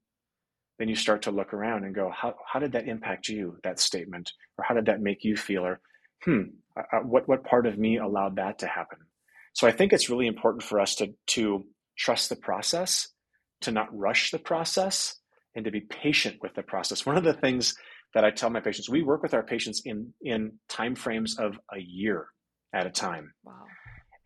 then 0.78 0.88
you 0.88 0.94
start 0.96 1.22
to 1.22 1.30
look 1.30 1.52
around 1.52 1.84
and 1.84 1.94
go, 1.94 2.10
how, 2.14 2.34
how 2.46 2.58
did 2.58 2.72
that 2.72 2.86
impact 2.88 3.28
you, 3.28 3.58
that 3.64 3.80
statement? 3.80 4.32
Or 4.58 4.64
how 4.64 4.74
did 4.74 4.86
that 4.86 5.00
make 5.00 5.24
you 5.24 5.36
feel? 5.36 5.64
Or, 5.64 5.80
hmm, 6.24 6.42
uh, 6.76 6.96
uh, 6.96 7.00
what, 7.00 7.28
what 7.28 7.44
part 7.44 7.66
of 7.66 7.78
me 7.78 7.98
allowed 7.98 8.36
that 8.36 8.58
to 8.60 8.66
happen? 8.66 8.98
So 9.54 9.66
I 9.66 9.72
think 9.72 9.92
it's 9.92 10.10
really 10.10 10.26
important 10.26 10.62
for 10.62 10.80
us 10.80 10.94
to, 10.96 11.14
to 11.28 11.64
trust 11.96 12.28
the 12.28 12.36
process, 12.36 13.08
to 13.62 13.72
not 13.72 13.96
rush 13.96 14.30
the 14.30 14.38
process, 14.38 15.14
and 15.54 15.64
to 15.64 15.70
be 15.70 15.80
patient 15.80 16.36
with 16.42 16.54
the 16.54 16.62
process. 16.62 17.06
One 17.06 17.16
of 17.16 17.24
the 17.24 17.32
things 17.32 17.74
that 18.14 18.24
I 18.24 18.30
tell 18.30 18.50
my 18.50 18.60
patients, 18.60 18.88
we 18.88 19.02
work 19.02 19.22
with 19.22 19.34
our 19.34 19.42
patients 19.42 19.82
in, 19.84 20.12
in 20.22 20.52
time 20.68 20.94
frames 20.94 21.38
of 21.38 21.58
a 21.72 21.78
year 21.78 22.26
at 22.74 22.86
a 22.86 22.90
time. 22.90 23.32
Wow. 23.44 23.64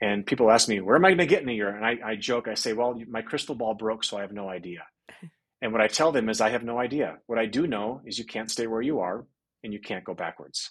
And 0.03 0.27
people 0.27 0.51
ask 0.51 0.69
me, 0.69 0.81
where 0.81 0.97
am 0.97 1.05
I 1.05 1.11
going 1.11 1.19
to 1.19 1.27
get 1.27 1.43
in 1.43 1.49
a 1.49 1.53
year? 1.53 1.69
And 1.69 1.85
I, 1.85 1.99
I 2.05 2.17
joke, 2.17 2.49
I 2.49 2.55
say, 2.55 2.73
well, 2.73 2.99
my 3.09 3.23
crystal 3.23 3.55
ball 3.55 3.75
broke, 3.75 4.03
so 4.03 4.17
I 4.17 4.23
have 4.23 4.33
no 4.33 4.49
idea. 4.49 4.81
And 5.63 5.73
what 5.73 5.83
I 5.83 5.89
tell 5.89 6.11
them 6.11 6.31
is, 6.31 6.41
I 6.41 6.49
have 6.49 6.65
no 6.65 6.79
idea. 6.79 7.19
What 7.27 7.39
I 7.39 7.45
do 7.45 7.67
know 7.67 8.01
is 8.07 8.19
you 8.19 8.25
can't 8.25 8.51
stay 8.51 8.67
where 8.67 8.81
you 8.81 9.01
are 9.01 9.27
and 9.63 9.75
you 9.75 9.79
can't 9.79 10.05
go 10.05 10.15
backwards. 10.15 10.71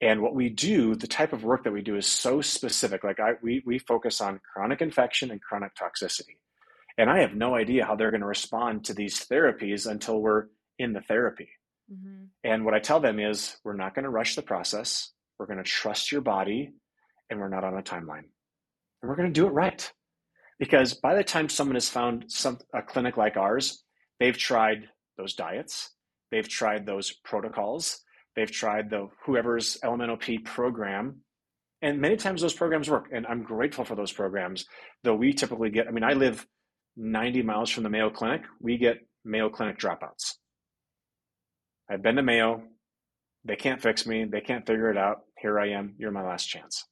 And 0.00 0.20
what 0.20 0.34
we 0.34 0.50
do, 0.50 0.94
the 0.94 1.06
type 1.06 1.32
of 1.32 1.44
work 1.44 1.64
that 1.64 1.72
we 1.72 1.82
do 1.82 1.96
is 1.96 2.06
so 2.06 2.40
specific. 2.42 3.02
Like 3.02 3.18
I, 3.18 3.32
we, 3.42 3.62
we 3.64 3.78
focus 3.78 4.20
on 4.20 4.40
chronic 4.52 4.82
infection 4.82 5.30
and 5.30 5.40
chronic 5.40 5.72
toxicity. 5.74 6.36
And 6.98 7.10
I 7.10 7.20
have 7.20 7.34
no 7.34 7.54
idea 7.54 7.84
how 7.84 7.96
they're 7.96 8.10
going 8.10 8.20
to 8.20 8.26
respond 8.26 8.84
to 8.86 8.94
these 8.94 9.26
therapies 9.26 9.90
until 9.90 10.20
we're 10.20 10.46
in 10.78 10.92
the 10.92 11.00
therapy. 11.00 11.48
Mm-hmm. 11.92 12.24
And 12.44 12.64
what 12.64 12.74
I 12.74 12.78
tell 12.78 13.00
them 13.00 13.18
is, 13.20 13.56
we're 13.64 13.74
not 13.74 13.94
going 13.94 14.04
to 14.04 14.10
rush 14.10 14.34
the 14.34 14.42
process. 14.42 15.12
We're 15.38 15.46
going 15.46 15.58
to 15.58 15.64
trust 15.64 16.12
your 16.12 16.20
body 16.20 16.72
and 17.30 17.40
we're 17.40 17.48
not 17.48 17.64
on 17.64 17.76
a 17.76 17.82
timeline. 17.82 18.24
And 19.02 19.08
we're 19.10 19.16
going 19.16 19.32
to 19.32 19.40
do 19.40 19.46
it 19.46 19.52
right 19.52 19.90
because 20.58 20.94
by 20.94 21.14
the 21.14 21.24
time 21.24 21.48
someone 21.48 21.76
has 21.76 21.88
found 21.88 22.24
some 22.28 22.58
a 22.72 22.82
clinic 22.82 23.16
like 23.16 23.36
ours 23.36 23.82
they've 24.20 24.36
tried 24.36 24.88
those 25.18 25.34
diets 25.34 25.92
they've 26.30 26.48
tried 26.48 26.86
those 26.86 27.12
protocols 27.24 28.00
they've 28.36 28.50
tried 28.50 28.90
the 28.90 29.08
whoever's 29.24 29.78
LMNOP 29.82 30.44
program 30.44 31.22
and 31.82 32.00
many 32.00 32.16
times 32.16 32.40
those 32.40 32.54
programs 32.54 32.88
work 32.88 33.08
and 33.12 33.26
i'm 33.26 33.42
grateful 33.42 33.84
for 33.84 33.94
those 33.94 34.12
programs 34.12 34.66
though 35.02 35.14
we 35.14 35.32
typically 35.32 35.70
get 35.70 35.88
i 35.88 35.90
mean 35.90 36.04
i 36.04 36.12
live 36.12 36.46
90 36.96 37.42
miles 37.42 37.70
from 37.70 37.82
the 37.82 37.90
mayo 37.90 38.10
clinic 38.10 38.42
we 38.60 38.78
get 38.78 38.98
mayo 39.24 39.48
clinic 39.48 39.78
dropouts 39.78 40.34
i've 41.90 42.02
been 42.02 42.16
to 42.16 42.22
mayo 42.22 42.62
they 43.44 43.56
can't 43.56 43.82
fix 43.82 44.06
me 44.06 44.24
they 44.24 44.40
can't 44.40 44.66
figure 44.66 44.90
it 44.90 44.98
out 44.98 45.22
here 45.38 45.58
i 45.58 45.68
am 45.68 45.94
you're 45.98 46.10
my 46.10 46.26
last 46.26 46.46
chance 46.46 46.84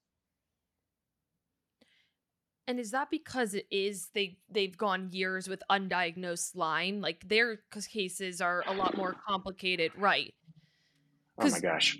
and 2.66 2.80
is 2.80 2.92
that 2.92 3.10
because 3.10 3.52
it 3.54 3.66
is 3.70 4.08
they 4.14 4.38
they've 4.50 4.76
gone 4.76 5.10
years 5.12 5.48
with 5.48 5.62
undiagnosed 5.70 6.56
Lyme? 6.56 7.02
Like 7.02 7.28
their 7.28 7.58
cases 7.92 8.40
are 8.40 8.64
a 8.66 8.72
lot 8.72 8.96
more 8.96 9.14
complicated, 9.28 9.92
right? 9.98 10.32
Oh 11.38 11.48
my 11.48 11.60
gosh. 11.60 11.98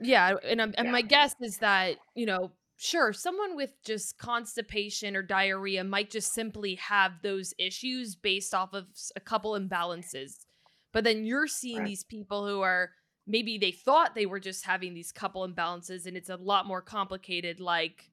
Yeah, 0.00 0.34
and 0.44 0.60
and 0.60 0.74
yeah. 0.76 0.90
my 0.90 1.02
guess 1.02 1.34
is 1.40 1.58
that 1.58 1.96
you 2.14 2.26
know, 2.26 2.52
sure, 2.76 3.12
someone 3.12 3.56
with 3.56 3.70
just 3.84 4.18
constipation 4.18 5.16
or 5.16 5.22
diarrhea 5.22 5.84
might 5.84 6.10
just 6.10 6.32
simply 6.32 6.74
have 6.76 7.12
those 7.22 7.54
issues 7.58 8.16
based 8.16 8.54
off 8.54 8.74
of 8.74 8.86
a 9.16 9.20
couple 9.20 9.52
imbalances, 9.52 10.44
but 10.92 11.04
then 11.04 11.24
you're 11.24 11.46
seeing 11.46 11.78
right. 11.78 11.86
these 11.86 12.04
people 12.04 12.46
who 12.46 12.60
are 12.60 12.90
maybe 13.26 13.58
they 13.58 13.70
thought 13.70 14.14
they 14.14 14.26
were 14.26 14.40
just 14.40 14.66
having 14.66 14.94
these 14.94 15.12
couple 15.12 15.46
imbalances, 15.46 16.06
and 16.06 16.16
it's 16.16 16.28
a 16.28 16.36
lot 16.36 16.66
more 16.66 16.82
complicated, 16.82 17.60
like 17.60 18.10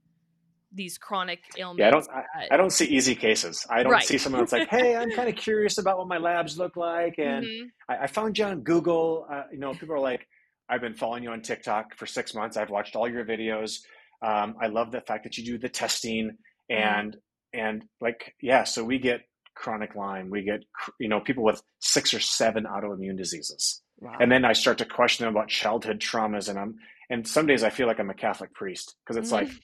these 0.71 0.97
chronic 0.97 1.39
ailments. 1.57 1.79
Yeah, 1.79 1.87
I 1.87 1.91
don't. 1.91 2.09
I, 2.09 2.47
I 2.51 2.57
don't 2.57 2.71
see 2.71 2.85
easy 2.85 3.15
cases. 3.15 3.65
I 3.69 3.83
don't 3.83 3.91
right. 3.91 4.03
see 4.03 4.17
someone 4.17 4.41
that's 4.41 4.53
like, 4.53 4.69
"Hey, 4.69 4.95
I'm 4.95 5.11
kind 5.11 5.29
of 5.29 5.35
curious 5.35 5.77
about 5.77 5.97
what 5.97 6.07
my 6.07 6.17
labs 6.17 6.57
look 6.57 6.77
like," 6.77 7.17
and 7.17 7.45
mm-hmm. 7.45 7.67
I, 7.89 8.03
I, 8.03 8.07
found 8.07 8.37
you 8.37 8.45
on 8.45 8.61
Google. 8.61 9.25
Uh, 9.29 9.43
you 9.51 9.59
know, 9.59 9.73
people 9.73 9.95
are 9.95 9.99
like, 9.99 10.27
"I've 10.71 10.81
been 10.81 10.95
following 10.95 11.23
you 11.23 11.31
on 11.31 11.41
TikTok 11.41 11.95
for 11.97 12.05
six 12.05 12.33
months. 12.33 12.57
I've 12.57 12.69
watched 12.69 12.95
all 12.95 13.07
your 13.07 13.25
videos. 13.25 13.79
Um, 14.21 14.55
I 14.61 14.67
love 14.67 14.91
the 14.91 15.01
fact 15.01 15.25
that 15.25 15.37
you 15.37 15.43
do 15.43 15.57
the 15.57 15.69
testing 15.69 16.37
mm-hmm. 16.71 16.73
and 16.73 17.13
mm-hmm. 17.13 17.59
and 17.59 17.85
like, 17.99 18.33
yeah." 18.41 18.63
So 18.63 18.83
we 18.83 18.97
get 18.97 19.21
chronic 19.53 19.95
Lyme. 19.95 20.29
We 20.29 20.43
get 20.43 20.63
you 20.99 21.09
know 21.09 21.19
people 21.19 21.43
with 21.43 21.61
six 21.79 22.13
or 22.13 22.19
seven 22.19 22.63
autoimmune 22.63 23.17
diseases, 23.17 23.81
wow. 23.99 24.15
and 24.19 24.31
then 24.31 24.45
I 24.45 24.53
start 24.53 24.77
to 24.79 24.85
question 24.85 25.25
them 25.25 25.35
about 25.35 25.49
childhood 25.49 25.99
traumas, 25.99 26.49
and 26.49 26.57
I'm 26.57 26.75
and 27.09 27.27
some 27.27 27.45
days 27.45 27.63
I 27.63 27.69
feel 27.69 27.87
like 27.87 27.99
I'm 27.99 28.09
a 28.09 28.15
Catholic 28.15 28.53
priest 28.53 28.95
because 29.03 29.17
it's 29.17 29.31
mm-hmm. 29.31 29.47
like 29.47 29.61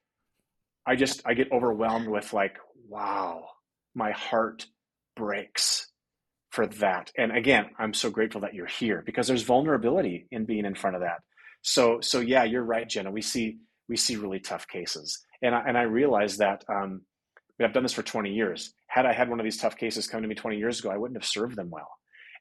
I 0.85 0.95
just 0.95 1.21
I 1.25 1.33
get 1.33 1.51
overwhelmed 1.51 2.07
with 2.07 2.33
like, 2.33 2.57
wow, 2.87 3.45
my 3.95 4.11
heart 4.11 4.65
breaks 5.15 5.87
for 6.51 6.67
that. 6.67 7.11
And 7.17 7.35
again, 7.35 7.67
I'm 7.77 7.93
so 7.93 8.09
grateful 8.09 8.41
that 8.41 8.53
you're 8.53 8.65
here 8.65 9.03
because 9.05 9.27
there's 9.27 9.43
vulnerability 9.43 10.27
in 10.31 10.45
being 10.45 10.65
in 10.65 10.75
front 10.75 10.95
of 10.95 11.01
that. 11.01 11.19
So 11.61 11.99
so 12.01 12.19
yeah, 12.19 12.43
you're 12.43 12.63
right, 12.63 12.87
Jenna. 12.87 13.11
We 13.11 13.21
see 13.21 13.57
we 13.89 13.97
see 13.97 14.15
really 14.15 14.39
tough 14.39 14.67
cases, 14.67 15.19
and 15.41 15.55
I, 15.55 15.63
and 15.67 15.77
I 15.77 15.83
realize 15.83 16.37
that 16.37 16.63
um, 16.69 17.01
I've 17.61 17.73
done 17.73 17.83
this 17.83 17.93
for 17.93 18.03
20 18.03 18.31
years. 18.31 18.73
Had 18.87 19.05
I 19.05 19.13
had 19.13 19.29
one 19.29 19.39
of 19.39 19.43
these 19.43 19.57
tough 19.57 19.75
cases 19.75 20.07
come 20.07 20.21
to 20.21 20.27
me 20.27 20.35
20 20.35 20.57
years 20.57 20.79
ago, 20.79 20.89
I 20.89 20.97
wouldn't 20.97 21.21
have 21.21 21.29
served 21.29 21.55
them 21.55 21.69
well. 21.69 21.89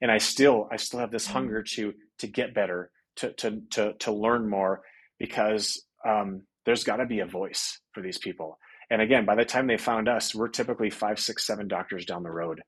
And 0.01 0.11
I 0.11 0.19
still 0.19 0.69
I 0.71 0.77
still 0.77 1.01
have 1.01 1.11
this 1.11 1.27
mm. 1.27 1.33
hunger 1.33 1.63
to 1.63 1.95
to 2.19 2.27
get 2.27 2.55
better, 2.55 2.91
to 3.17 3.33
to 3.35 3.63
to 3.73 3.95
to 3.95 4.13
learn 4.13 4.49
more 4.49 4.83
because 5.19 5.83
um, 6.07 6.43
there's 6.67 6.85
got 6.85 6.97
to 6.97 7.07
be 7.07 7.21
a 7.21 7.27
voice 7.27 7.81
for 7.93 8.03
these 8.03 8.19
people. 8.19 8.59
And 8.91 9.03
again, 9.03 9.25
by 9.25 9.35
the 9.35 9.45
time 9.45 9.67
they 9.67 9.79
found 9.79 10.09
us, 10.09 10.35
we're 10.35 10.49
typically 10.49 10.91
five, 10.91 11.19
six, 11.19 11.45
seven 11.45 11.67
doctors 11.67 12.05
down 12.05 12.23
the 12.23 12.31
road 12.31 12.61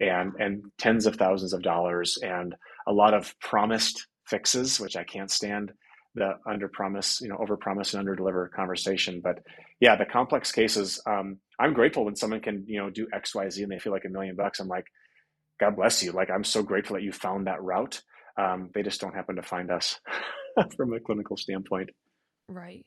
and, 0.00 0.32
and 0.38 0.62
tens 0.78 1.06
of 1.06 1.16
thousands 1.16 1.52
of 1.52 1.62
dollars 1.62 2.18
and 2.22 2.54
a 2.86 2.92
lot 2.92 3.14
of 3.14 3.34
promised 3.40 4.06
fixes, 4.26 4.80
which 4.80 4.96
I 4.96 5.04
can't 5.04 5.30
stand 5.30 5.72
the 6.14 6.32
under 6.48 6.68
promise, 6.68 7.20
you 7.20 7.28
know, 7.28 7.36
over 7.38 7.56
promise 7.56 7.94
and 7.94 8.00
under 8.00 8.16
deliver 8.16 8.48
conversation. 8.48 9.20
But 9.22 9.38
yeah, 9.80 9.96
the 9.96 10.06
complex 10.06 10.50
cases, 10.50 11.00
um, 11.06 11.38
I'm 11.58 11.72
grateful 11.72 12.04
when 12.04 12.16
someone 12.16 12.40
can, 12.40 12.64
you 12.66 12.78
know, 12.80 12.90
do 12.90 13.06
X, 13.14 13.34
Y, 13.34 13.48
Z 13.48 13.62
and 13.62 13.70
they 13.70 13.78
feel 13.78 13.92
like 13.92 14.04
a 14.06 14.10
million 14.10 14.34
bucks. 14.34 14.60
I'm 14.60 14.68
like, 14.68 14.86
God 15.60 15.76
bless 15.76 16.02
you. 16.02 16.12
Like, 16.12 16.30
I'm 16.30 16.44
so 16.44 16.62
grateful 16.62 16.96
that 16.96 17.02
you 17.02 17.12
found 17.12 17.46
that 17.46 17.62
route. 17.62 18.00
Um, 18.36 18.70
they 18.74 18.82
just 18.82 19.00
don't 19.00 19.14
happen 19.14 19.36
to 19.36 19.42
find 19.42 19.70
us 19.70 20.00
from 20.76 20.94
a 20.94 21.00
clinical 21.00 21.36
standpoint. 21.36 21.90
Right. 22.48 22.84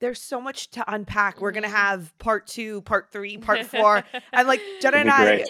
There's 0.00 0.20
so 0.20 0.40
much 0.40 0.70
to 0.70 0.92
unpack. 0.92 1.40
We're 1.40 1.52
gonna 1.52 1.66
mm-hmm. 1.66 1.76
have 1.76 2.18
part 2.18 2.46
two, 2.46 2.82
part 2.82 3.12
three, 3.12 3.36
part 3.38 3.66
four. 3.66 4.02
I'm 4.32 4.46
like 4.46 4.60
Jenna 4.80 4.98
and 4.98 5.10
I 5.10 5.44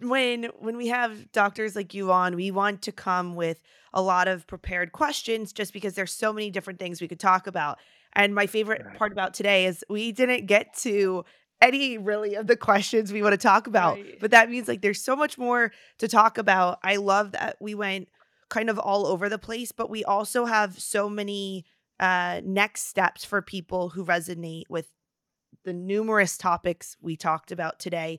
when 0.00 0.44
when 0.58 0.76
we 0.76 0.88
have 0.88 1.32
doctors 1.32 1.74
like 1.76 1.94
you 1.94 2.12
on, 2.12 2.36
we 2.36 2.50
want 2.50 2.82
to 2.82 2.92
come 2.92 3.34
with 3.34 3.62
a 3.92 4.02
lot 4.02 4.28
of 4.28 4.46
prepared 4.46 4.92
questions 4.92 5.52
just 5.52 5.72
because 5.72 5.94
there's 5.94 6.12
so 6.12 6.32
many 6.32 6.50
different 6.50 6.78
things 6.78 7.00
we 7.00 7.08
could 7.08 7.20
talk 7.20 7.46
about. 7.46 7.78
And 8.12 8.34
my 8.34 8.46
favorite 8.46 8.84
right. 8.84 8.96
part 8.96 9.12
about 9.12 9.34
today 9.34 9.66
is 9.66 9.84
we 9.88 10.12
didn't 10.12 10.46
get 10.46 10.74
to 10.78 11.24
any 11.60 11.98
really 11.98 12.34
of 12.34 12.46
the 12.46 12.56
questions 12.56 13.12
we 13.12 13.22
want 13.22 13.32
to 13.32 13.38
talk 13.38 13.66
about. 13.66 13.96
Right. 13.96 14.18
But 14.20 14.30
that 14.30 14.50
means 14.50 14.68
like 14.68 14.80
there's 14.80 15.02
so 15.02 15.14
much 15.14 15.38
more 15.38 15.72
to 15.98 16.08
talk 16.08 16.38
about. 16.38 16.78
I 16.82 16.96
love 16.96 17.32
that 17.32 17.56
we 17.60 17.74
went 17.74 18.08
kind 18.48 18.70
of 18.70 18.78
all 18.78 19.06
over 19.06 19.28
the 19.28 19.38
place, 19.38 19.72
but 19.72 19.90
we 19.90 20.04
also 20.04 20.44
have 20.44 20.80
so 20.80 21.08
many 21.08 21.66
uh, 22.00 22.40
next 22.44 22.88
steps 22.88 23.24
for 23.24 23.42
people 23.42 23.90
who 23.90 24.04
resonate 24.04 24.64
with 24.68 24.88
the 25.64 25.72
numerous 25.72 26.38
topics 26.38 26.96
we 27.00 27.16
talked 27.16 27.52
about 27.52 27.78
today. 27.78 28.18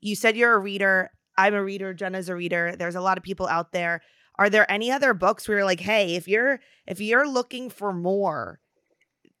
You 0.00 0.14
said 0.14 0.36
you're 0.36 0.54
a 0.54 0.58
reader. 0.58 1.10
I'm 1.36 1.54
a 1.54 1.64
reader. 1.64 1.94
Jenna's 1.94 2.28
a 2.28 2.36
reader. 2.36 2.74
There's 2.76 2.94
a 2.94 3.00
lot 3.00 3.16
of 3.16 3.24
people 3.24 3.46
out 3.46 3.72
there. 3.72 4.02
Are 4.38 4.50
there 4.50 4.70
any 4.70 4.90
other 4.90 5.14
books 5.14 5.48
where 5.48 5.58
you're 5.58 5.66
like, 5.66 5.80
hey, 5.80 6.14
if 6.14 6.28
you're 6.28 6.60
if 6.86 7.00
you're 7.00 7.28
looking 7.28 7.70
for 7.70 7.92
more, 7.92 8.60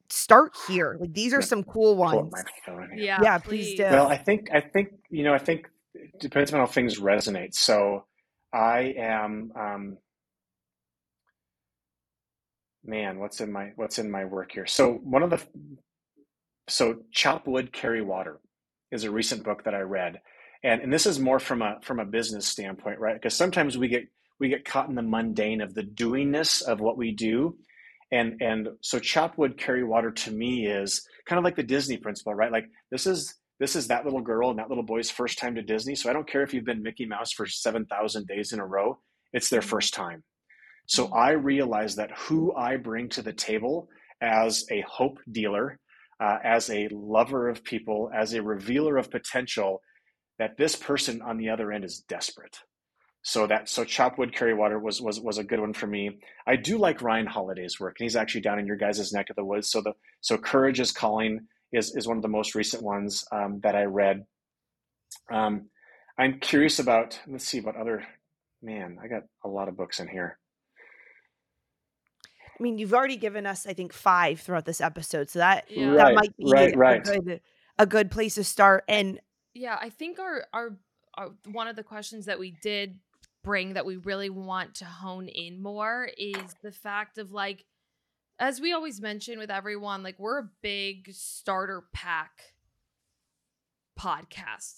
start 0.08 0.52
here. 0.68 0.96
Like 1.00 1.12
these 1.12 1.32
are 1.34 1.42
some 1.42 1.64
cool 1.64 1.96
ones. 1.96 2.32
Yeah, 2.94 3.18
yeah, 3.22 3.38
please 3.38 3.74
do. 3.74 3.84
Well, 3.84 4.08
I 4.08 4.16
think 4.16 4.48
I 4.52 4.60
think 4.60 4.90
you 5.10 5.24
know 5.24 5.34
I 5.34 5.38
think 5.38 5.68
it 5.94 6.18
depends 6.20 6.52
on 6.52 6.60
how 6.60 6.66
things 6.66 6.98
resonate. 6.98 7.54
So 7.54 8.04
I 8.52 8.94
am 8.96 9.52
um, 9.58 9.98
man, 12.84 13.18
what's 13.18 13.40
in 13.40 13.52
my 13.52 13.72
what's 13.76 13.98
in 13.98 14.10
my 14.10 14.24
work 14.24 14.52
here? 14.52 14.66
So 14.66 14.94
one 14.94 15.22
of 15.22 15.30
the 15.30 15.42
so 16.68 16.96
chop 17.12 17.46
wood, 17.46 17.72
carry 17.72 18.02
water 18.02 18.40
is 18.90 19.04
a 19.04 19.10
recent 19.10 19.44
book 19.44 19.64
that 19.64 19.74
I 19.74 19.80
read, 19.80 20.20
and 20.62 20.80
and 20.80 20.92
this 20.92 21.06
is 21.06 21.18
more 21.18 21.38
from 21.38 21.62
a 21.62 21.78
from 21.82 21.98
a 22.00 22.04
business 22.04 22.46
standpoint, 22.46 22.98
right? 22.98 23.14
Because 23.14 23.34
sometimes 23.34 23.78
we 23.78 23.88
get 23.88 24.04
we 24.40 24.48
get 24.48 24.64
caught 24.64 24.88
in 24.88 24.94
the 24.94 25.02
mundane 25.02 25.60
of 25.60 25.74
the 25.74 25.82
doingness 25.82 26.62
of 26.62 26.80
what 26.80 26.96
we 26.96 27.12
do, 27.12 27.56
and 28.10 28.40
and 28.40 28.68
so 28.80 28.98
chop 28.98 29.38
wood 29.38 29.58
carry 29.58 29.84
water 29.84 30.10
to 30.10 30.30
me 30.30 30.66
is 30.66 31.06
kind 31.26 31.38
of 31.38 31.44
like 31.44 31.56
the 31.56 31.62
disney 31.62 31.96
principle 31.96 32.34
right? 32.34 32.52
Like 32.52 32.66
this 32.90 33.06
is 33.06 33.34
this 33.58 33.76
is 33.76 33.86
that 33.88 34.04
little 34.04 34.20
girl 34.20 34.50
and 34.50 34.58
that 34.58 34.68
little 34.68 34.82
boy's 34.82 35.10
first 35.10 35.38
time 35.38 35.54
to 35.54 35.62
disney. 35.62 35.94
So 35.94 36.10
i 36.10 36.12
don't 36.12 36.28
care 36.28 36.42
if 36.42 36.52
you've 36.52 36.64
been 36.64 36.82
mickey 36.82 37.06
mouse 37.06 37.32
for 37.32 37.46
7000 37.46 38.26
days 38.26 38.52
in 38.52 38.58
a 38.58 38.66
row 38.66 38.98
it's 39.32 39.48
their 39.48 39.60
mm-hmm. 39.60 39.68
first 39.68 39.94
time 39.94 40.24
so 40.92 41.06
i 41.14 41.30
realize 41.30 41.96
that 41.96 42.10
who 42.16 42.54
i 42.54 42.76
bring 42.76 43.08
to 43.08 43.22
the 43.22 43.32
table 43.32 43.88
as 44.20 44.64
a 44.70 44.84
hope 44.88 45.18
dealer 45.30 45.78
uh, 46.20 46.38
as 46.44 46.70
a 46.70 46.88
lover 46.92 47.48
of 47.48 47.64
people 47.64 48.10
as 48.14 48.34
a 48.34 48.42
revealer 48.42 48.96
of 48.96 49.10
potential 49.10 49.80
that 50.38 50.56
this 50.56 50.76
person 50.76 51.20
on 51.22 51.36
the 51.36 51.48
other 51.48 51.72
end 51.72 51.84
is 51.84 52.04
desperate 52.08 52.58
so 53.22 53.46
that 53.46 53.68
so 53.68 53.84
chop 53.84 54.18
wood 54.18 54.34
carry 54.34 54.52
water 54.52 54.78
was 54.78 55.00
was 55.00 55.20
was 55.20 55.38
a 55.38 55.44
good 55.44 55.60
one 55.60 55.72
for 55.72 55.86
me. 55.86 56.18
I 56.46 56.56
do 56.56 56.76
like 56.76 57.02
Ryan 57.02 57.26
Holiday's 57.26 57.78
work, 57.78 57.96
and 57.98 58.04
he's 58.04 58.16
actually 58.16 58.40
down 58.40 58.58
in 58.58 58.66
your 58.66 58.76
guys' 58.76 59.12
neck 59.12 59.30
of 59.30 59.36
the 59.36 59.44
woods. 59.44 59.70
So 59.70 59.80
the 59.80 59.92
so 60.20 60.36
courage 60.36 60.80
is 60.80 60.90
calling 60.90 61.40
is 61.72 61.94
is 61.94 62.08
one 62.08 62.16
of 62.16 62.22
the 62.22 62.28
most 62.28 62.56
recent 62.56 62.82
ones 62.82 63.24
um, 63.30 63.60
that 63.62 63.76
I 63.76 63.84
read. 63.84 64.24
Um, 65.30 65.68
I'm 66.18 66.40
curious 66.40 66.80
about 66.80 67.18
let's 67.28 67.46
see 67.46 67.60
what 67.60 67.76
other 67.76 68.04
man 68.60 68.98
I 69.02 69.06
got 69.06 69.22
a 69.44 69.48
lot 69.48 69.68
of 69.68 69.76
books 69.76 70.00
in 70.00 70.08
here. 70.08 70.38
I 72.62 72.70
mean, 72.70 72.78
you've 72.78 72.94
already 72.94 73.16
given 73.16 73.44
us, 73.44 73.66
I 73.66 73.72
think, 73.72 73.92
five 73.92 74.38
throughout 74.38 74.66
this 74.66 74.80
episode, 74.80 75.28
so 75.28 75.40
that 75.40 75.64
yeah. 75.68 75.94
that 75.94 76.14
might 76.14 76.36
be 76.36 76.44
right, 76.46 76.76
right. 76.76 77.04
A, 77.04 77.20
good, 77.20 77.40
a 77.76 77.86
good 77.86 78.08
place 78.08 78.36
to 78.36 78.44
start. 78.44 78.84
And 78.86 79.20
yeah, 79.52 79.76
I 79.80 79.88
think 79.90 80.20
our, 80.20 80.44
our 80.52 80.76
our 81.14 81.30
one 81.50 81.66
of 81.66 81.74
the 81.74 81.82
questions 81.82 82.26
that 82.26 82.38
we 82.38 82.54
did 82.62 83.00
bring 83.42 83.72
that 83.72 83.84
we 83.84 83.96
really 83.96 84.30
want 84.30 84.76
to 84.76 84.84
hone 84.84 85.26
in 85.26 85.60
more 85.60 86.08
is 86.16 86.54
the 86.62 86.70
fact 86.70 87.18
of 87.18 87.32
like 87.32 87.64
as 88.38 88.60
we 88.60 88.72
always 88.72 89.00
mention 89.00 89.40
with 89.40 89.50
everyone 89.50 90.04
like 90.04 90.16
we're 90.20 90.38
a 90.38 90.48
big 90.62 91.12
starter 91.12 91.82
pack 91.92 92.54
podcast 93.98 94.74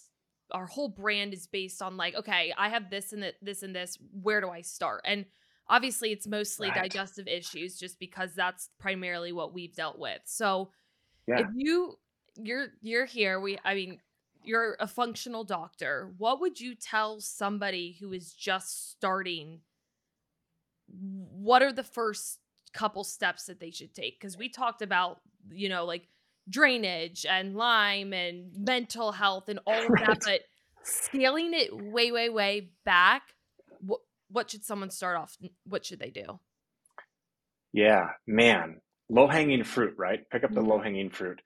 our 0.51 0.65
whole 0.65 0.89
brand 0.89 1.35
is 1.35 1.47
based 1.47 1.83
on 1.83 1.99
like 1.99 2.15
okay 2.15 2.55
i 2.57 2.71
have 2.71 2.89
this 2.89 3.13
and 3.13 3.33
this 3.43 3.63
and 3.63 3.77
this 3.77 3.99
where 4.23 4.41
do 4.41 4.49
i 4.49 4.63
start 4.63 5.03
and 5.05 5.27
obviously 5.69 6.13
it's 6.13 6.27
mostly 6.27 6.69
right. 6.69 6.83
digestive 6.83 7.27
issues 7.27 7.79
just 7.79 7.99
because 7.99 8.35
that's 8.35 8.69
primarily 8.79 9.33
what 9.33 9.55
we've 9.55 9.75
dealt 9.75 9.99
with 9.99 10.21
so 10.25 10.71
yeah. 11.27 11.41
if 11.41 11.47
you 11.55 11.95
you're 12.37 12.69
you're 12.83 13.07
here 13.07 13.41
we 13.41 13.59
i 13.65 13.75
mean 13.75 13.99
you're 14.45 14.77
a 14.79 14.87
functional 14.87 15.45
doctor. 15.45 16.13
What 16.19 16.41
would 16.41 16.61
you 16.61 16.75
tell 16.75 17.21
somebody 17.21 17.97
who 17.99 18.13
is 18.13 18.33
just 18.33 18.93
starting? 18.93 19.61
What 20.87 21.63
are 21.63 21.73
the 21.73 21.83
first 21.83 22.39
couple 22.73 23.05
steps 23.05 23.47
that 23.47 23.59
they 23.59 23.71
should 23.71 23.95
take? 23.95 24.21
Because 24.21 24.37
we 24.37 24.49
talked 24.49 24.83
about, 24.83 25.21
you 25.51 25.69
know, 25.69 25.85
like 25.85 26.09
drainage 26.49 27.27
and 27.29 27.57
Lyme 27.57 28.13
and 28.13 28.53
mental 28.57 29.13
health 29.13 29.49
and 29.49 29.59
all 29.67 29.83
of 29.83 29.89
right. 29.89 30.07
that, 30.07 30.21
but 30.25 30.41
scaling 30.83 31.55
it 31.55 31.75
way, 31.75 32.13
way, 32.13 32.29
way 32.29 32.71
back, 32.85 33.23
what, 34.35 34.51
should 34.51 34.65
someone 34.65 34.91
start 34.91 35.17
off? 35.17 35.37
What 35.65 35.87
should 35.87 36.01
they 36.01 36.11
do? 36.11 36.41
Yeah, 37.73 38.11
man, 38.27 38.81
low 39.09 39.29
hanging 39.29 39.63
fruit, 39.63 39.95
right? 39.97 40.29
Pick 40.31 40.43
up 40.43 40.53
the 40.53 40.61
mm-hmm. 40.61 40.71
low 40.71 40.81
hanging 40.81 41.11
fruit. 41.11 41.41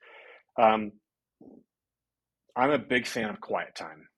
Um, 0.59 0.93
I'm 2.55 2.71
a 2.71 2.79
big 2.79 3.05
fan 3.05 3.29
of 3.29 3.39
quiet 3.39 3.75
time, 3.75 4.09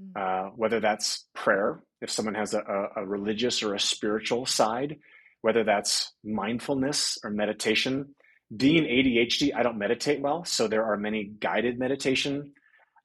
mm. 0.00 0.16
uh, 0.20 0.50
whether 0.50 0.80
that's 0.80 1.26
prayer, 1.34 1.82
if 2.02 2.10
someone 2.10 2.34
has 2.34 2.52
a, 2.52 2.62
a, 2.96 3.04
religious 3.06 3.62
or 3.62 3.74
a 3.74 3.80
spiritual 3.80 4.44
side, 4.46 4.96
whether 5.40 5.64
that's 5.64 6.12
mindfulness 6.22 7.18
or 7.24 7.30
meditation. 7.30 8.14
Being 8.54 8.84
ADHD, 8.84 9.54
I 9.54 9.62
don't 9.62 9.78
meditate 9.78 10.20
well, 10.20 10.44
so 10.44 10.68
there 10.68 10.84
are 10.84 10.96
many 10.96 11.24
guided 11.40 11.78
meditation, 11.78 12.52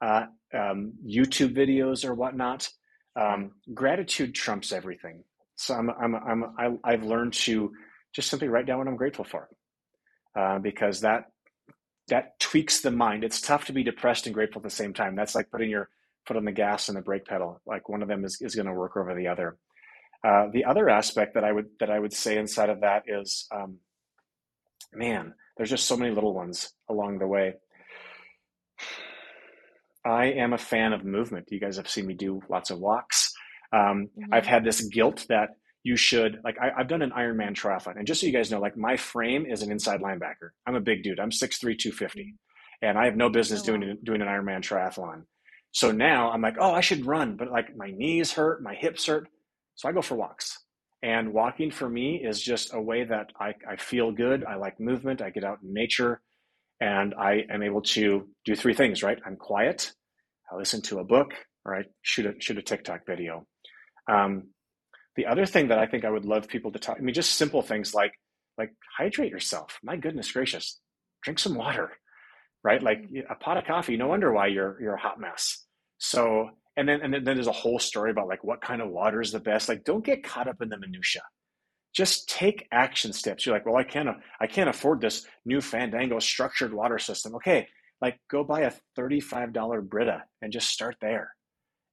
uh, 0.01 0.25
um, 0.53 0.93
YouTube 1.07 1.55
videos 1.55 2.05
or 2.07 2.13
whatnot. 2.13 2.69
Um, 3.19 3.51
gratitude 3.73 4.33
trumps 4.33 4.71
everything. 4.71 5.23
So 5.57 5.73
I'm, 5.75 5.89
I'm, 5.89 6.15
I'm, 6.15 6.79
I, 6.85 6.91
have 6.91 7.03
learned 7.03 7.33
to 7.33 7.73
just 8.15 8.29
simply 8.29 8.47
write 8.47 8.65
down 8.65 8.77
what 8.77 8.87
I'm 8.87 8.95
grateful 8.95 9.25
for, 9.25 9.49
uh, 10.37 10.59
because 10.59 11.01
that 11.01 11.25
that 12.07 12.39
tweaks 12.39 12.81
the 12.81 12.91
mind. 12.91 13.23
It's 13.25 13.41
tough 13.41 13.65
to 13.65 13.73
be 13.73 13.83
depressed 13.83 14.25
and 14.25 14.33
grateful 14.33 14.61
at 14.61 14.63
the 14.63 14.69
same 14.69 14.93
time. 14.93 15.15
That's 15.15 15.35
like 15.35 15.51
putting 15.51 15.69
your 15.69 15.89
foot 16.25 16.37
on 16.37 16.45
the 16.45 16.51
gas 16.53 16.87
and 16.87 16.97
the 16.97 17.01
brake 17.01 17.25
pedal. 17.25 17.61
Like 17.65 17.89
one 17.89 18.01
of 18.01 18.07
them 18.07 18.23
is, 18.23 18.39
is 18.41 18.55
going 18.55 18.67
to 18.67 18.73
work 18.73 18.95
over 18.95 19.13
the 19.13 19.27
other. 19.27 19.57
Uh, 20.23 20.47
the 20.53 20.65
other 20.65 20.89
aspect 20.89 21.33
that 21.35 21.43
I 21.43 21.51
would 21.51 21.67
that 21.79 21.89
I 21.89 21.99
would 21.99 22.13
say 22.13 22.37
inside 22.37 22.69
of 22.69 22.81
that 22.81 23.03
is, 23.07 23.47
um, 23.53 23.79
man, 24.93 25.33
there's 25.57 25.69
just 25.69 25.87
so 25.87 25.97
many 25.97 26.13
little 26.15 26.33
ones 26.33 26.73
along 26.89 27.19
the 27.19 27.27
way. 27.27 27.55
I 30.05 30.25
am 30.25 30.53
a 30.53 30.57
fan 30.57 30.93
of 30.93 31.03
movement. 31.03 31.47
You 31.51 31.59
guys 31.59 31.77
have 31.77 31.89
seen 31.89 32.07
me 32.07 32.13
do 32.13 32.41
lots 32.49 32.69
of 32.69 32.79
walks. 32.79 33.33
Um, 33.73 34.09
mm-hmm. 34.17 34.33
I've 34.33 34.45
had 34.45 34.63
this 34.63 34.81
guilt 34.81 35.25
that 35.29 35.49
you 35.83 35.95
should 35.95 36.39
like 36.43 36.57
I, 36.59 36.71
have 36.77 36.87
done 36.87 37.01
an 37.01 37.11
Ironman 37.11 37.53
triathlon, 37.53 37.97
and 37.97 38.07
just 38.07 38.21
so 38.21 38.27
you 38.27 38.33
guys 38.33 38.51
know, 38.51 38.59
like 38.59 38.77
my 38.77 38.97
frame 38.97 39.45
is 39.45 39.61
an 39.61 39.71
inside 39.71 40.01
linebacker. 40.01 40.51
I'm 40.67 40.75
a 40.75 40.81
big 40.81 41.03
dude. 41.03 41.19
I'm 41.19 41.29
6'3", 41.29 41.59
250, 41.59 42.35
and 42.81 42.97
I 42.97 43.05
have 43.05 43.15
no 43.15 43.29
business 43.29 43.61
oh, 43.67 43.73
wow. 43.73 43.79
doing 43.79 43.97
doing 44.03 44.21
an 44.21 44.27
Ironman 44.27 44.61
triathlon. 44.61 45.23
So 45.71 45.91
now 45.91 46.31
I'm 46.31 46.41
like, 46.41 46.55
oh, 46.59 46.73
I 46.73 46.81
should 46.81 47.05
run, 47.05 47.35
but 47.37 47.51
like 47.51 47.75
my 47.77 47.91
knees 47.91 48.33
hurt, 48.33 48.63
my 48.63 48.73
hips 48.73 49.05
hurt, 49.05 49.27
so 49.75 49.87
I 49.87 49.91
go 49.91 50.01
for 50.01 50.15
walks. 50.15 50.57
And 51.01 51.31
walking 51.31 51.71
for 51.71 51.89
me 51.89 52.21
is 52.21 52.41
just 52.41 52.73
a 52.73 52.81
way 52.81 53.05
that 53.05 53.31
I, 53.39 53.53
I 53.69 53.77
feel 53.77 54.11
good. 54.11 54.43
I 54.43 54.55
like 54.55 54.79
movement. 54.79 55.21
I 55.21 55.29
get 55.29 55.45
out 55.45 55.59
in 55.63 55.73
nature, 55.73 56.21
and 56.81 57.13
I 57.13 57.45
am 57.49 57.63
able 57.63 57.81
to 57.81 58.27
do 58.45 58.55
three 58.55 58.73
things. 58.73 59.03
Right, 59.03 59.19
I'm 59.25 59.35
quiet. 59.35 59.91
I 60.51 60.55
listen 60.55 60.81
to 60.83 60.99
a 60.99 61.03
book, 61.03 61.33
or 61.65 61.75
I 61.75 61.83
shoot 62.01 62.25
a 62.25 62.33
shoot 62.39 62.57
a 62.57 62.61
TikTok 62.61 63.01
video. 63.05 63.45
Um, 64.09 64.49
the 65.15 65.27
other 65.27 65.45
thing 65.45 65.67
that 65.67 65.79
I 65.79 65.85
think 65.85 66.05
I 66.05 66.09
would 66.09 66.25
love 66.25 66.47
people 66.47 66.71
to 66.71 66.79
talk, 66.79 66.97
I 66.97 67.01
mean, 67.01 67.13
just 67.13 67.33
simple 67.33 67.61
things 67.61 67.93
like 67.93 68.13
like 68.57 68.71
hydrate 68.97 69.31
yourself. 69.31 69.79
My 69.83 69.95
goodness 69.95 70.31
gracious, 70.31 70.79
drink 71.23 71.39
some 71.39 71.55
water, 71.55 71.91
right? 72.63 72.81
Like 72.81 72.99
mm. 73.09 73.23
a 73.29 73.35
pot 73.35 73.57
of 73.57 73.65
coffee. 73.65 73.97
No 73.97 74.07
wonder 74.07 74.31
why 74.31 74.47
you're 74.47 74.81
you're 74.81 74.95
a 74.95 74.99
hot 74.99 75.19
mess. 75.19 75.65
So 75.97 76.49
and 76.77 76.87
then 76.87 77.01
and 77.01 77.13
then, 77.13 77.23
then 77.23 77.35
there's 77.35 77.47
a 77.47 77.51
whole 77.51 77.79
story 77.79 78.11
about 78.11 78.27
like 78.27 78.43
what 78.43 78.61
kind 78.61 78.81
of 78.81 78.89
water 78.89 79.21
is 79.21 79.31
the 79.31 79.39
best. 79.39 79.67
Like, 79.69 79.83
don't 79.83 80.05
get 80.05 80.23
caught 80.23 80.47
up 80.47 80.61
in 80.61 80.69
the 80.69 80.77
minutia. 80.77 81.21
Just 81.93 82.29
take 82.29 82.67
action 82.71 83.13
steps. 83.13 83.45
You're 83.45 83.55
like, 83.55 83.65
well, 83.65 83.75
I 83.75 83.83
can't 83.83 84.09
I 84.39 84.47
can't 84.47 84.69
afford 84.69 85.01
this 85.01 85.25
new 85.45 85.59
Fandango 85.61 86.19
structured 86.19 86.73
water 86.73 86.99
system. 86.99 87.35
Okay, 87.35 87.67
like 88.01 88.19
go 88.29 88.43
buy 88.43 88.61
a 88.61 88.73
$35 88.97 89.89
Brita 89.89 90.23
and 90.41 90.51
just 90.51 90.69
start 90.69 90.95
there. 91.01 91.35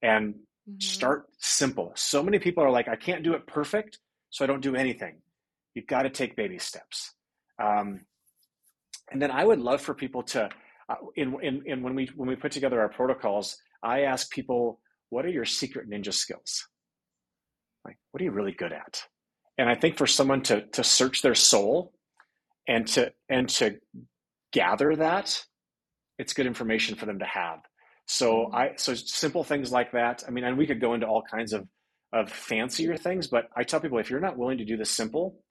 And 0.02 0.34
mm-hmm. 0.34 0.80
start 0.80 1.26
simple. 1.38 1.92
So 1.96 2.22
many 2.22 2.38
people 2.38 2.62
are 2.62 2.70
like, 2.70 2.88
I 2.88 2.96
can't 2.96 3.22
do 3.22 3.34
it 3.34 3.46
perfect, 3.46 3.98
so 4.30 4.44
I 4.44 4.46
don't 4.46 4.60
do 4.60 4.76
anything. 4.76 5.16
You've 5.74 5.86
got 5.86 6.02
to 6.02 6.10
take 6.10 6.36
baby 6.36 6.58
steps. 6.58 7.12
Um, 7.62 8.02
and 9.10 9.20
then 9.20 9.30
I 9.30 9.44
would 9.44 9.60
love 9.60 9.80
for 9.80 9.94
people 9.94 10.22
to, 10.24 10.48
uh, 10.88 10.94
in, 11.16 11.36
in, 11.42 11.62
in 11.66 11.82
when 11.82 11.94
we 11.94 12.10
when 12.16 12.28
we 12.28 12.36
put 12.36 12.52
together 12.52 12.80
our 12.80 12.88
protocols, 12.88 13.56
I 13.82 14.02
ask 14.02 14.30
people, 14.30 14.80
what 15.10 15.24
are 15.24 15.30
your 15.30 15.44
secret 15.44 15.88
ninja 15.88 16.12
skills? 16.12 16.66
Like, 17.84 17.98
what 18.10 18.20
are 18.20 18.24
you 18.24 18.32
really 18.32 18.52
good 18.52 18.72
at? 18.72 19.02
And 19.58 19.68
I 19.68 19.74
think 19.74 19.96
for 19.96 20.06
someone 20.06 20.42
to 20.44 20.66
to 20.72 20.84
search 20.84 21.22
their 21.22 21.34
soul 21.34 21.92
and 22.68 22.86
to 22.88 23.12
and 23.28 23.48
to 23.50 23.78
gather 24.52 24.96
that, 24.96 25.44
it's 26.18 26.32
good 26.32 26.46
information 26.46 26.96
for 26.96 27.06
them 27.06 27.18
to 27.18 27.24
have. 27.24 27.60
So 28.06 28.32
mm-hmm. 28.32 28.54
I 28.54 28.70
so 28.76 28.94
simple 28.94 29.44
things 29.44 29.72
like 29.72 29.92
that. 29.92 30.24
I 30.26 30.30
mean, 30.30 30.44
and 30.44 30.58
we 30.58 30.66
could 30.66 30.80
go 30.80 30.94
into 30.94 31.06
all 31.06 31.22
kinds 31.22 31.52
of 31.52 31.66
of 32.12 32.30
fancier 32.30 32.96
things, 32.96 33.26
but 33.26 33.48
I 33.56 33.64
tell 33.64 33.80
people 33.80 33.98
if 33.98 34.10
you're 34.10 34.20
not 34.20 34.38
willing 34.38 34.58
to 34.58 34.64
do 34.64 34.76
the 34.76 34.84
simple, 34.84 35.42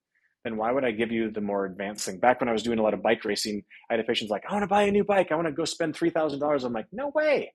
then 0.44 0.58
why 0.58 0.72
would 0.72 0.86
I 0.86 0.92
give 0.92 1.12
you 1.12 1.30
the 1.32 1.42
more 1.42 1.66
advanced 1.66 2.06
thing? 2.06 2.20
Back 2.20 2.40
when 2.40 2.48
I 2.48 2.54
was 2.54 2.64
doing 2.64 2.80
a 2.80 2.84
lot 2.84 2.94
of 2.94 3.04
bike 3.04 3.26
racing, 3.26 3.64
I 3.90 3.94
had 3.94 4.00
a 4.00 4.04
patient 4.04 4.32
like, 4.32 4.44
I 4.48 4.54
want 4.54 4.64
to 4.64 4.68
buy 4.68 4.84
a 4.84 4.92
new 4.92 5.04
bike. 5.04 5.32
I 5.32 5.36
want 5.36 5.48
to 5.48 5.54
go 5.54 5.66
spend 5.66 5.96
three 5.96 6.10
thousand 6.10 6.40
dollars. 6.40 6.64
I'm 6.64 6.74
like, 6.74 6.88
no 6.92 7.12
way. 7.14 7.54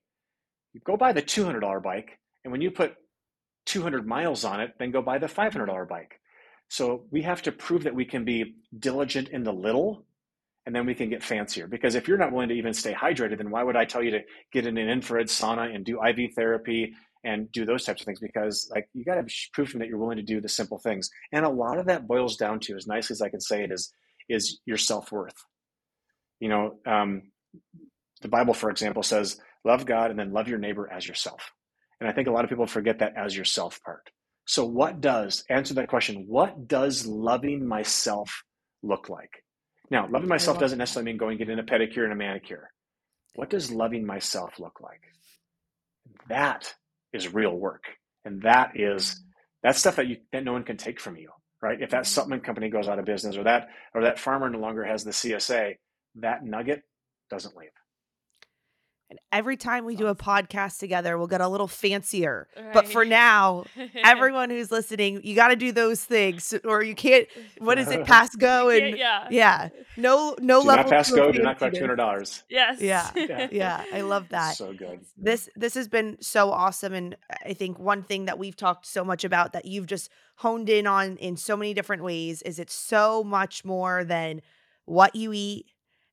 You 0.74 0.80
go 0.84 0.96
buy 0.96 1.12
the 1.12 1.22
two 1.22 1.44
hundred 1.44 1.60
dollar 1.60 1.80
bike, 1.80 2.18
and 2.44 2.52
when 2.52 2.60
you 2.60 2.70
put 2.70 2.94
two 3.66 3.82
hundred 3.82 4.06
miles 4.06 4.44
on 4.44 4.60
it, 4.60 4.74
then 4.78 4.90
go 4.90 5.02
buy 5.02 5.18
the 5.18 5.28
five 5.28 5.52
hundred 5.52 5.66
dollar 5.66 5.86
bike. 5.86 6.19
So 6.70 7.04
we 7.10 7.22
have 7.22 7.42
to 7.42 7.52
prove 7.52 7.82
that 7.82 7.96
we 7.96 8.04
can 8.04 8.24
be 8.24 8.54
diligent 8.78 9.28
in 9.30 9.42
the 9.42 9.52
little 9.52 10.06
and 10.64 10.74
then 10.74 10.86
we 10.86 10.94
can 10.94 11.10
get 11.10 11.20
fancier. 11.20 11.66
Because 11.66 11.96
if 11.96 12.06
you're 12.06 12.16
not 12.16 12.30
willing 12.30 12.48
to 12.50 12.54
even 12.54 12.72
stay 12.72 12.94
hydrated, 12.94 13.38
then 13.38 13.50
why 13.50 13.64
would 13.64 13.74
I 13.74 13.84
tell 13.84 14.04
you 14.04 14.12
to 14.12 14.20
get 14.52 14.68
in 14.68 14.78
an 14.78 14.88
infrared 14.88 15.26
sauna 15.26 15.74
and 15.74 15.84
do 15.84 16.00
IV 16.00 16.32
therapy 16.36 16.94
and 17.24 17.50
do 17.50 17.64
those 17.64 17.84
types 17.84 18.02
of 18.02 18.06
things? 18.06 18.20
Because 18.20 18.70
like 18.72 18.88
you 18.94 19.04
got 19.04 19.16
to 19.16 19.34
prove 19.52 19.66
to 19.68 19.72
them 19.72 19.80
that 19.80 19.88
you're 19.88 19.98
willing 19.98 20.18
to 20.18 20.22
do 20.22 20.40
the 20.40 20.48
simple 20.48 20.78
things. 20.78 21.10
And 21.32 21.44
a 21.44 21.48
lot 21.48 21.78
of 21.78 21.86
that 21.86 22.06
boils 22.06 22.36
down 22.36 22.60
to, 22.60 22.76
as 22.76 22.86
nicely 22.86 23.14
as 23.14 23.20
I 23.20 23.30
can 23.30 23.40
say 23.40 23.64
it, 23.64 23.72
is 23.72 23.92
is 24.28 24.60
your 24.64 24.76
self 24.76 25.10
worth. 25.10 25.34
You 26.38 26.50
know, 26.50 26.76
um, 26.86 27.32
the 28.22 28.28
Bible, 28.28 28.54
for 28.54 28.70
example, 28.70 29.02
says, 29.02 29.40
"Love 29.64 29.86
God 29.86 30.12
and 30.12 30.20
then 30.20 30.32
love 30.32 30.46
your 30.46 30.60
neighbor 30.60 30.88
as 30.88 31.08
yourself." 31.08 31.50
And 31.98 32.08
I 32.08 32.12
think 32.12 32.28
a 32.28 32.30
lot 32.30 32.44
of 32.44 32.50
people 32.50 32.66
forget 32.66 33.00
that 33.00 33.16
as 33.16 33.36
yourself 33.36 33.82
part. 33.82 34.08
So, 34.50 34.64
what 34.64 35.00
does 35.00 35.44
answer 35.48 35.74
that 35.74 35.88
question? 35.88 36.24
What 36.26 36.66
does 36.66 37.06
loving 37.06 37.64
myself 37.64 38.42
look 38.82 39.08
like? 39.08 39.44
Now, 39.92 40.08
loving 40.10 40.28
myself 40.28 40.58
doesn't 40.58 40.76
necessarily 40.76 41.12
mean 41.12 41.18
going 41.18 41.38
getting 41.38 41.60
a 41.60 41.62
pedicure 41.62 42.02
and 42.02 42.12
a 42.12 42.16
manicure. 42.16 42.68
What 43.36 43.48
does 43.48 43.70
loving 43.70 44.04
myself 44.04 44.58
look 44.58 44.80
like? 44.80 45.02
That 46.28 46.74
is 47.12 47.32
real 47.32 47.56
work. 47.56 47.84
And 48.24 48.42
that 48.42 48.72
is 48.74 49.22
that 49.62 49.76
stuff 49.76 49.94
that 49.94 50.08
you 50.08 50.16
that 50.32 50.42
no 50.42 50.52
one 50.52 50.64
can 50.64 50.76
take 50.76 50.98
from 50.98 51.16
you, 51.16 51.30
right? 51.62 51.80
If 51.80 51.90
that 51.90 52.08
supplement 52.08 52.42
company 52.42 52.70
goes 52.70 52.88
out 52.88 52.98
of 52.98 53.04
business 53.04 53.36
or 53.36 53.44
that 53.44 53.68
or 53.94 54.02
that 54.02 54.18
farmer 54.18 54.50
no 54.50 54.58
longer 54.58 54.82
has 54.82 55.04
the 55.04 55.12
CSA, 55.12 55.74
that 56.16 56.44
nugget 56.44 56.82
doesn't 57.30 57.56
leave. 57.56 57.70
And 59.10 59.18
every 59.32 59.56
time 59.56 59.84
we 59.84 59.96
do 59.96 60.06
a 60.06 60.14
podcast 60.14 60.78
together, 60.78 61.18
we'll 61.18 61.26
get 61.26 61.40
a 61.40 61.48
little 61.48 61.66
fancier. 61.66 62.46
Right. 62.56 62.72
But 62.72 62.86
for 62.86 63.04
now, 63.04 63.64
everyone 64.04 64.50
who's 64.50 64.70
listening, 64.70 65.22
you 65.24 65.34
got 65.34 65.48
to 65.48 65.56
do 65.56 65.72
those 65.72 66.04
things, 66.04 66.54
or 66.64 66.84
you 66.84 66.94
can't. 66.94 67.26
What 67.58 67.78
is 67.78 67.88
it? 67.88 68.04
Pass 68.10 68.36
go 68.36 68.70
and 68.70 68.96
yeah, 68.96 69.26
yeah. 69.28 69.70
No, 69.96 70.36
no 70.40 70.60
do 70.60 70.68
level. 70.68 70.84
Not 70.84 70.90
pass 70.90 71.10
go. 71.10 71.32
Do 71.32 71.42
not 71.42 71.58
collect 71.58 71.74
two 71.74 71.82
hundred 71.82 71.96
dollars. 71.96 72.44
Yes. 72.48 72.80
Yeah. 72.80 73.10
yeah, 73.16 73.48
yeah. 73.50 73.84
I 73.92 74.02
love 74.02 74.28
that. 74.28 74.56
So 74.56 74.72
good. 74.72 75.00
This 75.16 75.48
this 75.56 75.74
has 75.74 75.88
been 75.88 76.16
so 76.20 76.52
awesome, 76.52 76.94
and 76.94 77.16
I 77.44 77.52
think 77.52 77.80
one 77.80 78.04
thing 78.04 78.26
that 78.26 78.38
we've 78.38 78.56
talked 78.56 78.86
so 78.86 79.04
much 79.04 79.24
about 79.24 79.52
that 79.54 79.64
you've 79.64 79.86
just 79.86 80.08
honed 80.36 80.70
in 80.70 80.86
on 80.86 81.16
in 81.16 81.36
so 81.36 81.56
many 81.56 81.74
different 81.74 82.04
ways 82.04 82.42
is 82.42 82.60
it's 82.60 82.74
so 82.74 83.24
much 83.24 83.64
more 83.64 84.04
than 84.04 84.40
what 84.84 85.16
you 85.16 85.32
eat 85.32 85.66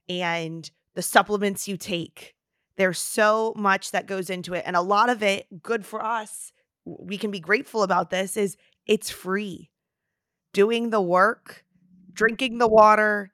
and 0.09 0.69
the 0.95 1.01
supplements 1.03 1.67
you 1.67 1.77
take 1.77 2.33
there's 2.77 2.99
so 2.99 3.53
much 3.55 3.91
that 3.91 4.07
goes 4.07 4.29
into 4.29 4.53
it. 4.53 4.63
And 4.65 4.75
a 4.75 4.81
lot 4.81 5.09
of 5.09 5.21
it, 5.21 5.61
good 5.61 5.85
for 5.85 6.03
us, 6.03 6.51
we 6.85 7.17
can 7.17 7.31
be 7.31 7.39
grateful 7.39 7.83
about 7.83 8.09
this, 8.09 8.37
is 8.37 8.55
it's 8.85 9.09
free. 9.09 9.69
Doing 10.53 10.89
the 10.89 11.01
work, 11.01 11.65
drinking 12.13 12.59
the 12.59 12.67
water, 12.67 13.31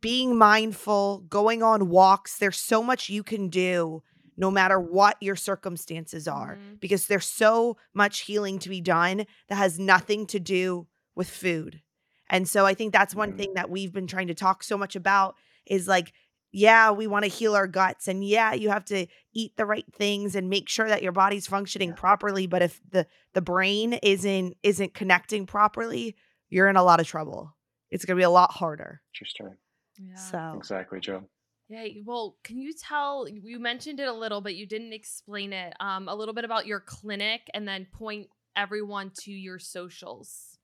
being 0.00 0.36
mindful, 0.36 1.24
going 1.28 1.62
on 1.62 1.88
walks. 1.88 2.38
There's 2.38 2.58
so 2.58 2.82
much 2.82 3.08
you 3.08 3.22
can 3.22 3.48
do 3.48 4.02
no 4.36 4.50
matter 4.50 4.78
what 4.78 5.16
your 5.20 5.34
circumstances 5.34 6.28
are, 6.28 6.54
mm-hmm. 6.54 6.74
because 6.78 7.06
there's 7.06 7.26
so 7.26 7.76
much 7.92 8.20
healing 8.20 8.60
to 8.60 8.68
be 8.68 8.80
done 8.80 9.26
that 9.48 9.56
has 9.56 9.80
nothing 9.80 10.26
to 10.26 10.38
do 10.38 10.86
with 11.16 11.28
food. 11.28 11.82
And 12.30 12.46
so 12.46 12.64
I 12.64 12.74
think 12.74 12.92
that's 12.92 13.14
one 13.14 13.30
mm-hmm. 13.30 13.38
thing 13.38 13.54
that 13.54 13.70
we've 13.70 13.92
been 13.92 14.06
trying 14.06 14.28
to 14.28 14.34
talk 14.34 14.62
so 14.62 14.78
much 14.78 14.94
about 14.94 15.34
is 15.66 15.88
like 15.88 16.12
yeah, 16.52 16.90
we 16.90 17.06
want 17.06 17.24
to 17.24 17.30
heal 17.30 17.54
our 17.54 17.66
guts 17.66 18.08
and 18.08 18.24
yeah, 18.24 18.54
you 18.54 18.70
have 18.70 18.84
to 18.86 19.06
eat 19.34 19.56
the 19.56 19.66
right 19.66 19.84
things 19.92 20.34
and 20.34 20.48
make 20.48 20.68
sure 20.68 20.88
that 20.88 21.02
your 21.02 21.12
body's 21.12 21.46
functioning 21.46 21.90
yeah. 21.90 21.96
properly, 21.96 22.46
but 22.46 22.62
if 22.62 22.80
the 22.90 23.06
the 23.34 23.42
brain 23.42 23.94
isn't 24.02 24.56
isn't 24.62 24.94
connecting 24.94 25.46
properly, 25.46 26.16
you're 26.48 26.68
in 26.68 26.76
a 26.76 26.82
lot 26.82 27.00
of 27.00 27.06
trouble. 27.06 27.54
It's 27.90 28.04
going 28.04 28.16
to 28.16 28.20
be 28.20 28.24
a 28.24 28.30
lot 28.30 28.52
harder. 28.52 29.02
Interesting. 29.14 29.56
Yeah. 29.98 30.14
So 30.16 30.54
Exactly, 30.56 31.00
Joe. 31.00 31.24
Yeah, 31.68 31.86
well, 32.06 32.36
can 32.44 32.58
you 32.58 32.72
tell 32.72 33.26
you 33.28 33.58
mentioned 33.58 34.00
it 34.00 34.08
a 34.08 34.12
little 34.12 34.40
but 34.40 34.54
you 34.54 34.66
didn't 34.66 34.94
explain 34.94 35.52
it. 35.52 35.74
Um 35.80 36.08
a 36.08 36.14
little 36.14 36.34
bit 36.34 36.44
about 36.44 36.66
your 36.66 36.80
clinic 36.80 37.42
and 37.52 37.68
then 37.68 37.86
point 37.92 38.28
everyone 38.56 39.12
to 39.24 39.32
your 39.32 39.58
socials. 39.58 40.56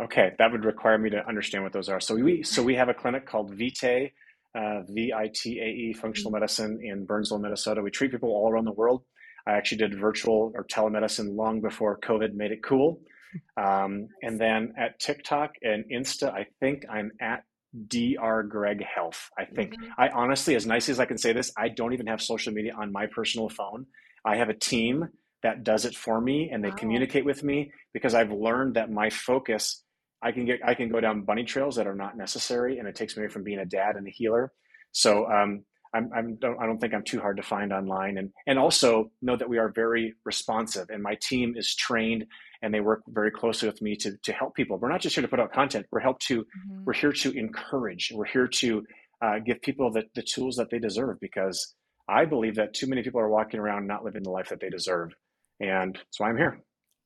Okay, 0.00 0.34
that 0.38 0.52
would 0.52 0.64
require 0.64 0.98
me 0.98 1.10
to 1.10 1.26
understand 1.26 1.64
what 1.64 1.72
those 1.72 1.88
are. 1.88 2.00
So 2.00 2.14
we 2.14 2.44
so 2.44 2.62
we 2.62 2.76
have 2.76 2.88
a 2.88 2.94
clinic 2.94 3.26
called 3.26 3.52
Vitae 3.52 4.12
uh, 4.56 4.82
V-I-T-A-E, 4.88 5.92
functional 5.94 6.30
mm-hmm. 6.30 6.40
medicine 6.40 6.80
in 6.82 7.04
Burnsville, 7.04 7.38
Minnesota. 7.38 7.82
We 7.82 7.90
treat 7.90 8.10
people 8.10 8.30
all 8.30 8.50
around 8.50 8.64
the 8.64 8.72
world. 8.72 9.02
I 9.46 9.52
actually 9.52 9.78
did 9.78 10.00
virtual 10.00 10.52
or 10.54 10.64
telemedicine 10.64 11.36
long 11.36 11.60
before 11.60 11.98
COVID 12.00 12.34
made 12.34 12.52
it 12.52 12.62
cool. 12.62 13.00
Um, 13.58 14.08
and 14.22 14.40
then 14.40 14.72
at 14.78 14.98
TikTok 14.98 15.50
and 15.60 15.84
Insta, 15.92 16.32
I 16.32 16.46
think 16.58 16.84
I'm 16.90 17.10
at 17.20 17.42
Dr. 17.86 18.44
Greg 18.44 18.82
Health. 18.82 19.28
I 19.38 19.44
think 19.44 19.74
mm-hmm. 19.74 19.90
I 19.98 20.08
honestly, 20.08 20.54
as 20.54 20.64
nice 20.64 20.88
as 20.88 20.98
I 20.98 21.04
can 21.04 21.18
say 21.18 21.34
this, 21.34 21.52
I 21.58 21.68
don't 21.68 21.92
even 21.92 22.06
have 22.06 22.22
social 22.22 22.54
media 22.54 22.72
on 22.78 22.92
my 22.92 23.04
personal 23.06 23.50
phone. 23.50 23.84
I 24.24 24.36
have 24.36 24.48
a 24.48 24.54
team 24.54 25.08
that 25.42 25.64
does 25.64 25.84
it 25.84 25.94
for 25.94 26.18
me 26.18 26.48
and 26.50 26.64
they 26.64 26.70
wow. 26.70 26.76
communicate 26.76 27.26
with 27.26 27.42
me 27.42 27.72
because 27.92 28.14
I've 28.14 28.32
learned 28.32 28.76
that 28.76 28.90
my 28.90 29.10
focus 29.10 29.82
I 30.22 30.32
can 30.32 30.46
get 30.46 30.60
I 30.64 30.74
can 30.74 30.88
go 30.88 31.00
down 31.00 31.22
bunny 31.22 31.44
trails 31.44 31.76
that 31.76 31.86
are 31.86 31.94
not 31.94 32.16
necessary, 32.16 32.78
and 32.78 32.88
it 32.88 32.94
takes 32.94 33.16
me 33.16 33.22
away 33.22 33.32
from 33.32 33.44
being 33.44 33.58
a 33.58 33.66
dad 33.66 33.96
and 33.96 34.06
a 34.06 34.10
healer. 34.10 34.52
So 34.92 35.30
um, 35.30 35.64
I'm, 35.94 36.10
I'm 36.14 36.36
don't, 36.36 36.58
I 36.60 36.66
don't 36.66 36.78
think 36.78 36.94
I'm 36.94 37.04
too 37.04 37.20
hard 37.20 37.36
to 37.36 37.42
find 37.42 37.72
online, 37.72 38.18
and 38.18 38.30
and 38.46 38.58
also 38.58 39.10
know 39.22 39.36
that 39.36 39.48
we 39.48 39.58
are 39.58 39.70
very 39.74 40.14
responsive, 40.24 40.88
and 40.90 41.02
my 41.02 41.16
team 41.20 41.54
is 41.56 41.74
trained 41.74 42.26
and 42.62 42.72
they 42.72 42.80
work 42.80 43.02
very 43.08 43.30
closely 43.30 43.68
with 43.68 43.80
me 43.82 43.96
to 43.96 44.16
to 44.22 44.32
help 44.32 44.54
people. 44.54 44.78
We're 44.78 44.90
not 44.90 45.00
just 45.00 45.14
here 45.14 45.22
to 45.22 45.28
put 45.28 45.40
out 45.40 45.52
content. 45.52 45.86
We're 45.90 46.00
help 46.00 46.18
to 46.20 46.40
mm-hmm. 46.40 46.84
we're 46.84 46.94
here 46.94 47.12
to 47.12 47.38
encourage. 47.38 48.12
We're 48.14 48.24
here 48.26 48.48
to 48.48 48.84
uh, 49.22 49.38
give 49.38 49.60
people 49.62 49.90
the, 49.90 50.04
the 50.14 50.22
tools 50.22 50.56
that 50.56 50.70
they 50.70 50.78
deserve 50.78 51.18
because 51.20 51.74
I 52.08 52.24
believe 52.24 52.54
that 52.56 52.74
too 52.74 52.86
many 52.86 53.02
people 53.02 53.20
are 53.20 53.28
walking 53.28 53.60
around 53.60 53.86
not 53.86 54.04
living 54.04 54.22
the 54.22 54.30
life 54.30 54.48
that 54.50 54.60
they 54.60 54.70
deserve, 54.70 55.12
and 55.60 55.94
that's 55.94 56.20
why 56.20 56.28
I'm 56.28 56.36
here. 56.36 56.60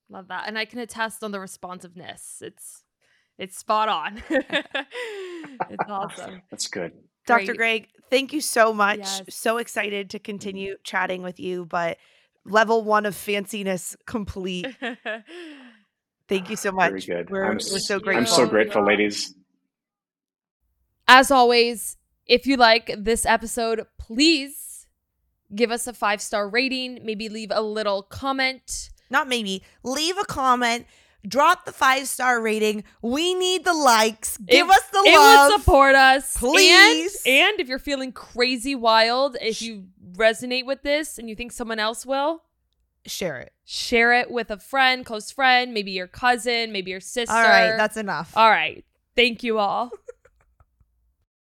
Love 0.09 0.29
that, 0.29 0.45
and 0.47 0.59
I 0.59 0.65
can 0.65 0.81
attest 0.81 1.23
on 1.23 1.31
the 1.31 1.41
responsiveness. 1.41 2.39
It's 2.41 2.83
it's 3.41 3.57
spot 3.57 3.88
on. 3.88 4.22
it's 4.30 5.88
awesome. 5.88 6.43
That's 6.51 6.68
good. 6.68 6.93
Dr. 7.26 7.55
Greg, 7.55 7.88
thank 8.11 8.34
you 8.34 8.41
so 8.43 8.74
much. 8.74 8.99
Yes. 8.99 9.22
So 9.30 9.57
excited 9.57 10.11
to 10.11 10.18
continue 10.18 10.74
mm-hmm. 10.74 10.82
chatting 10.84 11.22
with 11.22 11.41
you, 11.41 11.64
but 11.64 11.97
level 12.45 12.84
one 12.84 13.07
of 13.07 13.14
fanciness 13.14 13.97
complete. 14.07 14.66
thank 16.28 16.51
you 16.51 16.57
so 16.57 16.70
much. 16.70 16.91
Very 16.91 17.22
good. 17.22 17.30
We're, 17.30 17.45
I'm, 17.45 17.55
we're 17.55 17.78
so 17.78 17.99
grateful. 17.99 18.20
I'm 18.20 18.26
so 18.26 18.47
grateful, 18.47 18.84
ladies. 18.84 19.34
As 21.09 21.30
always, 21.30 21.97
if 22.26 22.47
you 22.47 22.57
like 22.59 22.95
this 22.99 23.24
episode, 23.24 23.86
please 23.99 24.86
give 25.55 25.70
us 25.70 25.86
a 25.86 25.95
five 25.95 26.20
star 26.20 26.47
rating. 26.47 27.01
Maybe 27.05 27.30
leave 27.30 27.53
a 27.53 27.62
little 27.62 28.03
comment. 28.03 28.91
Not 29.09 29.28
maybe, 29.28 29.64
leave 29.82 30.18
a 30.18 30.24
comment 30.24 30.86
drop 31.27 31.64
the 31.64 31.73
five 31.73 32.07
star 32.09 32.41
rating. 32.41 32.85
We 33.03 33.35
need 33.35 33.64
the 33.64 33.75
likes. 33.75 34.37
Give 34.39 34.66
it, 34.66 34.73
us 34.73 34.83
the 34.93 35.03
it 35.07 35.16
love. 35.16 35.51
It 35.51 35.53
would 35.53 35.61
support 35.61 35.95
us, 35.95 36.37
please. 36.37 37.23
And, 37.27 37.53
and 37.53 37.61
if 37.61 37.68
you're 37.68 37.79
feeling 37.79 38.12
crazy 38.12 38.75
wild, 38.75 39.37
if 39.41 39.62
you 39.62 39.87
resonate 40.12 40.66
with 40.66 40.83
this 40.83 41.18
and 41.18 41.29
you 41.29 41.37
think 41.37 41.53
someone 41.53 41.79
else 41.79 42.05
will, 42.05 42.43
Share 43.07 43.39
it. 43.39 43.53
share 43.64 44.12
it 44.12 44.31
with 44.31 44.51
a 44.51 44.59
friend, 44.59 45.07
close 45.07 45.31
friend, 45.31 45.73
maybe 45.73 45.91
your 45.91 46.07
cousin, 46.07 46.71
maybe 46.71 46.91
your 46.91 47.01
sister. 47.01 47.35
All 47.35 47.43
right, 47.43 47.75
that's 47.77 47.97
enough. 47.97 48.37
All 48.37 48.51
right. 48.51 48.85
Thank 49.16 49.43
you 49.43 49.59
all. 49.59 49.91